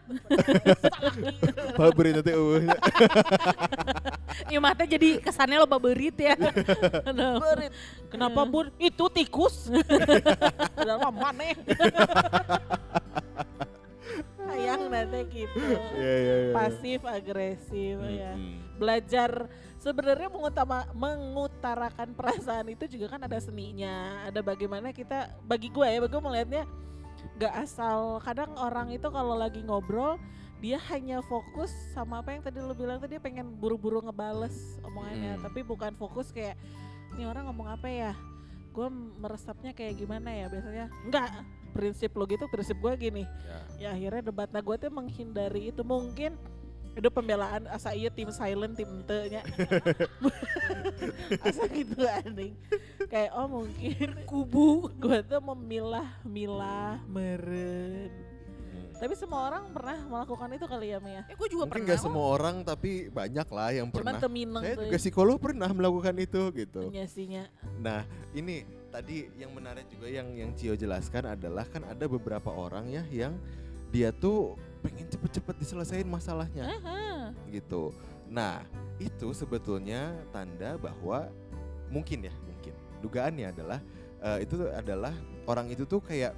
Kalau 1.76 1.92
berita 1.92 2.24
teh 2.24 2.34
eueuh. 2.34 2.64
Ya 4.48 4.60
mata 4.64 4.88
jadi 4.88 5.20
kesannya 5.20 5.60
lo 5.60 5.68
baberit 5.68 6.16
ya. 6.16 6.40
Berit. 6.40 7.72
Kenapa 8.08 8.48
bun? 8.48 8.72
Itu 8.80 9.12
tikus. 9.12 9.68
padahal 10.72 11.04
mah 11.04 11.14
maneh. 11.14 11.52
Sayang 14.38 14.88
nanti 14.88 15.20
gitu. 15.44 15.60
Iya 15.98 16.16
iya 16.24 16.36
iya. 16.50 16.54
Pasif 16.56 17.02
agresif 17.04 17.98
ya. 18.00 18.34
Mm-mm. 18.34 18.80
Belajar 18.80 19.52
sebenarnya 19.78 20.32
mengutama 20.32 20.88
mengutarakan 20.96 22.16
perasaan 22.16 22.72
itu 22.72 22.88
juga 22.88 23.18
kan 23.18 23.22
ada 23.28 23.38
seninya. 23.44 24.24
Ada 24.30 24.40
bagaimana 24.40 24.96
kita 24.96 25.36
bagi 25.44 25.68
gue 25.68 25.86
ya, 25.86 26.00
bagi 26.00 26.14
gue 26.16 26.24
melihatnya 26.24 26.64
gak 27.38 27.54
asal 27.66 28.22
kadang 28.24 28.54
orang 28.58 28.94
itu 28.94 29.10
kalau 29.10 29.38
lagi 29.38 29.62
ngobrol 29.66 30.18
dia 30.58 30.82
hanya 30.90 31.22
fokus 31.22 31.70
sama 31.94 32.26
apa 32.26 32.34
yang 32.34 32.42
tadi 32.42 32.58
lu 32.62 32.74
bilang 32.74 32.98
tadi 32.98 33.18
dia 33.18 33.22
pengen 33.22 33.58
buru-buru 33.58 34.02
ngebales 34.02 34.82
omongannya 34.82 35.38
Hmm. 35.38 35.44
tapi 35.46 35.62
bukan 35.62 35.94
fokus 35.98 36.34
kayak 36.34 36.58
ini 37.14 37.30
orang 37.30 37.46
ngomong 37.50 37.70
apa 37.70 37.90
ya 37.90 38.14
gue 38.74 38.88
meresapnya 39.22 39.74
kayak 39.74 40.02
gimana 40.02 40.30
ya 40.34 40.46
biasanya 40.50 40.86
enggak 41.06 41.30
prinsip 41.78 42.10
lo 42.12 42.26
gitu 42.26 42.46
prinsip 42.48 42.74
gue 42.76 42.94
gini 42.98 43.24
Ya. 43.46 43.62
ya 43.78 43.90
akhirnya 43.94 44.22
debat 44.26 44.50
nah 44.50 44.60
gue 44.60 44.76
tuh 44.76 44.90
menghindari 44.90 45.70
itu 45.70 45.82
mungkin 45.82 46.34
itu 46.92 47.08
pembelaan 47.08 47.70
asa 47.70 47.94
iya 47.94 48.10
tim 48.10 48.28
silent 48.28 48.74
tim 48.74 48.90
ente 48.90 49.30
nya 49.30 49.46
asa 51.46 51.70
gitu 51.70 51.94
anjing 52.02 52.54
kayak 53.06 53.32
oh 53.32 53.48
mungkin 53.48 54.18
kubu 54.24 54.90
gue 54.92 55.20
tuh 55.24 55.38
memilah-milah 55.40 56.98
meren 57.06 58.10
Hmm. 58.68 58.94
tapi 59.00 59.16
semua 59.16 59.48
orang 59.48 59.64
pernah 59.72 59.98
melakukan 60.04 60.50
itu 60.52 60.66
kali 60.68 60.88
ya 60.90 61.00
Mia 61.00 61.24
Eh 61.24 61.34
gue 61.34 61.48
juga 61.48 61.66
Mungkin 61.66 61.82
pernah. 61.82 61.94
gak 61.94 62.04
semua 62.04 62.26
orang 62.30 62.56
tapi 62.62 63.08
banyak 63.08 63.48
lah 63.48 63.70
yang 63.72 63.88
cuman 63.88 63.96
pernah. 64.04 64.20
temineng 64.20 64.62
Saya 64.62 64.76
juga 64.76 64.98
psikolog 64.98 65.38
pernah 65.40 65.70
melakukan 65.72 66.14
itu 66.16 66.42
gitu. 66.52 66.82
nyasinya 66.92 67.48
Nah, 67.78 68.04
ini 68.34 68.68
tadi 68.98 69.30
yang 69.38 69.54
menarik 69.54 69.86
juga 69.94 70.10
yang 70.10 70.34
yang 70.34 70.58
Cio 70.58 70.74
jelaskan 70.74 71.30
adalah 71.30 71.70
kan 71.70 71.86
ada 71.86 72.10
beberapa 72.10 72.50
orang 72.50 72.90
ya 72.90 73.06
yang 73.14 73.38
dia 73.94 74.10
tuh 74.10 74.58
pengen 74.82 75.06
cepet-cepet 75.06 75.56
diselesain 75.62 76.10
masalahnya 76.10 76.66
Aha. 76.66 77.30
gitu. 77.54 77.94
Nah, 78.26 78.66
itu 78.98 79.30
sebetulnya 79.38 80.18
tanda 80.34 80.82
bahwa 80.82 81.30
mungkin 81.94 82.26
ya, 82.26 82.34
mungkin 82.44 82.74
dugaannya 83.06 83.54
adalah 83.54 83.80
eh, 84.26 84.50
itu 84.50 84.66
adalah 84.74 85.14
orang 85.46 85.70
itu 85.70 85.86
tuh 85.86 86.02
kayak 86.02 86.34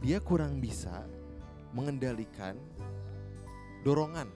dia 0.00 0.16
kurang 0.18 0.64
bisa 0.64 1.04
mengendalikan 1.76 2.56
dorongan. 3.84 4.32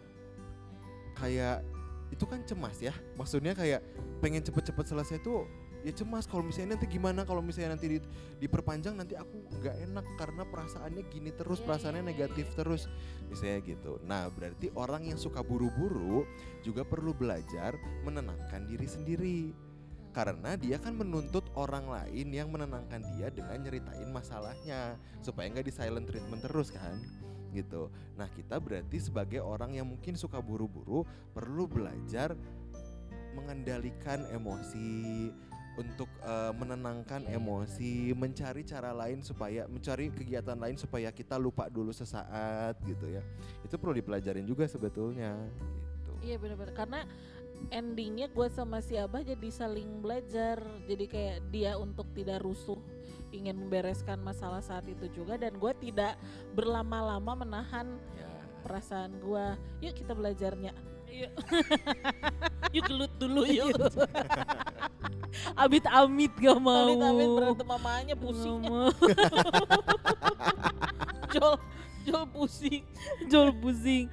Kayak 1.17 1.65
itu 2.13 2.25
kan 2.29 2.45
cemas 2.45 2.79
ya. 2.79 2.93
Maksudnya 3.17 3.57
kayak 3.57 3.81
pengen 4.21 4.45
cepet-cepet 4.45 4.87
selesai 4.87 5.19
tuh 5.25 5.49
ya 5.87 5.95
cemas 5.95 6.27
kalau 6.27 6.43
misalnya 6.43 6.75
nanti 6.75 6.91
gimana 6.91 7.23
kalau 7.23 7.39
misalnya 7.39 7.79
nanti 7.79 7.87
di- 7.95 8.09
diperpanjang 8.43 8.99
nanti 8.99 9.15
aku 9.15 9.39
nggak 9.63 9.87
enak 9.87 10.07
karena 10.19 10.43
perasaannya 10.43 11.07
gini 11.07 11.31
terus 11.31 11.63
Iya, 11.63 11.67
perasaannya 11.71 12.03
iya, 12.03 12.11
negatif 12.11 12.47
terus 12.59 12.91
misalnya 13.31 13.63
gitu. 13.63 14.03
Nah 14.03 14.27
berarti 14.35 14.75
orang 14.75 15.07
yang 15.07 15.15
suka 15.15 15.47
buru-buru 15.47 16.27
juga 16.67 16.83
perlu 16.83 17.15
belajar 17.15 17.79
menenangkan 18.03 18.67
diri 18.67 18.89
sendiri 18.91 19.39
karena 20.11 20.59
dia 20.59 20.83
kan 20.83 20.99
menuntut 20.99 21.47
orang 21.55 21.87
lain 21.87 22.35
yang 22.35 22.51
menenangkan 22.51 23.07
dia 23.15 23.31
dengan 23.31 23.63
nyeritain 23.63 24.11
masalahnya 24.11 24.99
supaya 25.23 25.47
nggak 25.55 25.71
di 25.71 25.75
silent 25.77 26.11
treatment 26.11 26.43
terus 26.43 26.75
kan 26.75 26.99
gitu. 27.55 27.95
Nah 28.19 28.27
kita 28.35 28.59
berarti 28.59 28.99
sebagai 28.99 29.39
orang 29.39 29.79
yang 29.79 29.87
mungkin 29.87 30.19
suka 30.19 30.43
buru-buru 30.43 31.07
perlu 31.31 31.71
belajar 31.71 32.35
mengendalikan 33.37 34.25
emosi 34.33 35.29
untuk 35.77 36.09
eh, 36.25 36.53
menenangkan 36.57 37.29
emosi, 37.29 38.17
mencari 38.17 38.65
cara 38.65 38.97
lain 38.97 39.21
supaya 39.21 39.69
mencari 39.69 40.09
kegiatan 40.13 40.57
lain 40.57 40.77
supaya 40.81 41.13
kita 41.13 41.37
lupa 41.37 41.69
dulu 41.69 41.93
sesaat 41.93 42.81
gitu 42.85 43.07
ya. 43.13 43.23
Itu 43.63 43.77
perlu 43.77 43.97
dipelajarin 43.97 44.45
juga 44.49 44.65
sebetulnya 44.65 45.37
gitu. 46.01 46.13
Iya 46.25 46.37
benar-benar 46.41 46.73
karena 46.73 47.01
endingnya 47.73 48.29
gue 48.29 48.49
sama 48.53 48.85
si 48.85 49.01
Abah 49.01 49.25
jadi 49.25 49.49
saling 49.49 50.05
belajar 50.05 50.61
jadi 50.85 51.05
kayak 51.09 51.39
dia 51.49 51.73
untuk 51.81 52.05
tidak 52.13 52.45
rusuh 52.45 52.77
ingin 53.33 53.57
membereskan 53.57 54.21
masalah 54.21 54.61
saat 54.61 54.85
itu 54.87 55.09
juga 55.13 55.41
dan 55.41 55.57
gue 55.57 55.73
tidak 55.81 56.21
berlama-lama 56.53 57.33
menahan 57.45 57.97
Ya. 58.17 58.29
perasaan 58.61 59.19
gue 59.25 59.47
yuk 59.83 59.95
kita 59.97 60.13
belajarnya 60.13 60.73
yuk 61.11 61.33
yuk 62.77 62.85
gelut 62.87 63.13
dulu 63.17 63.43
yuk 63.47 63.73
Amit-amit 65.53 66.33
gak 66.41 66.57
mau. 66.57 66.89
amit 66.89 66.97
amit 66.97 67.29
berantem 67.29 67.67
mamanya 67.69 68.15
pusing 68.17 68.57
jol 71.37 71.61
jol 72.09 72.25
pusing 72.33 72.81
Jol 73.27 73.51
pusing. 73.59 74.07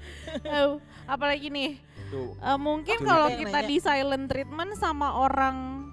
Eh, 0.44 0.68
apalagi 1.06 1.48
nih? 1.48 1.78
Eh, 2.14 2.58
mungkin 2.58 2.98
kalau 3.06 3.30
kita 3.32 3.64
nanya. 3.64 3.70
di 3.70 3.78
silent 3.80 4.26
treatment 4.28 4.76
sama 4.76 5.16
orang 5.16 5.88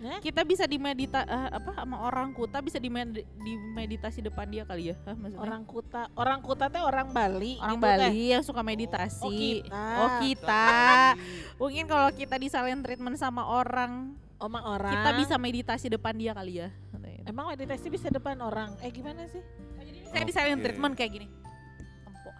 Hah? 0.00 0.16
kita 0.18 0.40
bisa 0.42 0.64
dimedita 0.64 1.22
eh, 1.22 1.50
apa 1.52 1.76
sama 1.76 2.00
orang 2.00 2.32
kuta 2.32 2.58
bisa 2.58 2.76
dimed- 2.76 3.20
dimeditasi 3.36 4.24
depan 4.24 4.48
dia 4.48 4.64
kali 4.64 4.88
ya 4.88 4.96
Hah, 5.04 5.12
maksudnya? 5.12 5.44
orang 5.44 5.62
kuta 5.62 6.02
orang 6.14 6.40
kuta 6.40 6.66
teh 6.66 6.80
orang 6.80 7.12
Bali 7.12 7.60
orang 7.60 7.76
gitu. 7.76 7.84
Bali 7.84 8.22
yang 8.30 8.40
suka 8.40 8.60
meditasi. 8.60 9.20
oh 9.20 9.30
kita 9.30 9.84
Oh, 9.92 10.10
kita. 10.18 10.64
Mungkin 11.56 11.84
kalau 11.84 12.08
kita 12.10 12.34
di 12.34 12.48
silent 12.48 12.80
treatment 12.80 13.14
sama 13.14 13.44
orang, 13.44 14.16
omong 14.38 14.64
orang 14.64 14.88
kita 14.90 15.10
bisa 15.14 15.34
meditasi 15.36 15.86
depan 15.86 16.16
dia 16.16 16.32
kali 16.32 16.58
ya. 16.58 16.72
emang 17.22 17.52
meditasi 17.52 17.86
bisa 17.86 18.08
depan 18.08 18.40
orang 18.40 18.72
eh 18.80 18.88
gimana 18.88 19.28
sih 19.28 19.44
Saya 20.06 20.24
di 20.24 20.32
silent 20.32 20.58
Oke. 20.58 20.64
treatment 20.66 20.94
kayak 20.96 21.12
gini. 21.12 21.28
Empok. 22.02 22.34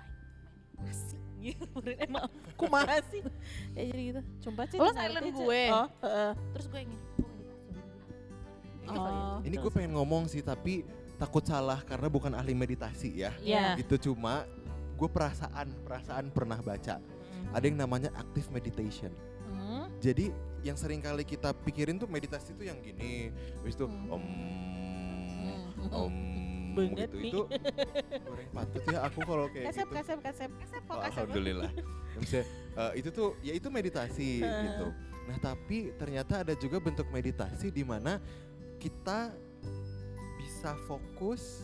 Emang 2.00 2.24
kumaha 2.54 3.00
sih 3.06 3.20
ya 3.72 3.82
jadi 3.84 4.02
gitu. 4.08 4.20
Coba 4.42 4.64
sih 4.64 4.76
Lo 4.76 4.88
silent 4.90 5.28
gue. 5.28 5.62
Oh, 5.68 5.86
heeh. 6.00 6.30
Terus 6.50 6.66
gue 6.66 6.78
yang 6.78 6.90
gini. 6.90 7.04
Oh. 8.92 9.38
Ini 9.40 9.56
gue 9.56 9.70
pengen 9.70 9.92
ngomong 9.92 10.26
sih 10.26 10.40
tapi 10.40 10.82
takut 11.14 11.42
salah 11.42 11.80
karena 11.80 12.06
bukan 12.06 12.32
ahli 12.32 12.52
meditasi 12.52 13.20
ya. 13.20 13.30
Iya. 13.38 13.76
Gitu 13.76 14.10
cuma 14.10 14.44
gue 14.94 15.08
perasaan 15.08 15.72
perasaan 15.82 16.28
pernah 16.28 16.58
baca 16.58 17.00
Mm. 17.30 17.56
ada 17.56 17.64
yang 17.64 17.78
namanya 17.78 18.10
active 18.14 18.50
meditation. 18.50 19.08
Hmm. 19.48 19.88
Jadi 19.98 20.28
yang 20.60 20.76
sering 20.76 21.00
kali 21.00 21.24
kita 21.24 21.56
pikirin 21.56 21.96
tuh 21.96 22.04
meditasi 22.04 22.52
tuh 22.52 22.62
yang 22.62 22.76
gini, 22.78 23.32
habis 23.56 23.74
itu 23.74 23.86
Hmm. 23.86 24.12
om 24.12 24.24
Hmm. 25.80 25.88
om 25.90 26.14
Banget 26.76 27.10
gitu 27.10 27.16
nih. 27.16 27.30
itu 27.32 27.40
goreng 28.22 28.50
patut 28.52 28.82
ya 28.86 28.98
aku 29.02 29.20
kalau 29.24 29.46
kayak 29.48 29.66
Kasep, 29.72 29.82
gitu. 29.82 29.94
kasep, 29.96 30.18
kasep. 30.20 30.50
Kasep, 30.54 30.82
kok 30.84 30.98
kasep. 31.00 31.06
Alhamdulillah. 31.18 31.70
Misalnya, 32.14 32.44
eh, 32.76 32.92
itu 32.94 33.08
tuh 33.10 33.28
ya 33.40 33.52
itu 33.52 33.68
meditasi 33.68 34.30
gitu. 34.42 34.86
Nah 35.20 35.38
tapi 35.38 35.94
ternyata 35.94 36.42
ada 36.42 36.54
juga 36.54 36.76
bentuk 36.76 37.06
meditasi 37.08 37.70
di 37.70 37.86
mana 37.86 38.18
kita 38.80 39.30
bisa 40.40 40.72
fokus 40.88 41.60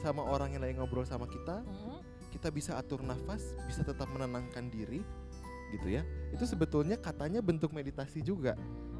sama 0.00 0.24
orang 0.24 0.56
yang 0.56 0.62
lagi 0.64 0.74
ngobrol 0.76 1.04
sama 1.04 1.28
kita, 1.28 1.60
Hmm. 1.60 2.00
kita 2.32 2.48
bisa 2.48 2.76
atur 2.76 3.00
nafas, 3.00 3.54
bisa 3.64 3.84
tetap 3.84 4.08
menenangkan 4.10 4.68
diri, 4.68 5.04
gitu 5.70 5.88
ya. 5.88 6.02
Itu 6.32 6.44
sebetulnya 6.44 6.96
katanya 6.96 7.40
bentuk 7.40 7.72
meditasi 7.72 8.20
juga, 8.20 8.56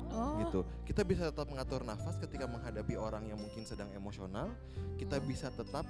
Oh. 0.08 0.38
gitu. 0.40 0.60
Kita 0.86 1.02
bisa 1.02 1.28
tetap 1.28 1.48
mengatur 1.48 1.82
nafas 1.82 2.16
ketika 2.16 2.46
menghadapi 2.46 2.94
orang 2.94 3.26
yang 3.26 3.40
mungkin 3.40 3.66
sedang 3.66 3.90
emosional. 3.92 4.52
Kita 4.94 5.18
Hmm. 5.18 5.26
bisa 5.26 5.48
tetap 5.50 5.88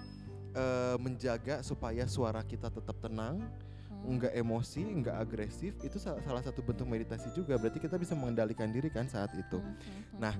eh, 0.55 0.95
menjaga 1.03 1.67
supaya 1.67 2.07
suara 2.07 2.39
kita 2.47 2.71
tetap 2.71 2.95
tenang. 3.03 3.43
Hmm. 3.91 4.21
nggak 4.21 4.37
emosi, 4.37 4.85
nggak 5.01 5.17
agresif, 5.17 5.73
itu 5.81 5.97
sa- 5.97 6.21
salah 6.23 6.45
satu 6.45 6.61
bentuk 6.61 6.85
meditasi 6.85 7.33
juga. 7.33 7.57
Berarti 7.57 7.81
kita 7.81 7.97
bisa 7.97 8.13
mengendalikan 8.13 8.69
diri 8.69 8.87
kan 8.87 9.09
saat 9.09 9.33
itu. 9.33 9.57
Hmm, 9.57 9.75
hmm, 9.75 9.81
hmm. 9.81 10.19
Nah, 10.21 10.35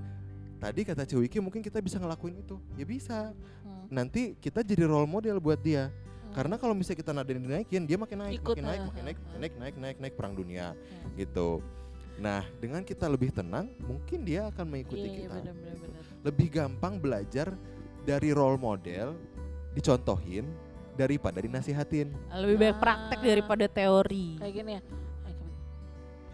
Tadi 0.65 0.81
kata 0.81 1.05
Cewiki 1.05 1.37
mungkin 1.37 1.61
kita 1.61 1.77
bisa 1.77 2.01
ngelakuin 2.01 2.41
itu. 2.41 2.57
Ya 2.73 2.81
bisa. 2.83 3.29
Hmm, 3.61 3.85
Nanti 3.87 4.33
kita 4.35 4.65
jadi 4.65 4.89
role 4.89 5.05
model 5.05 5.37
buat 5.37 5.61
dia. 5.61 5.93
hmm. 5.93 6.33
Karena 6.33 6.57
kalau 6.57 6.73
misalnya 6.73 7.05
kita 7.05 7.11
nadain 7.13 7.37
dinaikin, 7.37 7.85
dia 7.85 7.95
makin 7.95 8.17
naik, 8.17 8.41
Ikut, 8.41 8.57
makin 8.57 8.65
naik, 8.65 8.81
ha, 8.81 8.87
makin 8.89 9.03
naik, 9.05 9.17
ha. 9.17 9.21
naik, 9.21 9.37
naik, 9.37 9.53
naik, 9.53 9.75
naik, 9.77 9.97
naik 10.01 10.13
perang 10.17 10.33
dunia 10.33 10.73
Hmm. 10.73 11.13
gitu. 11.13 11.61
Nah, 12.15 12.41
dengan 12.57 12.81
kita 12.81 13.05
lebih 13.05 13.29
tenang, 13.29 13.69
mungkin 13.77 14.25
dia 14.25 14.49
akan 14.49 14.65
mengikuti 14.65 15.05
Iya, 15.05 15.11
iya, 15.11 15.21
kita. 15.21 15.35
benar, 15.37 15.53
benar, 15.53 15.75
benar. 15.77 16.01
Lebih 16.25 16.47
gampang 16.49 16.93
belajar 16.97 17.47
dari 18.01 18.29
role 18.33 18.57
model, 18.57 19.13
dicontohin 19.71 20.49
daripada 20.95 21.37
dinasihatin. 21.37 22.09
Lebih 22.31 22.57
baik 22.57 22.77
praktek 22.79 23.19
Ah. 23.19 23.25
daripada 23.27 23.65
teori. 23.69 24.39
kayak 24.41 24.53
gini 24.55 24.71
ya 24.73 24.81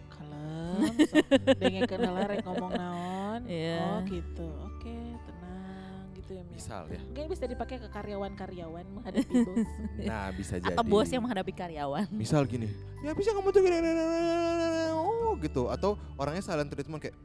kalem 0.08 1.98
heula 2.06 2.24
rek 2.30 2.46
ngomong 2.46 2.72
naon 2.74 3.21
Iya. 3.44 3.80
oh 3.82 4.00
gitu 4.04 4.48
oke 4.62 4.96
tenang 5.22 6.06
gitu 6.14 6.32
ya. 6.34 6.44
Misal 6.48 6.82
ya. 6.88 7.00
mungkin 7.00 7.26
bisa 7.28 7.46
dipakai 7.46 7.76
ke 7.78 7.88
karyawan-karyawan 7.88 8.86
menghadapi 8.88 9.32
bos 9.32 9.66
Nah, 10.10 10.28
bisa 10.32 10.54
jadi. 10.58 10.74
Atau 10.74 10.84
bos 10.84 11.08
yang 11.08 11.22
menghadapi 11.22 11.52
karyawan. 11.52 12.06
Misal 12.10 12.44
gini, 12.46 12.68
ya 13.00 13.12
bisa 13.12 13.32
kamu 13.32 13.50
tuh 13.50 13.62
gini, 13.62 13.78
oh 15.00 15.34
gitu. 15.38 15.68
Atau 15.68 15.96
orangnya 16.16 16.42
silent 16.42 16.68
treatment 16.68 17.00
kayak, 17.00 17.16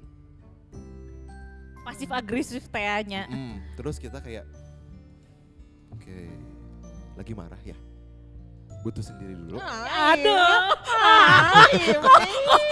Pasif 1.83 2.11
agresif 2.11 2.67
teanya. 2.67 3.27
"Hmm," 3.27 3.63
terus 3.75 3.97
kita 3.97 4.19
kayak, 4.19 4.43
oke, 5.89 6.19
lagi 7.15 7.31
marah 7.31 7.63
ya, 7.63 7.79
butuh 8.83 9.01
sendiri 9.01 9.39
dulu. 9.39 9.63
Aduh. 9.63 10.75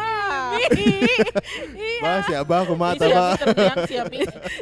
Iya. 1.76 2.00
Bah, 2.00 2.20
siapa 2.24 2.54
aku 2.64 2.74
mata 2.78 3.04
terbiang 3.36 3.78
siap 3.84 4.08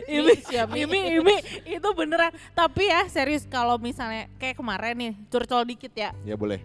Imi, 0.08 0.34
siap 0.48 0.70
Imi, 0.74 1.00
Imi, 1.22 1.36
itu 1.66 1.88
beneran. 1.94 2.34
Tapi 2.52 2.90
ya 2.90 3.06
serius 3.06 3.46
kalau 3.46 3.78
misalnya 3.78 4.26
kayak 4.42 4.58
kemarin 4.58 4.94
nih, 4.98 5.12
curcol 5.30 5.62
dikit 5.62 5.92
ya. 5.94 6.10
Ya 6.26 6.34
boleh. 6.34 6.58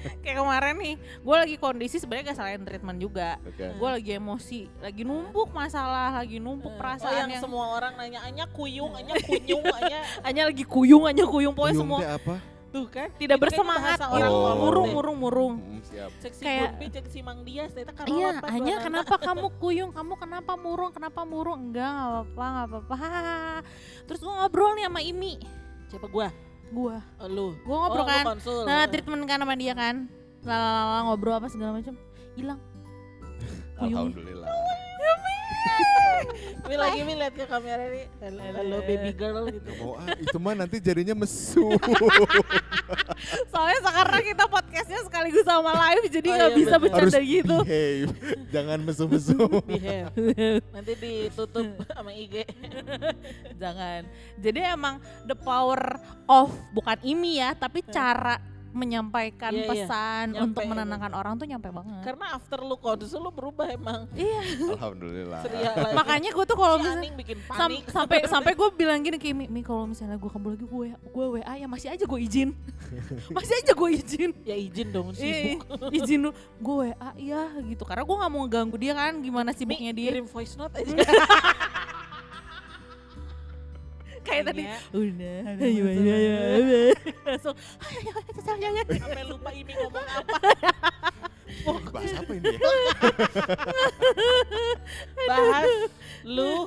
Kayak 0.22 0.36
kemarin 0.38 0.74
nih, 0.78 0.94
gue 0.98 1.36
lagi 1.36 1.56
kondisi 1.56 1.96
sebenarnya 1.98 2.32
gak 2.32 2.38
salahin 2.38 2.62
treatment 2.64 2.98
juga. 2.98 3.36
Oke. 3.44 3.64
Gue 3.76 3.88
lagi 3.88 4.10
emosi, 4.16 4.60
lagi 4.78 5.02
numpuk 5.02 5.48
masalah, 5.50 6.22
lagi 6.22 6.38
numpuk 6.38 6.72
oh 6.72 6.78
perasaan 6.78 7.28
yang, 7.28 7.30
yang, 7.36 7.42
semua 7.42 7.64
orang 7.76 7.92
nanya 7.96 8.20
anya 8.24 8.44
kuyung 8.48 8.92
anya 8.94 9.14
kunyung 9.28 9.64
anya 9.68 9.98
hanya 10.26 10.42
lagi 10.48 10.64
kuyung, 10.64 11.04
hanya 11.04 11.24
kuyung, 11.24 11.52
pokoknya 11.52 11.74
Kuyung 11.74 11.98
semua 11.98 12.16
apa? 12.16 12.36
tuh 12.72 12.88
kan 12.88 13.12
tidak 13.20 13.36
Itu 13.36 13.44
bersemangat, 13.44 14.00
orang 14.00 14.32
murung, 14.32 14.32
ngomong 14.32 14.56
murung, 14.56 14.88
murung, 14.88 15.16
murung. 15.20 15.54
Hmm, 15.60 15.80
siap. 15.84 16.10
cek 16.24 16.32
si 16.32 16.42
Kayak- 16.42 16.72
Gunbi 16.72 16.86
cek 16.88 17.06
si 17.12 17.18
Mang 17.20 17.40
Dias 17.44 17.68
ternyata 17.68 17.92
kan 17.92 18.04
Iya, 18.08 18.28
hanya 18.48 18.74
kenapa 18.80 19.14
kamu 19.20 19.46
kuyung, 19.60 19.90
kamu 19.92 20.16
kenapa 20.16 20.52
murung, 20.56 20.88
kenapa 20.88 21.20
murung? 21.28 21.68
Enggak, 21.68 21.84
nggak 21.84 22.08
apa-apa, 22.32 22.44
nggak 22.48 22.66
apa-apa. 22.72 22.96
Terus 24.08 24.20
gue 24.24 24.32
ngobrol 24.32 24.72
nih 24.72 24.84
sama 24.88 25.00
Imi, 25.04 25.34
siapa 25.92 26.08
gua 26.08 26.32
gua, 26.72 26.96
oh, 27.20 27.28
lu. 27.28 27.46
Gua 27.68 27.76
ngobrol 27.86 28.04
oh, 28.04 28.08
kan, 28.08 28.24
konsul. 28.34 28.64
Nah 28.64 28.88
treatment 28.88 29.22
kan 29.28 29.38
sama 29.44 29.54
dia 29.54 29.76
kan, 29.76 30.08
lalala 30.42 31.00
ngobrol 31.06 31.36
apa 31.36 31.48
segala 31.52 31.76
macam, 31.76 31.94
hilang. 32.34 32.60
Alhamdulillah. 33.84 34.71
Mi 36.62 36.74
lagi 36.78 37.00
mi 37.02 37.14
lihat 37.14 37.34
ke 37.34 37.44
kamera 37.44 37.84
nih. 37.84 38.06
Halo 38.52 38.78
baby 38.82 39.10
girl 39.12 39.44
gitu. 39.48 39.66
Gak 39.66 39.76
mau 39.78 39.92
ah, 39.98 40.06
itu 40.14 40.36
mah 40.38 40.54
nanti 40.54 40.76
jadinya 40.78 41.14
mesu. 41.16 41.74
Soalnya 43.50 43.78
sekarang 43.82 44.22
kita 44.22 44.44
podcastnya 44.46 45.00
sekaligus 45.02 45.44
sama 45.44 45.72
live, 45.72 46.06
jadi 46.08 46.28
Oh, 46.28 46.34
nggak 46.34 46.50
iya, 46.50 46.58
bisa 46.58 46.76
bener. 46.76 46.82
bercanda 47.04 47.20
gitu. 47.20 47.56
behave. 47.62 48.10
Jangan 48.48 48.78
mesu-mesu. 48.82 49.38
Behave. 49.64 50.12
Nanti 50.70 50.92
ditutup 50.96 51.66
sama 51.88 52.10
IG. 52.12 52.34
Jangan. 53.56 54.00
Jadi 54.38 54.60
emang 54.62 54.94
the 55.24 55.36
power 55.36 55.98
of 56.26 56.50
bukan 56.72 56.98
Imi 57.02 57.38
ya, 57.38 57.52
tapi 57.52 57.82
cara 57.84 58.38
menyampaikan 58.72 59.48
Iya, 59.48 59.60
iya. 59.60 59.68
pesan 59.68 60.24
Nyampe 60.30 60.42
untuk 60.42 60.62
menenangkan 60.66 61.12
orang 61.12 61.34
tuh 61.34 61.44
nyampe 61.44 61.68
banget. 61.68 62.00
Karena 62.02 62.26
after 62.32 62.58
lu 62.58 62.74
konsul 62.74 63.20
lu 63.20 63.30
berubah 63.30 63.68
emang. 63.68 64.08
Iya. 64.12 64.40
Alhamdulillah. 64.74 65.40
Lagi. 65.42 65.94
Makanya 65.94 66.30
gue 66.30 66.44
tuh 66.44 66.56
kalau 66.56 66.76
misalnya 66.76 67.12
bikin 67.14 67.38
sam- 67.44 67.70
panik. 67.70 67.84
sampai 67.86 68.18
sampai 68.32 68.52
gue 68.52 68.68
bilang 68.72 68.98
gini 68.98 69.16
ke 69.16 69.30
Mi, 69.30 69.46
Mi 69.46 69.60
kalau 69.60 69.84
misalnya 69.84 70.16
gue 70.16 70.26
kabur 70.26 70.52
lagi 70.52 70.64
gue 70.64 70.88
gue 70.96 71.26
WA 71.30 71.54
ya 71.54 71.66
masih 71.66 71.88
aja 71.88 72.02
gue 72.02 72.20
izin. 72.20 72.50
masih 73.36 73.54
aja 73.54 73.72
gue 73.72 73.88
izin. 73.92 74.30
ya 74.42 74.56
izin 74.56 74.88
dong 74.88 75.12
Iya, 75.12 75.56
sibuk. 75.56 75.92
izin 75.92 76.18
dulu 76.20 76.32
gue 76.58 76.74
WA 76.88 77.10
ya 77.14 77.42
gitu 77.62 77.82
karena 77.82 78.02
gue 78.02 78.16
nggak 78.16 78.32
mau 78.32 78.44
ganggu 78.46 78.76
dia 78.76 78.92
kan 78.92 79.12
gimana 79.18 79.52
sibuknya 79.52 79.90
Mi, 79.90 79.98
dia 79.98 80.10
kirim 80.10 80.26
voice 80.26 80.56
note 80.56 80.74
aja. 80.74 80.96
Kayak 84.22 84.44
tadi 84.50 84.62
udah 84.94 85.38
Ada 85.52 85.62
ayo 85.66 85.84
ayo 85.86 86.12
ayo 86.16 86.32
ayo 86.38 86.94
langsung 87.26 87.56
ayo 87.82 88.10
ayo 88.14 88.16
ayo 88.16 88.58
ayo 88.58 88.80
ayo 88.80 89.00
Sampai 89.02 89.24
lupa 89.26 89.50
Imi 89.52 89.72
ngomong 89.76 90.06
apa. 90.06 90.36
Bahas 91.92 92.12
apa 92.16 92.32
ini 92.32 92.48
ya? 92.48 92.58
Bahas 95.30 95.70
lu 96.24 96.64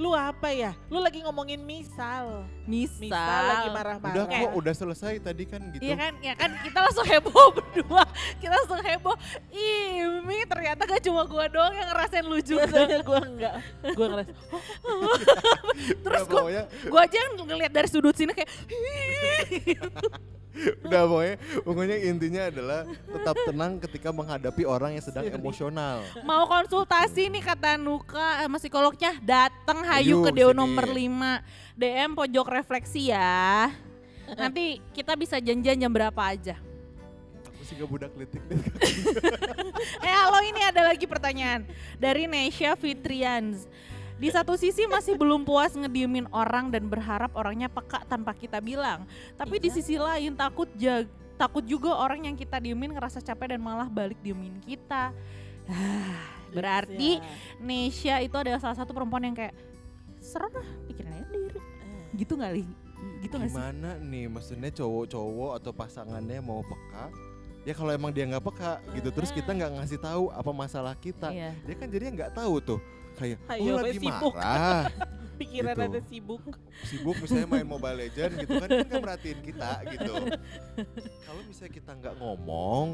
lu 0.00 0.16
apa 0.16 0.48
ya? 0.48 0.72
Lu 0.88 0.96
lagi 0.96 1.20
ngomongin 1.20 1.60
misal. 1.60 2.48
misal, 2.64 3.04
Misal 3.04 3.40
lagi 3.44 3.68
Udah 3.68 3.76
marah-marah. 3.76 4.24
kok, 4.32 4.50
udah 4.56 4.72
selesai 4.72 5.20
tadi 5.20 5.44
kan 5.44 5.60
gitu. 5.76 5.82
Iya 5.84 5.94
kan, 6.00 6.12
ya 6.24 6.32
kan 6.32 6.50
kita 6.64 6.78
langsung 6.80 7.04
heboh 7.04 7.46
berdua, 7.60 8.04
kita 8.40 8.54
langsung 8.56 8.80
heboh. 8.80 9.16
Ih, 9.52 10.24
Mi 10.24 10.40
ternyata 10.48 10.88
gak 10.88 11.04
cuma 11.04 11.28
gua 11.28 11.52
doang 11.52 11.76
yang 11.76 11.92
ngerasain 11.92 12.24
lu 12.24 12.40
juga. 12.40 12.64
Biasanya 12.64 12.98
gue 13.04 13.18
enggak. 13.28 13.54
Gue 13.92 14.06
ngerasa 14.08 14.32
Terus 16.08 16.22
Udah, 16.24 16.32
gua, 16.32 16.62
gua 16.88 17.00
aja 17.04 17.16
yang 17.20 17.32
ngeliat 17.44 17.72
dari 17.74 17.88
sudut 17.92 18.16
sini 18.16 18.32
kayak, 18.32 18.48
udah 20.84 21.02
pokoknya, 21.06 21.36
pokoknya 21.62 21.96
intinya 22.10 22.42
adalah 22.50 22.80
tetap 22.86 23.36
tenang 23.46 23.78
ketika 23.78 24.10
menghadapi 24.10 24.62
orang 24.66 24.98
yang 24.98 25.04
sedang 25.04 25.24
Serius. 25.26 25.38
emosional. 25.38 26.02
mau 26.26 26.44
konsultasi 26.50 27.30
nih 27.30 27.42
kata 27.42 27.78
Nuka 27.78 28.44
sama 28.44 28.58
psikolognya, 28.58 29.14
dateng 29.22 29.86
Hayu 29.86 30.26
ke 30.26 30.30
Deo 30.34 30.50
nomor 30.50 30.90
5, 30.90 31.78
DM 31.78 32.10
pojok 32.18 32.46
refleksi 32.50 33.14
ya. 33.14 33.70
Nanti 34.34 34.78
kita 34.94 35.14
bisa 35.18 35.38
janjian 35.42 35.78
jam 35.78 35.90
berapa 35.90 36.22
aja. 36.22 36.58
Aku 37.50 37.62
sih 37.66 37.74
gak 37.78 37.90
budak 37.90 38.12
litik 38.14 38.42
Eh 40.06 40.12
halo 40.14 40.38
ini 40.46 40.60
ada 40.62 40.86
lagi 40.86 41.06
pertanyaan 41.06 41.66
dari 41.98 42.30
Nesha 42.30 42.78
Fitrians. 42.78 43.66
Di 44.20 44.28
satu 44.28 44.52
sisi 44.52 44.84
masih 44.84 45.16
belum 45.16 45.42
puas 45.42 45.72
ngediemin 45.72 46.28
orang 46.28 46.68
dan 46.68 46.84
berharap 46.86 47.32
orangnya 47.32 47.72
peka 47.72 48.04
tanpa 48.04 48.36
kita 48.36 48.60
bilang. 48.60 49.08
Tapi 49.32 49.56
di 49.56 49.72
Iya. 49.72 49.76
sisi 49.80 49.96
lain 49.96 50.36
takut 50.36 50.68
jag 50.76 51.08
takut 51.40 51.64
juga 51.64 51.96
orang 51.96 52.28
yang 52.28 52.36
kita 52.36 52.60
diemin 52.60 52.92
ngerasa 52.92 53.24
capek 53.24 53.56
dan 53.56 53.64
malah 53.64 53.88
balik 53.88 54.20
diemin 54.20 54.60
kita. 54.60 55.16
Ah, 55.64 56.20
berarti 56.54 57.16
Ya. 57.16 57.24
Nesha 57.58 58.16
itu 58.20 58.36
adalah 58.36 58.60
salah 58.60 58.76
satu 58.76 58.92
perempuan 58.92 59.24
yang 59.24 59.32
kayak 59.32 59.56
serem 60.20 60.52
lah 60.52 60.68
pikirin 60.84 61.16
aja 61.16 61.24
sendiri. 61.24 61.56
Eh. 61.56 62.04
Gitu 62.20 62.32
nggak 62.36 62.52
Li? 62.52 62.64
Gitu 63.24 63.32
nggak 63.32 63.48
sih? 63.48 63.56
Gimana 63.56 63.90
nih, 63.96 64.24
maksudnya 64.28 64.68
cowok-cowok 64.68 65.50
atau 65.56 65.72
pasangannya 65.72 66.44
mau 66.44 66.60
peka? 66.60 67.08
Ya 67.64 67.72
kalau 67.72 67.88
emang 67.88 68.12
dia 68.12 68.28
nggak 68.28 68.44
peka 68.44 68.84
gitu, 68.92 69.08
terus 69.08 69.32
kita 69.32 69.52
nggak 69.52 69.80
ngasih 69.80 69.96
tahu 69.96 70.28
apa 70.28 70.50
masalah 70.50 70.92
kita, 70.92 71.28
Iya. 71.28 71.56
dia 71.64 71.74
kan 71.76 71.88
jadinya 71.88 72.12
nggak 72.20 72.32
tahu 72.36 72.60
tuh. 72.60 72.80
Kayak, 73.20 73.38
Ayo, 73.46 73.70
oh 73.70 73.78
lagi 73.78 74.00
sibuk." 74.00 74.32
marah, 74.32 74.84
Pikiran 75.40 75.72
Gitu. 75.72 75.84
ada 75.86 76.00
sibuk. 76.02 76.42
sibuk 76.82 77.16
misalnya 77.16 77.46
main 77.46 77.64
Mobile 77.64 77.96
Legend 77.98 78.32
gitu 78.38 78.52
kan, 78.56 78.68
kan 78.68 78.98
merhatiin 78.98 79.40
kita 79.40 79.70
gitu. 79.88 80.14
Kalau 81.28 81.42
misalnya 81.44 81.72
kita 81.74 81.92
nggak 81.94 82.14
ngomong, 82.16 82.86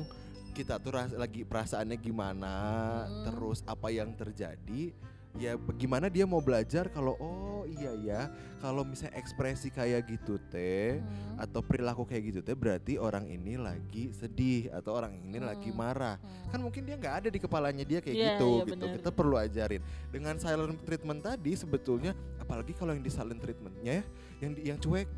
kita 0.52 0.78
tuh 0.78 0.92
ras- 0.92 1.10
lagi 1.12 1.42
perasaannya 1.42 1.94
gimana, 1.96 2.54
Hmm. 3.02 3.24
terus 3.24 3.62
apa 3.62 3.88
yang 3.88 4.10
terjadi, 4.12 4.94
ya 5.36 5.54
bagaimana 5.54 6.08
dia 6.08 6.24
mau 6.24 6.40
belajar 6.40 6.88
kalau 6.88 7.16
oh 7.16 7.64
iya 7.66 7.92
ya, 7.98 8.20
kalau 8.58 8.82
misalnya 8.82 9.16
ekspresi 9.16 9.68
kayak 9.68 10.06
gitu 10.06 10.40
teh 10.48 10.96
Hmm. 10.96 11.36
atau 11.38 11.60
perilaku 11.60 12.04
kayak 12.04 12.22
gitu 12.30 12.40
teh 12.40 12.54
berarti 12.54 12.96
orang 12.96 13.26
ini 13.26 13.58
lagi 13.58 14.10
sedih 14.10 14.72
atau 14.72 14.96
orang 14.96 15.12
ini 15.18 15.36
lagi 15.38 15.68
Hmm. 15.68 15.78
marah. 15.78 16.16
Hmm. 16.16 16.48
Kan 16.50 16.58
mungkin 16.62 16.82
dia 16.82 16.96
nggak 16.96 17.14
ada 17.20 17.28
di 17.28 17.36
kepalanya 17.36 17.84
dia 17.84 18.00
kayak 18.00 18.16
Iya, 18.16 18.26
gitu 18.32 18.48
iya, 18.48 18.64
gitu. 18.64 18.72
benar. 18.80 18.96
Kita 18.96 19.10
perlu 19.10 19.34
ajarin. 19.36 19.82
Dengan 20.08 20.34
silent 20.36 20.78
treatment 20.82 21.20
tadi 21.20 21.52
sebetulnya 21.52 22.12
apalagi 22.38 22.72
kalau 22.72 22.96
yang 22.96 23.02
di 23.02 23.10
silent 23.10 23.40
treatmentnya 23.42 23.92
ya, 24.00 24.04
yang 24.40 24.50
di, 24.54 24.60
yang 24.64 24.78
cuek 24.78 25.08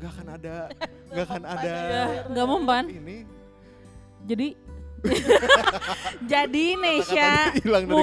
nggak 0.00 0.10
akan 0.10 0.28
ada 0.34 0.56
nggak 1.12 1.26
akan 1.28 1.44
ada 1.44 1.74
Nggak 2.32 2.46
mempan. 2.48 2.84
ini 2.88 3.16
Jadi 4.20 4.48
Jadi 6.30 6.66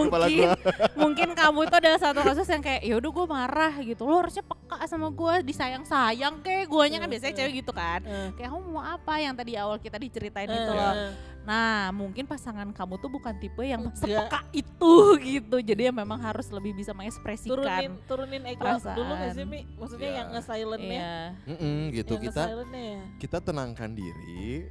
kepala 0.04 0.26
mungkin 0.26 0.42
gua. 0.42 0.56
mungkin 1.02 1.30
kamu 1.34 1.60
itu 1.64 1.76
adalah 1.78 2.00
satu 2.00 2.20
kasus 2.22 2.48
yang 2.48 2.60
kayak 2.60 2.82
ya 2.82 2.96
udah 2.96 3.12
gue 3.12 3.26
marah 3.28 3.74
gitu. 3.80 4.02
Lo 4.04 4.16
harusnya 4.18 4.42
peka 4.42 4.78
sama 4.86 5.08
gue, 5.10 5.34
disayang-sayang 5.44 6.42
kayak 6.42 6.66
guanya 6.66 6.98
kan 6.98 7.08
Eh, 7.08 7.12
biasanya 7.12 7.34
eh. 7.34 7.38
cewek 7.38 7.54
gitu 7.56 7.72
kan. 7.72 8.00
Eh, 8.04 8.30
Kayak 8.34 8.50
kamu 8.52 8.66
mau 8.68 8.84
apa 8.84 9.14
yang 9.18 9.34
tadi 9.34 9.54
awal 9.56 9.78
kita 9.78 9.98
diceritain 9.98 10.46
eh, 10.46 10.56
itu 10.56 10.72
loh. 10.72 10.94
eh. 10.94 11.12
Nah, 11.44 11.96
mungkin 11.96 12.28
pasangan 12.28 12.68
kamu 12.70 12.94
tuh 12.98 13.08
bukan 13.08 13.32
tipe 13.34 13.64
yang 13.64 13.88
sepeka 13.94 14.44
itu 14.52 14.94
gitu. 15.18 15.58
Jadi 15.58 15.82
ya 15.82 15.94
memang 15.96 16.20
harus 16.20 16.50
lebih 16.50 16.76
bisa 16.76 16.92
turunin 16.92 17.08
mengekspresikan. 17.08 17.96
turunin 18.04 18.44
ego 18.46 18.60
perasaan. 18.60 18.96
dulu 19.00 19.12
gak 19.16 19.32
sih 19.32 19.46
Mi? 19.46 19.64
Maksudnya 19.74 20.04
Iya. 20.06 20.18
yang 20.18 20.28
nge-silentnya. 20.30 21.00
Iya. 21.00 21.16
Mm-mm, 21.48 21.78
gitu 21.94 22.12
yang 22.12 22.24
kita 22.26 22.42
nge-silentnya 22.44 22.84
ya. 22.84 23.02
kita 23.18 23.38
tenangkan 23.40 23.90
diri, 23.90 24.68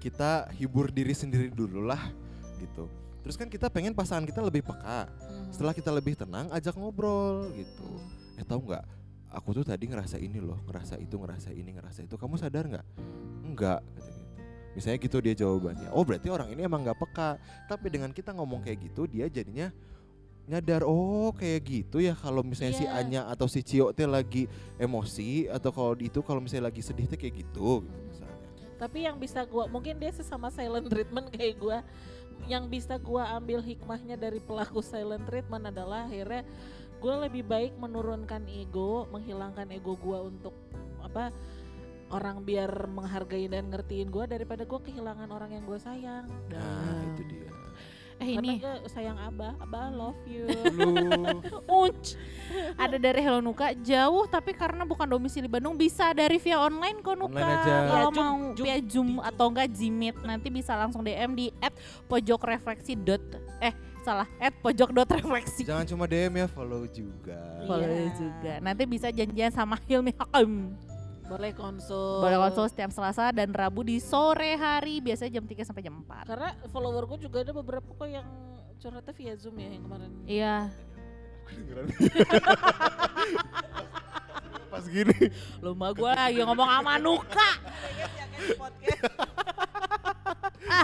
kita 0.00 0.48
hibur 0.56 0.88
diri 0.88 1.12
sendiri 1.12 1.52
dulu 1.52 1.84
lah 1.84 2.00
gitu. 2.56 2.88
Terus 3.20 3.36
kan 3.36 3.52
kita 3.52 3.68
pengen 3.68 3.92
pasangan 3.92 4.24
kita 4.24 4.40
lebih 4.40 4.64
peka. 4.64 5.04
Hmm. 5.04 5.52
Setelah 5.52 5.76
kita 5.76 5.92
lebih 5.92 6.16
tenang, 6.16 6.48
ajak 6.48 6.72
ngobrol 6.72 7.52
gitu. 7.52 7.84
Hmm. 7.84 8.40
Eh 8.40 8.46
tahu 8.48 8.64
nggak? 8.64 8.84
Aku 9.30 9.54
tuh 9.54 9.62
tadi 9.62 9.86
ngerasa 9.86 10.18
ini 10.18 10.42
loh, 10.42 10.58
ngerasa 10.66 10.98
itu, 10.98 11.14
ngerasa 11.14 11.54
ini, 11.54 11.76
ngerasa 11.76 12.02
itu. 12.02 12.16
Kamu 12.16 12.34
sadar 12.34 12.66
nggak? 12.66 12.86
Enggak, 13.46 13.78
kata 13.84 14.10
gitu. 14.10 14.20
Misalnya 14.70 14.98
gitu 15.02 15.16
dia 15.20 15.34
jawabannya. 15.36 15.88
Oh 15.92 16.02
berarti 16.02 16.32
orang 16.32 16.48
ini 16.50 16.64
emang 16.64 16.82
nggak 16.82 16.98
peka. 16.98 17.38
Tapi 17.68 17.86
dengan 17.92 18.10
kita 18.10 18.34
ngomong 18.34 18.64
kayak 18.64 18.90
gitu, 18.90 19.06
dia 19.06 19.28
jadinya 19.28 19.70
nyadar 20.50 20.82
oh 20.82 21.30
kayak 21.30 21.62
gitu 21.62 22.02
ya 22.02 22.10
kalau 22.18 22.42
misalnya 22.42 22.74
si 22.74 22.82
Iya. 22.82 22.98
Anya 22.98 23.20
atau 23.30 23.46
si 23.46 23.62
Cio 23.62 23.94
teh 23.94 24.08
lagi 24.08 24.50
emosi 24.82 25.46
atau 25.46 25.70
kalau 25.70 25.94
itu 25.94 26.18
kalau 26.26 26.42
misalnya 26.42 26.74
lagi 26.74 26.82
sedih 26.82 27.06
teh 27.06 27.14
kayak 27.14 27.46
gitu 27.46 27.86
gitu. 27.86 28.09
Tapi 28.80 29.04
yang 29.04 29.20
bisa 29.20 29.44
gua 29.44 29.68
mungkin 29.68 30.00
dia 30.00 30.08
sesama 30.08 30.48
silent 30.48 30.88
treatment 30.88 31.28
kayak 31.28 31.60
gua 31.60 31.84
yang 32.48 32.64
bisa 32.72 32.96
gua 32.96 33.36
ambil 33.36 33.60
hikmahnya 33.60 34.16
dari 34.16 34.40
pelaku 34.40 34.80
silent 34.80 35.28
treatment 35.28 35.68
adalah 35.68 36.08
akhirnya 36.08 36.48
gua 36.96 37.28
lebih 37.28 37.44
baik 37.44 37.76
menurunkan 37.76 38.48
ego, 38.48 39.04
menghilangkan 39.12 39.68
ego 39.68 40.00
gua 40.00 40.24
untuk 40.24 40.56
apa 41.04 41.28
orang 42.10 42.40
biar 42.40 42.88
menghargai 42.88 43.52
dan 43.52 43.68
ngertiin 43.68 44.08
gua 44.08 44.24
daripada 44.24 44.64
gua 44.64 44.80
kehilangan 44.80 45.28
orang 45.28 45.60
yang 45.60 45.64
gua 45.68 45.76
sayang. 45.76 46.24
Nah 46.48 47.04
itu 47.12 47.22
dia. 47.28 47.52
Eh 48.20 48.36
ini 48.36 48.60
sayang 48.86 49.16
Abah, 49.16 49.56
Abah 49.58 49.88
love 49.88 50.20
you. 50.28 50.44
Unc. 51.64 52.04
Ada 52.82 53.00
dari 53.00 53.20
Hello 53.20 53.40
Nuka 53.40 53.72
jauh 53.74 54.26
tapi 54.26 54.52
karena 54.52 54.84
bukan 54.84 55.08
domisili 55.08 55.48
Bandung 55.48 55.72
bisa 55.72 56.12
dari 56.12 56.36
via 56.36 56.60
online 56.60 57.00
kok 57.00 57.16
Nuka. 57.16 57.32
Online 57.32 57.56
aja. 57.56 57.74
Kalau 57.88 58.10
Ya, 58.10 58.12
Zoom, 58.12 58.20
mau 58.20 58.36
Zoom, 58.36 58.54
via 58.60 58.76
Zoom 58.84 59.10
atau 59.20 59.46
enggak 59.48 59.68
Jimit 59.70 60.16
nanti 60.20 60.48
bisa 60.48 60.72
langsung 60.74 61.00
DM 61.00 61.32
di 61.32 61.46
@pojokrefleksi 62.06 62.92
dot 62.98 63.24
eh 63.58 63.72
salah 64.00 64.28
@pojok.refleksi. 64.60 65.64
jangan 65.64 65.84
cuma 65.84 66.04
DM 66.04 66.32
ya, 66.34 66.46
follow 66.46 66.84
juga. 66.86 67.36
Boleh 67.64 67.88
Iya. 67.88 68.16
juga. 68.16 68.52
Nanti 68.58 68.82
bisa 68.84 69.08
janjian 69.08 69.48
sama 69.48 69.80
Hilmi 69.80 70.12
Hakim. 70.12 70.76
Boleh 71.30 71.54
konsul. 71.54 72.18
Boleh 72.18 72.42
konsul 72.42 72.66
setiap 72.66 72.90
Selasa 72.90 73.30
dan 73.30 73.54
Rabu 73.54 73.86
di 73.86 74.02
sore 74.02 74.58
hari 74.58 74.98
biasanya 74.98 75.38
jam 75.38 75.46
3 75.46 75.62
sampai 75.62 75.86
jam 75.86 75.94
4. 76.02 76.26
Karena 76.26 76.50
follower 76.74 77.06
gue 77.06 77.30
juga 77.30 77.46
ada 77.46 77.54
beberapa 77.54 77.86
kok 77.86 78.10
yang 78.10 78.26
curhatnya 78.82 79.14
via 79.14 79.34
Zoom 79.38 79.54
ya 79.62 79.70
yang 79.70 79.86
kemarin. 79.86 80.10
Iya. 80.26 80.74
Pas 84.74 84.84
gini. 84.90 85.30
Lumba 85.62 85.94
gue 85.94 86.10
lagi 86.10 86.42
ngomong 86.42 86.66
sama 86.66 86.98
Nuka. 86.98 87.50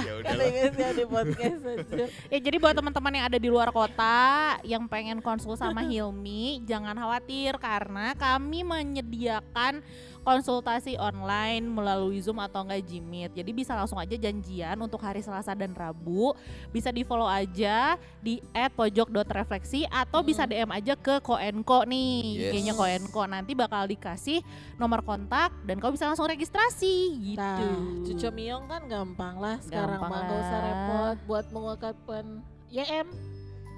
ya 0.07 0.15
guys 0.23 0.75
ya 0.75 0.91
di 0.93 1.05
podcast 1.07 1.63
aja. 1.63 2.07
Ya 2.31 2.39
jadi 2.39 2.57
buat 2.59 2.75
teman-teman 2.75 3.13
yang 3.15 3.27
ada 3.31 3.39
di 3.39 3.49
luar 3.49 3.71
kota 3.71 4.59
yang 4.67 4.91
pengen 4.91 5.23
konsul 5.23 5.55
sama 5.55 5.87
Hilmi, 5.87 6.63
jangan 6.67 6.99
khawatir 6.99 7.55
karena 7.59 8.13
kami 8.19 8.67
menyediakan 8.67 9.83
konsultasi 10.27 10.99
online 10.99 11.63
melalui 11.63 12.19
Zoom 12.19 12.43
atau 12.43 12.67
enggak 12.67 12.83
Jimit. 12.83 13.31
Jadi 13.31 13.51
bisa 13.55 13.79
langsung 13.79 14.03
aja 14.03 14.19
janjian 14.19 14.75
untuk 14.83 14.99
hari 14.99 15.23
Selasa 15.23 15.55
dan 15.55 15.71
Rabu. 15.71 16.35
Bisa 16.75 16.91
di-follow 16.91 17.31
aja 17.31 17.95
di 18.19 18.43
@pojok.refleksi 18.51 19.87
atau 19.87 20.27
bisa 20.27 20.43
Hmm. 20.43 20.51
DM 20.51 20.71
aja 20.75 20.95
ke 20.99 21.23
Koenko 21.23 21.87
nih. 21.87 22.19
Yes. 22.35 22.53
IG-nya 22.59 22.75
Koenko 22.75 23.23
nanti 23.31 23.55
bakal 23.55 23.87
dikasih 23.87 24.43
nomor 24.83 25.07
kontak 25.07 25.55
dan 25.63 25.79
kau 25.79 25.95
bisa 25.95 26.11
langsung 26.11 26.27
registrasi 26.27 26.97
gitu. 27.23 27.39
Nah, 27.39 28.03
Cucu 28.03 28.29
Miong 28.35 28.67
kan 28.67 28.83
gampang 28.91 29.39
lah 29.39 29.63
sekarang 29.63 30.03
Gampang 30.03 30.11
mah 30.11 30.23
gak 30.27 30.41
usah 30.43 30.61
repot 30.67 31.17
buat 31.31 31.47
mengungkapkan 31.55 32.25
YM 32.67 33.07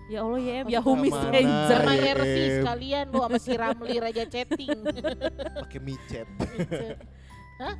Ya 0.09 0.25
Allah 0.25 0.41
ya, 0.41 0.81
Yahoo 0.81 0.97
mana? 0.97 1.05
Messenger. 1.05 1.81
sama. 1.85 1.93
RV 2.17 2.37
sekalian 2.65 3.05
lu 3.13 3.21
sama 3.21 3.37
si 3.37 3.53
Ramli 3.53 3.97
Raja 4.01 4.25
Chatting. 4.25 4.81
Pakai 5.69 5.81
micet. 5.85 6.25
Hah? 7.61 7.77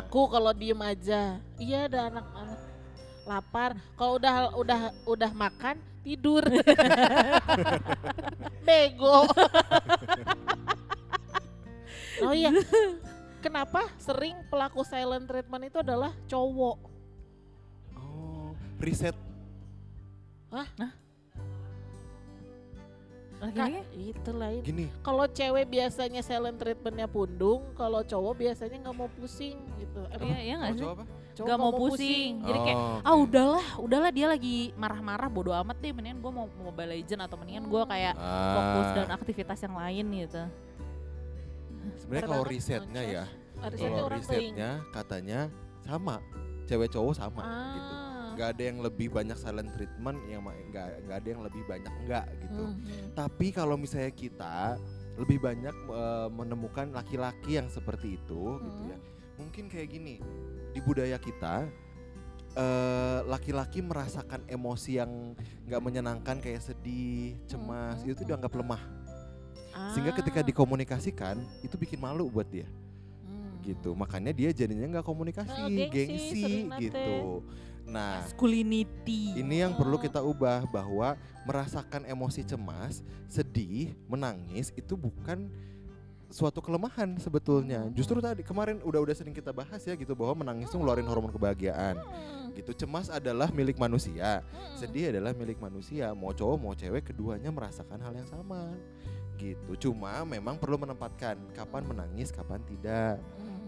Aku 0.00 0.32
kalau 0.32 0.56
diem 0.56 0.80
aja. 0.80 1.36
Iya 1.60 1.92
ada 1.92 2.08
anak-anak 2.08 2.60
lapar. 3.28 3.76
Kalau 4.00 4.16
udah 4.16 4.56
udah 4.56 4.80
udah 5.04 5.30
makan 5.36 5.76
tidur. 6.00 6.40
Bego. 8.66 9.28
oh 12.24 12.32
iya. 12.32 12.48
Kenapa 13.44 13.92
sering 14.00 14.40
pelaku 14.48 14.80
silent 14.88 15.28
treatment 15.28 15.68
itu 15.68 15.84
adalah 15.84 16.16
cowok? 16.28 16.89
Oh, 18.80 18.84
riset 18.88 19.16
Laki-laki? 23.40 23.80
Itu 24.12 24.30
lain. 24.36 24.60
gini. 24.60 24.86
Kalau 25.00 25.24
cewek 25.24 25.64
biasanya 25.72 26.20
silent 26.20 26.60
treatmentnya 26.60 27.08
pundung, 27.08 27.72
kalau 27.72 28.04
cowok 28.04 28.36
biasanya 28.36 28.84
nggak 28.84 28.96
mau 28.96 29.08
pusing 29.16 29.56
gitu. 29.80 30.00
Emang 30.12 30.36
Iya, 30.36 30.40
iya 30.44 30.54
nggak 30.60 30.68
Kalau 30.68 30.76
sih? 30.76 30.84
cowok 30.84 30.92
apa? 30.92 31.04
cowok 31.30 31.48
Gak 31.48 31.58
mau 31.58 31.72
pusing. 31.72 32.32
Jadi 32.44 32.58
kayak 32.68 32.76
Oh, 32.76 33.00
ah 33.00 33.16
udahlah, 33.16 33.66
udahlah 33.80 34.10
dia 34.12 34.26
lagi 34.28 34.76
marah-marah 34.76 35.28
bodo 35.32 35.56
amat 35.56 35.76
deh 35.80 35.88
mendingan 35.88 36.20
gue 36.20 36.32
mau 36.36 36.46
Mobile 36.52 37.00
Legend 37.00 37.20
atau 37.24 37.36
mendingan 37.40 37.64
gue 37.64 37.82
kayak 37.88 38.14
Ah, 38.20 38.52
fokus 38.52 38.88
dan 38.92 39.08
aktivitas 39.08 39.58
yang 39.64 39.76
lain 39.78 40.04
gitu. 40.20 40.42
Sebenarnya 41.96 42.24
kalau 42.28 42.44
risetnya 42.44 43.02
ya, 43.08 43.24
kalau 43.56 43.72
teling. 43.72 44.12
risetnya 44.20 44.70
katanya 44.92 45.48
sama, 45.80 46.20
cewek 46.68 46.92
cowok 46.92 47.14
sama 47.16 47.40
gitu. 47.72 47.94
Nggak 48.40 48.56
ada 48.56 48.64
yang 48.64 48.78
lebih 48.80 49.08
banyak 49.12 49.36
silent 49.36 49.68
treatment, 49.76 50.16
yang 50.24 50.40
nggak 50.72 50.88
nggak 51.04 51.16
ada 51.20 51.28
yang 51.28 51.42
lebih 51.44 51.62
banyak 51.68 51.92
enggak 52.00 52.24
gitu. 52.40 52.62
Mhm. 52.72 53.12
Tapi 53.12 53.46
kalau 53.52 53.76
misalnya 53.76 54.08
kita 54.16 54.80
lebih 55.20 55.44
banyak 55.44 55.76
eh, 55.76 56.28
menemukan 56.32 56.88
laki-laki 56.88 57.60
yang 57.60 57.68
seperti 57.68 58.16
itu 58.16 58.56
gitu 58.64 58.80
Hmm. 58.80 58.96
ya. 58.96 58.98
Mungkin 59.36 59.68
kayak 59.68 59.92
gini, 59.92 60.24
di 60.72 60.80
budaya 60.80 61.20
kita 61.20 61.68
eh, 62.50 63.20
laki-laki 63.28 63.78
merasakan 63.78 64.42
emosi 64.48 64.98
yang 64.98 65.36
nggak 65.68 65.82
menyenangkan 65.84 66.40
kayak 66.40 66.64
sedih, 66.64 67.36
cemas, 67.44 68.00
Hmm. 68.00 68.10
itu 68.10 68.24
dianggap 68.24 68.50
lemah. 68.50 68.80
Sehingga 69.94 70.10
ketika 70.10 70.40
Ah. 70.42 70.46
dikomunikasikan 70.48 71.36
itu 71.62 71.76
bikin 71.76 72.02
malu 72.02 72.26
buat 72.26 72.48
dia 72.48 72.66
Hmm. 73.22 73.60
gitu. 73.62 73.94
Makanya 73.94 74.34
dia 74.34 74.50
jadinya 74.50 74.98
nggak 74.98 75.06
komunikasi, 75.06 75.60
Oh, 75.62 75.68
gengsi, 75.70 75.94
gengsi, 75.94 76.42
gitu. 76.90 77.44
Nah, 77.90 78.22
Masculinity. 78.22 79.34
ini 79.34 79.66
yang 79.66 79.74
perlu 79.74 79.98
kita 79.98 80.22
ubah 80.22 80.62
bahwa 80.70 81.18
merasakan 81.42 82.06
emosi 82.06 82.46
cemas, 82.46 83.02
sedih, 83.26 83.98
menangis 84.06 84.70
itu 84.78 84.94
bukan 84.94 85.50
suatu 86.30 86.62
kelemahan 86.62 87.18
sebetulnya. 87.18 87.82
Hmm. 87.82 87.90
Justru 87.90 88.22
tadi 88.22 88.46
kemarin 88.46 88.78
udah-udah 88.86 89.18
sering 89.18 89.34
kita 89.34 89.50
bahas 89.50 89.82
ya 89.82 89.98
gitu 89.98 90.14
bahwa 90.14 90.46
menangis 90.46 90.70
itu 90.70 90.78
ngeluarin 90.78 91.10
hormon 91.10 91.34
kebahagiaan. 91.34 91.98
Hmm. 91.98 92.54
Gitu. 92.54 92.86
Cemas 92.86 93.10
adalah 93.10 93.50
milik 93.50 93.74
manusia, 93.74 94.46
Hmm. 94.54 94.78
sedih 94.78 95.10
adalah 95.10 95.34
milik 95.34 95.58
manusia. 95.58 96.14
Mau 96.14 96.30
cowok 96.30 96.56
mau 96.62 96.74
cewek 96.78 97.10
keduanya 97.10 97.50
merasakan 97.50 97.98
hal 97.98 98.14
yang 98.14 98.30
sama. 98.30 98.70
Gitu. 99.34 99.90
Cuma 99.90 100.22
memang 100.22 100.54
perlu 100.54 100.78
menempatkan 100.78 101.34
kapan 101.50 101.82
menangis, 101.82 102.30
kapan 102.30 102.62
tidak 102.62 103.18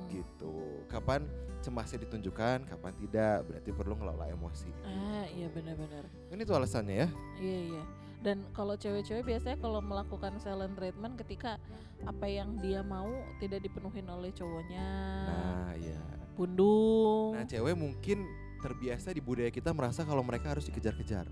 gitu. 0.07 0.87
Kapan 0.87 1.27
cemasnya 1.63 2.03
ditunjukkan, 2.03 2.67
kapan 2.67 2.93
tidak. 2.99 3.47
Berarti 3.47 3.71
perlu 3.71 3.95
ngelola 3.95 4.27
emosi. 4.29 4.69
Ah, 4.83 5.25
iya 5.31 5.47
benar-benar. 5.49 6.05
Ini 6.29 6.43
tuh 6.43 6.57
alasannya 6.59 7.07
ya. 7.07 7.09
Iya 7.39 7.59
iya. 7.71 7.83
Dan 8.23 8.47
kalau 8.55 8.75
cewek-cewek 8.75 9.27
biasanya 9.27 9.59
kalau 9.59 9.83
melakukan 9.83 10.39
silent 10.39 10.79
treatment 10.79 11.19
ketika 11.19 11.59
apa 12.03 12.27
yang 12.27 12.55
dia 12.59 12.83
mau 12.83 13.11
tidak 13.39 13.63
dipenuhin 13.63 14.07
oleh 14.07 14.31
cowoknya, 14.31 14.87
Nah, 15.27 15.71
iya. 15.75 15.99
pundung. 16.39 17.35
Nah, 17.35 17.47
cewek 17.47 17.75
mungkin 17.75 18.27
terbiasa 18.63 19.11
di 19.11 19.19
budaya 19.19 19.51
kita 19.51 19.75
merasa 19.75 20.07
kalau 20.07 20.23
mereka 20.23 20.55
harus 20.55 20.67
dikejar-kejar. 20.67 21.27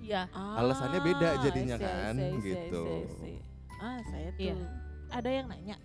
Iya. 0.00 0.32
alasannya 0.32 1.00
beda 1.04 1.28
Ah, 1.28 1.40
jadinya 1.44 1.76
I 1.76 1.80
see, 1.80 1.84
I 1.84 1.92
kan, 1.92 2.14
see, 2.16 2.24
I 2.24 2.30
see, 2.32 2.36
I 2.40 2.48
gitu. 2.48 2.82
see, 2.82 2.96
I 2.96 3.12
see. 3.20 3.38
Ah, 3.76 3.98
saya 4.08 4.28
tuh. 4.32 4.40
Iya. 4.40 4.54
Ada 5.10 5.28
yang 5.28 5.46
nanya? 5.52 5.76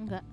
Enggak. 0.00 0.24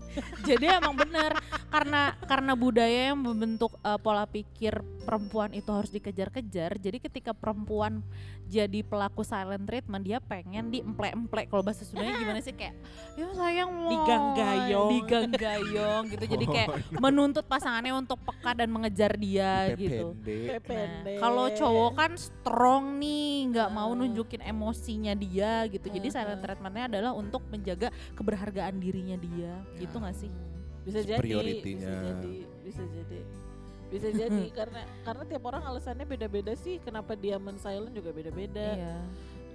Jadi 0.48 0.64
emang 0.68 0.96
bener 0.96 1.36
karena 1.68 2.16
karena 2.26 2.52
budaya 2.56 3.12
yang 3.12 3.20
membentuk 3.20 3.76
uh, 3.84 3.98
pola 4.00 4.24
pikir 4.26 4.80
perempuan 5.02 5.50
itu 5.52 5.68
harus 5.68 5.90
dikejar-kejar. 5.90 6.78
Jadi 6.78 6.98
ketika 7.02 7.34
perempuan 7.34 8.00
jadi 8.46 8.86
pelaku 8.86 9.26
silent 9.26 9.66
treatment, 9.66 10.06
dia 10.06 10.22
pengen 10.22 10.70
diemplek-emplek. 10.70 11.50
Kalau 11.50 11.62
bahasa 11.66 11.82
Sundanya 11.82 12.16
gimana 12.16 12.38
sih 12.38 12.54
kayak 12.54 12.74
ya 13.18 13.26
sayang 13.34 13.70
woy," 13.74 13.92
Diganggayong. 13.98 14.90
diganggayong 14.94 16.02
gitu. 16.14 16.24
Jadi 16.38 16.44
kayak 16.46 16.68
menuntut 16.96 17.44
pasangannya 17.50 17.92
untuk 17.98 18.22
peka 18.22 18.54
dan 18.54 18.68
mengejar 18.70 19.18
dia 19.18 19.74
gitu. 19.74 20.14
Nah, 20.14 21.18
kalau 21.18 21.50
cowok 21.50 21.92
kan 21.98 22.12
strong 22.14 23.02
nih, 23.02 23.50
nggak 23.50 23.68
mau 23.74 23.90
nunjukin 23.92 24.42
emosinya 24.46 25.12
dia 25.18 25.66
gitu. 25.66 25.90
Jadi 25.90 26.08
silent 26.08 26.40
treatmentnya 26.40 26.86
adalah 26.88 27.12
untuk 27.16 27.42
menjaga 27.50 27.90
keberhargaan 28.14 28.78
dirinya 28.78 29.18
dia, 29.18 29.58
gitu 29.82 29.98
nggak 29.98 30.16
sih? 30.16 30.30
Bisa 30.82 30.98
jadi 31.06 31.62
bisa 31.62 31.90
jadi 31.94 32.34
bisa 32.62 32.82
jadi 32.82 33.18
bisa 33.92 34.08
jadi 34.08 34.44
karena 34.50 34.80
karena 35.04 35.22
tiap 35.28 35.44
orang 35.44 35.62
alasannya 35.68 36.08
beda-beda 36.08 36.56
sih 36.56 36.80
kenapa 36.80 37.12
dia 37.12 37.36
men 37.36 37.60
silent 37.60 37.92
juga 37.92 38.08
beda-beda 38.10 38.68
Iya. 38.72 38.96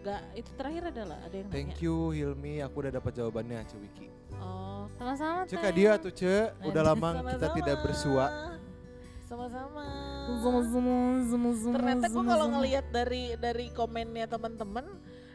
Gak 0.06 0.22
itu 0.40 0.52
terakhir 0.56 0.84
adalah 0.94 1.18
ada 1.26 1.36
yang 1.36 1.50
Thank 1.52 1.74
nanya 1.74 1.84
you 1.84 2.14
Hilmi, 2.14 2.62
aku 2.62 2.76
udah 2.86 2.94
dapat 2.96 3.12
jawabannya 3.12 3.66
Cewiki. 3.66 4.08
oh 4.40 4.86
Sama-sama. 4.96 5.44
Cek 5.44 5.66
dia 5.74 5.92
tuh 6.00 6.14
Ce, 6.14 6.54
udah 6.64 6.84
lama 6.86 7.10
kita 7.18 7.28
sama-sama. 7.28 7.56
tidak 7.60 7.78
bersua. 7.84 8.26
sama-sama 9.28 9.84
zumu, 10.40 11.52
ternyata 11.76 12.08
gue 12.08 12.24
kalau 12.24 12.48
ngelihat 12.56 12.86
dari 12.88 13.36
dari 13.36 13.68
komennya 13.76 14.24
teman-teman 14.32 14.88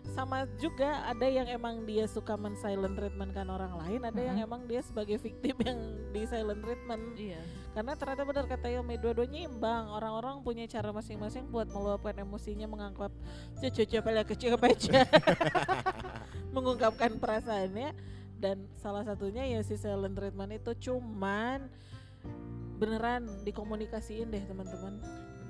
sama 0.03 0.45
juga 0.59 1.07
ada 1.07 1.25
yang 1.25 1.47
emang 1.47 1.87
dia 1.87 2.05
suka 2.11 2.35
men 2.35 2.59
silent 2.59 2.99
treatment 2.99 3.31
kan 3.31 3.47
orang 3.47 3.79
lain 3.79 4.03
ada 4.03 4.21
yang 4.21 4.37
Mm-mm. 4.37 4.49
emang 4.51 4.63
dia 4.67 4.83
sebagai 4.83 5.17
victim 5.17 5.57
yang 5.63 5.79
di 6.11 6.27
silent 6.27 6.61
treatment 6.61 7.15
Iya. 7.17 7.41
Karena 7.73 7.97
ternyata 7.97 8.23
benar 8.29 8.45
kata 8.45 8.69
Yomi, 8.69 9.01
dua-duanya 9.01 9.49
imbang. 9.49 9.89
Orang-orang 9.89 10.45
punya 10.45 10.69
cara 10.69 10.93
masing-masing 10.93 11.49
buat 11.49 11.65
meluapkan 11.73 12.13
emosinya, 12.21 12.69
mengangkat 12.69 13.09
cucu 13.65 13.97
pada 14.05 14.23
kecil 14.29 14.61
aja, 14.61 15.09
mengungkapkan 16.55 17.17
perasaannya. 17.17 17.97
Dan 18.37 18.69
salah 18.77 19.07
satunya 19.07 19.47
ya 19.47 19.63
si 19.65 19.79
silent 19.81 20.19
treatment 20.19 20.53
itu 20.53 20.91
cuman 20.91 21.71
beneran 22.77 23.25
dikomunikasiin 23.47 24.29
deh 24.29 24.45
teman-teman. 24.45 25.01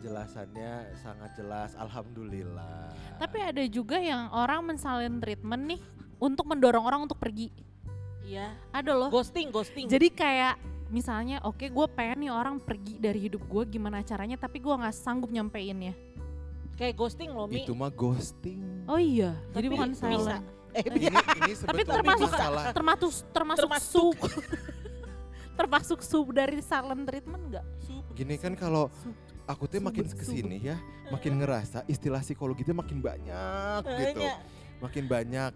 Penjelasannya 0.03 0.99
sangat 0.99 1.31
jelas, 1.39 1.79
alhamdulillah. 1.79 2.91
Tapi 3.23 3.39
ada 3.39 3.63
juga 3.71 4.03
yang 4.03 4.35
orang 4.35 4.67
mensalin 4.67 5.23
treatment 5.23 5.63
nih 5.63 5.79
untuk 6.19 6.43
mendorong 6.43 6.83
orang 6.83 7.07
untuk 7.07 7.23
pergi. 7.23 7.55
Iya. 8.27 8.51
Ada 8.75 8.99
loh. 8.99 9.15
Ghosting, 9.15 9.55
ghosting. 9.55 9.87
Jadi 9.87 10.11
kayak 10.11 10.59
misalnya 10.91 11.39
oke 11.41 11.71
gue 11.71 11.87
pengen 11.89 12.19
nih 12.19 12.33
orang 12.35 12.59
pergi 12.59 12.99
dari 12.99 13.31
hidup 13.31 13.47
gue 13.47 13.63
gimana 13.71 14.03
caranya 14.03 14.35
tapi 14.35 14.59
gue 14.59 14.75
nggak 14.75 14.91
sanggup 14.91 15.31
nyampein 15.31 15.79
ya. 15.81 15.95
kayak 16.75 16.99
ghosting 16.99 17.31
loh 17.31 17.47
Mi. 17.47 17.63
itu 17.63 17.71
mah 17.71 17.87
ghosting. 17.89 18.59
Oh 18.91 18.99
iya, 18.99 19.39
jadi 19.55 19.71
Tapi 19.71 19.75
bukan 19.79 19.91
bisa. 19.95 20.03
silent. 20.03 20.45
Eh, 20.75 20.83
ini 20.83 20.99
ini 21.15 21.53
sebetulnya 21.63 21.95
termasuk- 21.95 22.27
masalah 22.27 22.63
Termasuk 22.75 23.13
termasuk, 23.31 23.61
Termasuk. 23.63 23.93
sub 24.19 24.19
termasuk 25.59 25.99
sub 26.03 26.27
dari 26.29 26.59
silent 26.59 27.07
treatment 27.07 27.55
nggak? 27.55 27.67
gini 28.13 28.35
kan 28.35 28.53
kalau. 28.53 28.91
Aku 29.45 29.67
tuh 29.67 29.79
makin 29.79 30.05
ke 30.05 30.23
sini 30.23 30.59
ya, 30.63 30.77
makin 31.09 31.37
ngerasa 31.37 31.83
istilah 31.85 32.21
psikologi 32.21 32.63
itu 32.63 32.73
makin 32.73 32.99
banyak 32.99 33.83
gitu, 34.01 34.21
Banyak. 34.23 34.37
makin 34.81 35.05
banyak. 35.07 35.53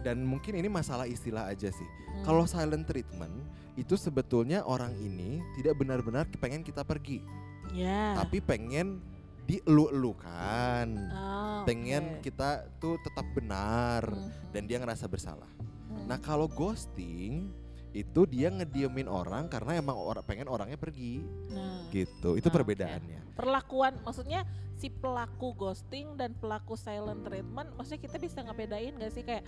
Dan 0.00 0.20
mungkin 0.22 0.52
ini 0.52 0.68
masalah 0.68 1.04
istilah 1.04 1.48
aja 1.48 1.68
sih. 1.68 1.88
Hmm. 1.88 2.22
Kalau 2.22 2.44
silent 2.44 2.84
treatment 2.84 3.32
itu 3.74 3.96
sebetulnya 3.96 4.62
orang 4.62 4.92
ini 4.94 5.40
tidak 5.54 5.74
benar-benar 5.74 6.28
pengen 6.36 6.60
kita 6.60 6.82
pergi, 6.82 7.24
ya. 7.72 8.14
tapi 8.14 8.38
pengen 8.38 9.00
dielu-elukan, 9.44 10.86
Oh, 11.10 11.62
pengen 11.64 12.16
oke. 12.16 12.22
kita 12.22 12.64
tuh 12.78 12.96
tetap 12.98 13.26
benar 13.32 14.06
Hmm. 14.06 14.30
dan 14.50 14.64
dia 14.64 14.78
ngerasa 14.78 15.04
bersalah. 15.04 15.48
Hmm. 15.90 16.06
Nah 16.06 16.16
kalau 16.16 16.46
ghosting 16.46 17.50
itu 17.94 18.26
dia 18.26 18.50
ngediemin 18.50 19.06
orang 19.06 19.46
karena 19.46 19.78
emang 19.78 19.94
orang 19.94 20.26
pengen 20.26 20.50
orangnya 20.50 20.74
pergi 20.74 21.22
Nah. 21.48 21.86
gitu. 21.88 22.34
Itu 22.34 22.50
Oke. 22.50 22.56
perbedaannya. 22.58 23.22
perlakuan 23.34 23.98
maksudnya 24.02 24.46
si 24.74 24.86
pelaku 24.86 25.54
ghosting 25.54 26.14
dan 26.14 26.34
pelaku 26.34 26.74
silent 26.74 27.22
treatment 27.22 27.66
maksudnya 27.74 28.06
kita 28.06 28.16
bisa 28.18 28.38
ngebedain 28.42 28.94
gak 28.94 29.10
sih 29.10 29.22
kayak 29.22 29.42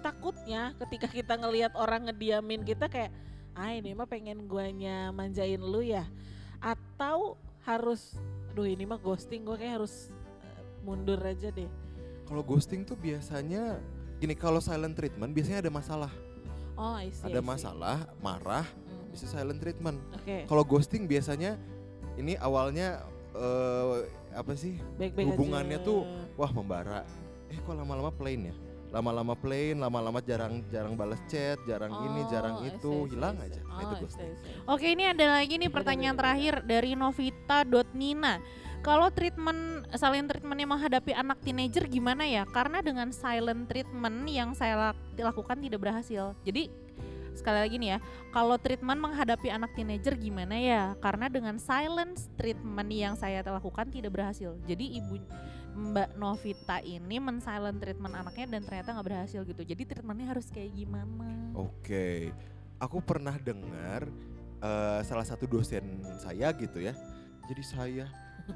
takutnya 0.00 0.76
ketika 0.76 1.08
kita 1.08 1.34
ngelihat 1.36 1.72
orang 1.72 2.08
ngediamin 2.08 2.60
kita 2.60 2.92
kayak 2.92 3.08
ah 3.52 3.72
ini 3.72 3.92
mah 3.92 4.04
pengen 4.04 4.44
guanya 4.44 5.12
manjain 5.12 5.60
lu 5.60 5.80
ya 5.80 6.04
atau 6.60 7.40
harus 7.64 8.16
aduh 8.52 8.68
ini 8.68 8.84
mah 8.84 9.00
ghosting 9.00 9.44
gue 9.44 9.56
kayak 9.56 9.80
harus 9.80 10.12
eh, 10.44 10.60
mundur 10.84 11.20
aja 11.20 11.48
deh 11.48 11.68
Kalau 12.22 12.44
ghosting 12.44 12.84
tuh 12.84 12.96
biasanya 12.96 13.80
gini 14.16 14.32
kalau 14.32 14.60
silent 14.60 14.92
treatment 14.92 15.32
biasanya 15.32 15.64
ada 15.64 15.72
masalah. 15.72 16.12
Oh 16.74 16.94
I 16.94 17.08
see, 17.08 17.24
I 17.24 17.30
ada 17.30 17.40
see. 17.40 17.46
masalah, 17.46 17.96
marah, 18.18 18.66
Hmm, 18.66 19.10
bisa 19.10 19.26
silent 19.26 19.58
treatment. 19.58 19.98
oke 20.12 20.46
Kalau 20.46 20.62
ghosting 20.62 21.04
biasanya 21.04 21.56
ini 22.14 22.36
awalnya 22.36 23.04
eh, 23.32 24.04
apa 24.32 24.52
sih? 24.52 24.76
baik-baik 24.96 25.26
hubungannya 25.30 25.78
aja. 25.78 25.86
tuh, 25.86 26.04
Wah, 26.34 26.48
membara. 26.48 27.04
Eh 27.48 27.58
kok 27.58 27.72
lama-lama 27.72 28.08
plain 28.08 28.48
ya? 28.48 28.54
Lama-lama 28.88 29.32
plain, 29.32 29.80
lama-lama 29.80 30.20
jarang 30.20 30.60
jarang 30.68 30.92
balas 30.92 31.16
chat, 31.24 31.56
jarang 31.64 31.92
ini, 32.02 32.28
jarang 32.28 32.60
Oh, 32.60 32.64
I 32.64 32.68
itu, 32.68 32.92
see, 32.92 32.96
I 32.96 33.04
see, 33.04 33.12
hilang 33.12 33.36
I 33.36 33.40
see. 33.40 33.48
aja. 33.48 33.60
Nah, 33.62 33.72
Oh, 33.72 33.80
itu 33.80 33.88
I 33.88 33.96
see, 33.96 34.02
ghosting. 34.04 34.28
I. 34.28 34.68
Oke 34.68 34.86
ini 34.88 35.04
ada 35.06 35.26
lagi 35.32 35.54
nih 35.56 35.70
pertanyaan 35.72 36.12
terakhir 36.14 36.54
dari 36.62 36.92
Novita.nina. 36.92 38.34
Kalau 38.82 39.14
treatment 39.14 39.86
silent 39.94 40.26
treatmentnya 40.26 40.66
menghadapi 40.66 41.14
anak 41.14 41.38
teenager 41.38 41.86
gimana 41.86 42.26
ya? 42.26 42.42
Karena 42.50 42.82
dengan 42.82 43.14
silent 43.14 43.70
treatment 43.70 44.26
yang 44.26 44.58
saya 44.58 44.74
lak- 44.74 45.14
lakukan 45.14 45.54
tidak 45.62 45.86
berhasil. 45.86 46.34
Jadi 46.42 46.66
sekali 47.30 47.62
lagi 47.62 47.78
nih 47.78 47.96
ya, 47.96 47.98
kalau 48.34 48.58
treatment 48.58 48.98
menghadapi 48.98 49.54
anak 49.54 49.70
teenager 49.78 50.18
gimana 50.18 50.58
ya? 50.58 50.82
Karena 50.98 51.30
dengan 51.30 51.62
silent 51.62 52.26
treatment 52.34 52.90
yang 52.90 53.14
saya 53.14 53.46
lakukan 53.46 53.86
tidak 53.86 54.18
berhasil. 54.18 54.58
Jadi 54.66 54.98
ibu 54.98 55.14
Mbak 55.72 56.18
Novita 56.18 56.82
ini 56.82 57.16
men-silent 57.22 57.78
treatment 57.78 58.18
anaknya 58.18 58.58
dan 58.58 58.66
ternyata 58.66 58.98
nggak 58.98 59.06
berhasil 59.06 59.40
gitu. 59.46 59.62
Jadi 59.62 59.82
treatmentnya 59.88 60.26
harus 60.26 60.50
kayak 60.50 60.74
gimana? 60.74 61.54
Oke, 61.54 62.34
aku 62.82 62.98
pernah 62.98 63.38
dengar 63.38 64.10
eh, 64.58 65.00
salah 65.06 65.24
satu 65.24 65.46
dosen 65.46 66.02
saya 66.18 66.50
gitu 66.58 66.82
ya. 66.82 66.98
Jadi 67.46 67.62
saya 67.62 68.06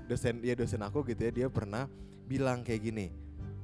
dosen 0.04 0.44
ya 0.44 0.52
dosen 0.52 0.84
aku 0.84 1.00
gitu 1.08 1.28
ya 1.28 1.32
dia 1.32 1.48
pernah 1.48 1.88
bilang 2.28 2.60
kayak 2.60 2.82
gini, 2.84 3.06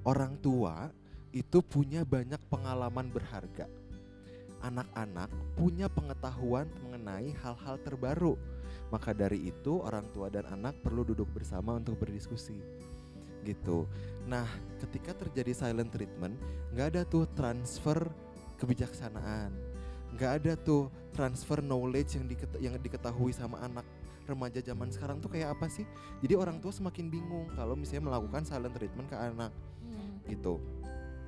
orang 0.09 0.41
tua 0.41 0.89
itu 1.33 1.61
punya 1.61 2.03
banyak 2.03 2.41
pengalaman 2.49 3.13
berharga. 3.13 3.69
Anak-anak 4.63 5.29
punya 5.59 5.91
pengetahuan 5.91 6.71
mengenai 6.87 7.35
hal-hal 7.43 7.77
terbaru. 7.83 8.39
Maka 8.95 9.11
dari 9.13 9.51
itu 9.51 9.83
orang 9.83 10.07
tua 10.15 10.31
dan 10.31 10.47
anak 10.47 10.79
perlu 10.81 11.03
duduk 11.03 11.27
bersama 11.35 11.75
untuk 11.75 11.99
berdiskusi. 11.99 12.63
Gitu. 13.43 13.91
Nah, 14.31 14.47
ketika 14.79 15.19
terjadi 15.19 15.51
silent 15.51 15.91
treatment, 15.91 16.39
nggak 16.71 16.95
ada 16.95 17.03
tuh 17.03 17.27
transfer 17.35 18.07
kebijaksanaan 18.63 19.73
nggak 20.13 20.33
ada 20.45 20.53
tuh 20.61 20.93
transfer 21.17 21.65
knowledge 21.65 22.21
yang 22.21 22.27
yang 22.61 22.75
diketahui 22.77 23.33
sama 23.33 23.61
anak 23.65 23.85
remaja 24.33 24.59
zaman 24.59 24.89
sekarang 24.89 25.21
tuh 25.21 25.29
kayak 25.29 25.53
apa 25.53 25.69
sih 25.69 25.85
jadi 26.19 26.35
orang 26.35 26.59
tua 26.59 26.73
semakin 26.73 27.07
bingung 27.07 27.47
kalau 27.53 27.77
misalnya 27.77 28.09
melakukan 28.09 28.43
silent 28.43 28.73
treatment 28.73 29.07
ke 29.07 29.17
anak 29.17 29.53
Hmm. 29.83 30.25
gitu 30.25 30.57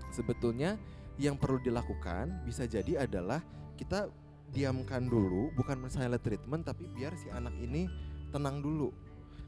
sebetulnya 0.08 0.78
yang 1.18 1.34
perlu 1.34 1.58
dilakukan 1.58 2.42
bisa 2.42 2.64
jadi 2.64 3.04
adalah 3.04 3.42
kita 3.74 4.08
diamkan 4.50 5.04
dulu 5.04 5.50
bukan 5.52 5.84
silent 5.86 6.22
treatment 6.22 6.62
tapi 6.62 6.86
biar 6.88 7.12
si 7.14 7.26
anak 7.28 7.54
ini 7.58 7.90
tenang 8.30 8.62
dulu 8.62 8.94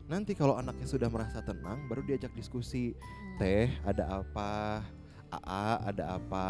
nanti 0.06 0.34
kalau 0.34 0.54
anaknya 0.54 0.86
sudah 0.86 1.10
merasa 1.10 1.42
tenang 1.42 1.86
baru 1.86 2.02
diajak 2.02 2.30
diskusi 2.34 2.94
Hmm. 2.94 3.36
Teh 3.36 3.68
ada 3.84 4.24
apa? 4.24 4.80
AA 5.28 5.92
ada 5.92 6.16
apa? 6.16 6.48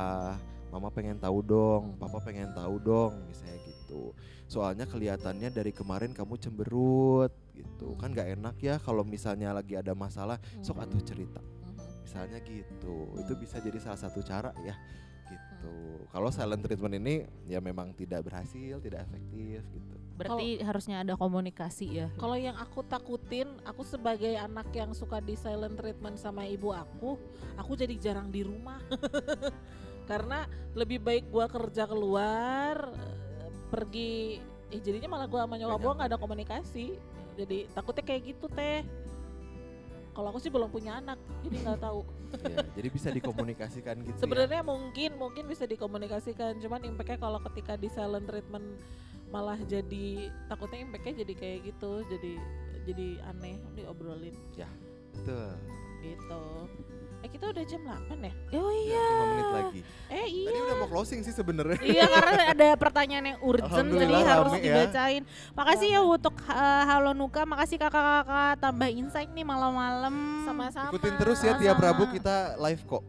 Mama 0.70 0.86
pengen 0.86 1.18
tahu 1.18 1.42
dong, 1.42 1.82
Hmm. 1.90 1.98
Papa 1.98 2.22
pengen 2.22 2.54
tahu 2.54 2.78
dong, 2.78 3.26
misalnya 3.26 3.58
gitu. 3.66 4.14
Soalnya 4.46 4.86
kelihatannya 4.86 5.50
dari 5.50 5.74
kemarin 5.74 6.14
kamu 6.14 6.38
cemberut 6.38 7.34
gitu. 7.54 7.98
Kan 7.98 8.14
gak 8.14 8.30
enak 8.38 8.56
ya 8.62 8.78
kalau 8.78 9.02
misalnya 9.02 9.50
lagi 9.50 9.74
ada 9.74 9.92
masalah, 9.92 10.38
sok 10.62 10.82
atuh 10.82 11.02
cerita. 11.02 11.42
Misalnya 12.06 12.38
gitu. 12.46 13.10
Itu 13.18 13.32
bisa 13.34 13.58
jadi 13.58 13.76
salah 13.82 13.98
satu 13.98 14.22
cara 14.22 14.54
ya 14.62 14.74
gitu. 15.26 15.74
Kalau 16.10 16.30
silent 16.30 16.62
treatment 16.62 16.94
ini 17.02 17.14
ya 17.50 17.58
memang 17.58 17.92
tidak 17.98 18.26
berhasil, 18.30 18.78
tidak 18.78 19.04
efektif 19.10 19.60
gitu. 19.74 19.94
Berarti 20.16 20.64
harusnya 20.64 21.04
ada 21.04 21.12
komunikasi 21.18 21.86
ya. 21.92 22.06
Kalau 22.16 22.38
yang 22.40 22.56
aku 22.56 22.80
takutin, 22.86 23.50
aku 23.68 23.84
sebagai 23.84 24.32
anak 24.38 24.72
yang 24.72 24.96
suka 24.96 25.20
di 25.20 25.36
silent 25.36 25.76
treatment 25.76 26.16
sama 26.16 26.48
ibu 26.48 26.72
aku, 26.72 27.20
aku 27.58 27.72
jadi 27.76 27.94
jarang 28.00 28.32
di 28.32 28.40
rumah. 28.46 28.80
Karena 30.10 30.46
lebih 30.72 31.02
baik 31.02 31.28
gua 31.28 31.50
kerja 31.50 31.84
keluar, 31.84 32.94
pergi 33.76 34.40
eh 34.72 34.80
jadinya 34.80 35.12
malah 35.12 35.26
gue 35.28 35.36
sama 35.36 35.60
nyokap 35.60 35.78
gue 35.84 35.92
nggak 36.00 36.08
ada 36.08 36.18
komunikasi. 36.18 36.86
Jadi 37.36 37.68
takutnya 37.76 38.04
kayak 38.08 38.22
gitu 38.32 38.48
teh. 38.48 38.80
Kalau 40.16 40.32
aku 40.32 40.40
sih 40.40 40.48
belum 40.48 40.72
punya 40.72 40.96
anak 40.96 41.20
jadi 41.44 41.56
nggak 41.60 41.80
tahu. 41.84 42.00
Ya, 42.42 42.58
jadi 42.74 42.88
bisa 42.90 43.08
dikomunikasikan 43.14 44.02
gitu 44.02 44.18
ya. 44.18 44.20
sebenarnya 44.20 44.62
mungkin 44.66 45.14
mungkin 45.14 45.46
bisa 45.46 45.62
dikomunikasikan 45.64 46.58
cuman 46.58 46.82
impactnya 46.84 47.22
kalau 47.22 47.38
ketika 47.48 47.78
di 47.78 47.86
silent 47.86 48.26
treatment 48.26 48.66
malah 49.30 49.56
jadi 49.66 50.30
takutnya 50.50 50.84
impactnya 50.84 51.22
jadi 51.22 51.34
kayak 51.38 51.58
gitu 51.70 52.02
jadi 52.10 52.32
jadi 52.86 53.08
aneh 53.30 53.56
diobrolin 53.78 54.34
Betul. 55.14 55.54
gitu 56.02 56.42
eh 57.18 57.28
kita 57.28 57.48
udah 57.48 57.64
jam 57.64 57.80
8 57.80 57.92
ya 58.18 58.32
Oh 58.54 58.70
Ya, 58.70 58.84
iya. 58.86 59.02
lima 59.02 59.24
menit 59.26 59.48
lagi. 59.50 59.80
eh 60.06 60.26
iya 60.26 60.46
Tadi 60.46 60.58
udah 60.62 60.76
mau 60.76 60.88
closing 60.88 61.20
sih 61.20 61.32
sebenarnya. 61.32 61.80
iya 61.82 62.04
karena 62.06 62.42
ada 62.50 62.66
pertanyaan 62.76 63.24
yang 63.26 63.38
urgent 63.40 63.88
jadi 63.88 64.14
harus 64.22 64.52
ya. 64.54 64.60
dibacain. 64.62 65.22
Makasih 65.52 65.88
ya 65.90 66.00
untuk 66.00 66.34
uh, 66.44 66.54
Halo 66.84 67.12
Nuka, 67.12 67.42
makasih 67.42 67.76
kakak-kakak 67.76 68.26
tambah 68.58 68.88
insight 68.88 69.28
nih 69.28 69.42
malam-malam. 69.42 70.14
sama-sama 70.42 70.88
Ikutin 70.88 71.14
terus 71.16 71.38
ya 71.40 71.56
tiap. 71.56 71.76
Rabu 71.76 72.06
kita 72.08 72.54
live 72.58 72.82
kok. 72.84 73.02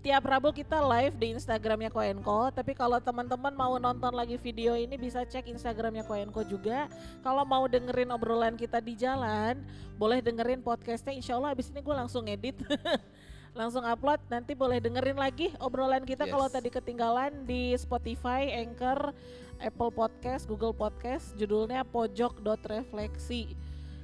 tiap 0.00 0.24
Rabu 0.24 0.48
kita 0.50 0.80
live 0.80 1.12
di 1.14 1.34
Instagramnya 1.34 1.88
Koenko. 1.88 2.48
Tapi 2.50 2.72
kalau 2.72 2.96
teman-teman 2.98 3.52
mau 3.52 3.76
nonton 3.76 4.08
lagi 4.10 4.36
video 4.36 4.72
ini 4.72 4.96
bisa 4.96 5.20
cek 5.22 5.44
Instagramnya 5.46 6.02
Koenko 6.02 6.40
juga. 6.42 6.88
Kalau 7.20 7.44
mau 7.44 7.66
dengerin 7.66 8.08
obrolan 8.08 8.54
kita 8.54 8.78
di 8.78 8.94
jalan, 8.94 9.60
boleh 9.94 10.18
dengerin 10.18 10.60
podcastnya. 10.60 11.12
Insya 11.12 11.36
Allah 11.36 11.52
abis 11.52 11.68
ini 11.68 11.78
gue 11.78 11.92
langsung 11.92 12.24
edit, 12.24 12.56
langsung 13.52 13.82
upload. 13.82 14.20
Nanti 14.30 14.54
boleh 14.54 14.78
dengerin 14.78 15.18
lagi 15.18 15.50
obrolan 15.58 16.06
kita 16.06 16.26
Yes. 16.26 16.32
kalau 16.32 16.46
tadi 16.46 16.68
ketinggalan 16.70 17.44
di 17.44 17.74
Spotify, 17.74 18.50
Anchor, 18.62 19.10
Apple 19.58 19.92
Podcast, 19.92 20.46
Google 20.46 20.72
Podcast. 20.72 21.34
Judulnya 21.36 21.82
Pojok 21.84 22.40
Dot 22.40 22.62
Refleksi. 22.64 23.54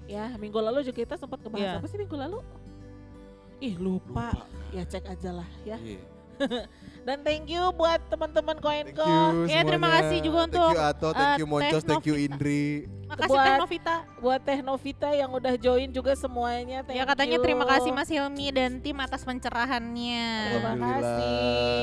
Ya 0.07 0.31
minggu 0.39 0.59
lalu 0.59 0.87
juga 0.87 1.03
kita 1.03 1.15
sempat 1.19 1.43
ngebahas 1.43 1.83
apa 1.83 1.87
sih 1.91 1.99
minggu 1.99 2.15
lalu? 2.15 2.39
Ih 3.59 3.75
lupa. 3.81 4.35
Ya 4.71 4.87
cek 4.87 5.07
aja 5.09 5.43
lah 5.43 5.49
ya. 5.65 5.79
Iya. 5.81 6.01
Dan 7.07 7.23
thank 7.23 7.47
you 7.47 7.71
buat 7.71 8.03
teman-teman 8.11 8.59
Thank 8.59 8.99
Koenko. 8.99 9.07
you 9.07 9.47
Ya, 9.47 9.63
terima 9.63 9.95
kasih 9.95 10.19
juga 10.27 10.43
Thank 10.43 10.49
untuk, 10.51 10.73
you 10.75 10.83
Ato, 10.83 11.09
thank 11.15 11.31
uh, 11.31 11.39
you 11.39 11.47
Moncos, 11.47 11.83
thank 11.87 12.03
you. 12.03 12.19
Indri. 12.19 12.91
Makasih 13.07 13.31
Buat- 13.31 13.47
Teh 13.47 13.59
Novita. 13.63 13.97
Buat 14.19 14.41
Teh 14.43 14.59
Novita 14.59 15.09
yang 15.15 15.31
udah 15.31 15.55
join 15.55 15.87
juga 15.95 16.19
semuanya. 16.19 16.83
Thank 16.83 16.99
Ya 16.99 17.07
katanya 17.07 17.39
you. 17.39 17.45
terima 17.47 17.63
kasih 17.63 17.95
Mas 17.95 18.11
Hilmi 18.11 18.51
dan 18.51 18.83
tim 18.83 18.99
atas 18.99 19.23
pencerahannya. 19.23 20.27
Terima 20.51 20.75
kasih. 20.75 21.83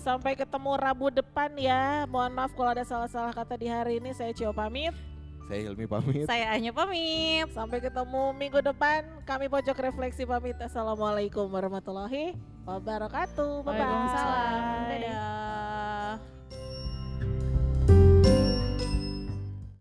Sampai 0.00 0.32
ketemu 0.40 0.72
Rabu 0.80 1.12
depan 1.12 1.52
ya. 1.60 2.08
Mohon 2.08 2.32
maaf 2.32 2.56
kalau 2.56 2.72
ada 2.72 2.84
salah-salah 2.88 3.36
kata 3.36 3.60
di 3.60 3.68
hari 3.68 4.00
ini. 4.00 4.16
Saya 4.16 4.32
Cio 4.32 4.56
pamit. 4.56 4.96
Saya 5.52 5.68
Hilmi 5.68 5.84
pamit. 5.84 6.24
Saya 6.24 6.56
Anya 6.56 6.72
pamit. 6.72 7.44
Sampai 7.52 7.84
ketemu 7.84 8.32
minggu 8.32 8.64
depan. 8.64 9.04
Kami 9.28 9.52
Pojok 9.52 9.84
Refleksi 9.84 10.24
pamit. 10.24 10.56
Assalamualaikum 10.56 11.44
warahmatullahi 11.44 12.32
wabarakatuh. 12.64 13.60
Bye-bye. 13.60 13.76
Waalaikumsalam. 13.76 14.62
Dadah. 14.88 16.41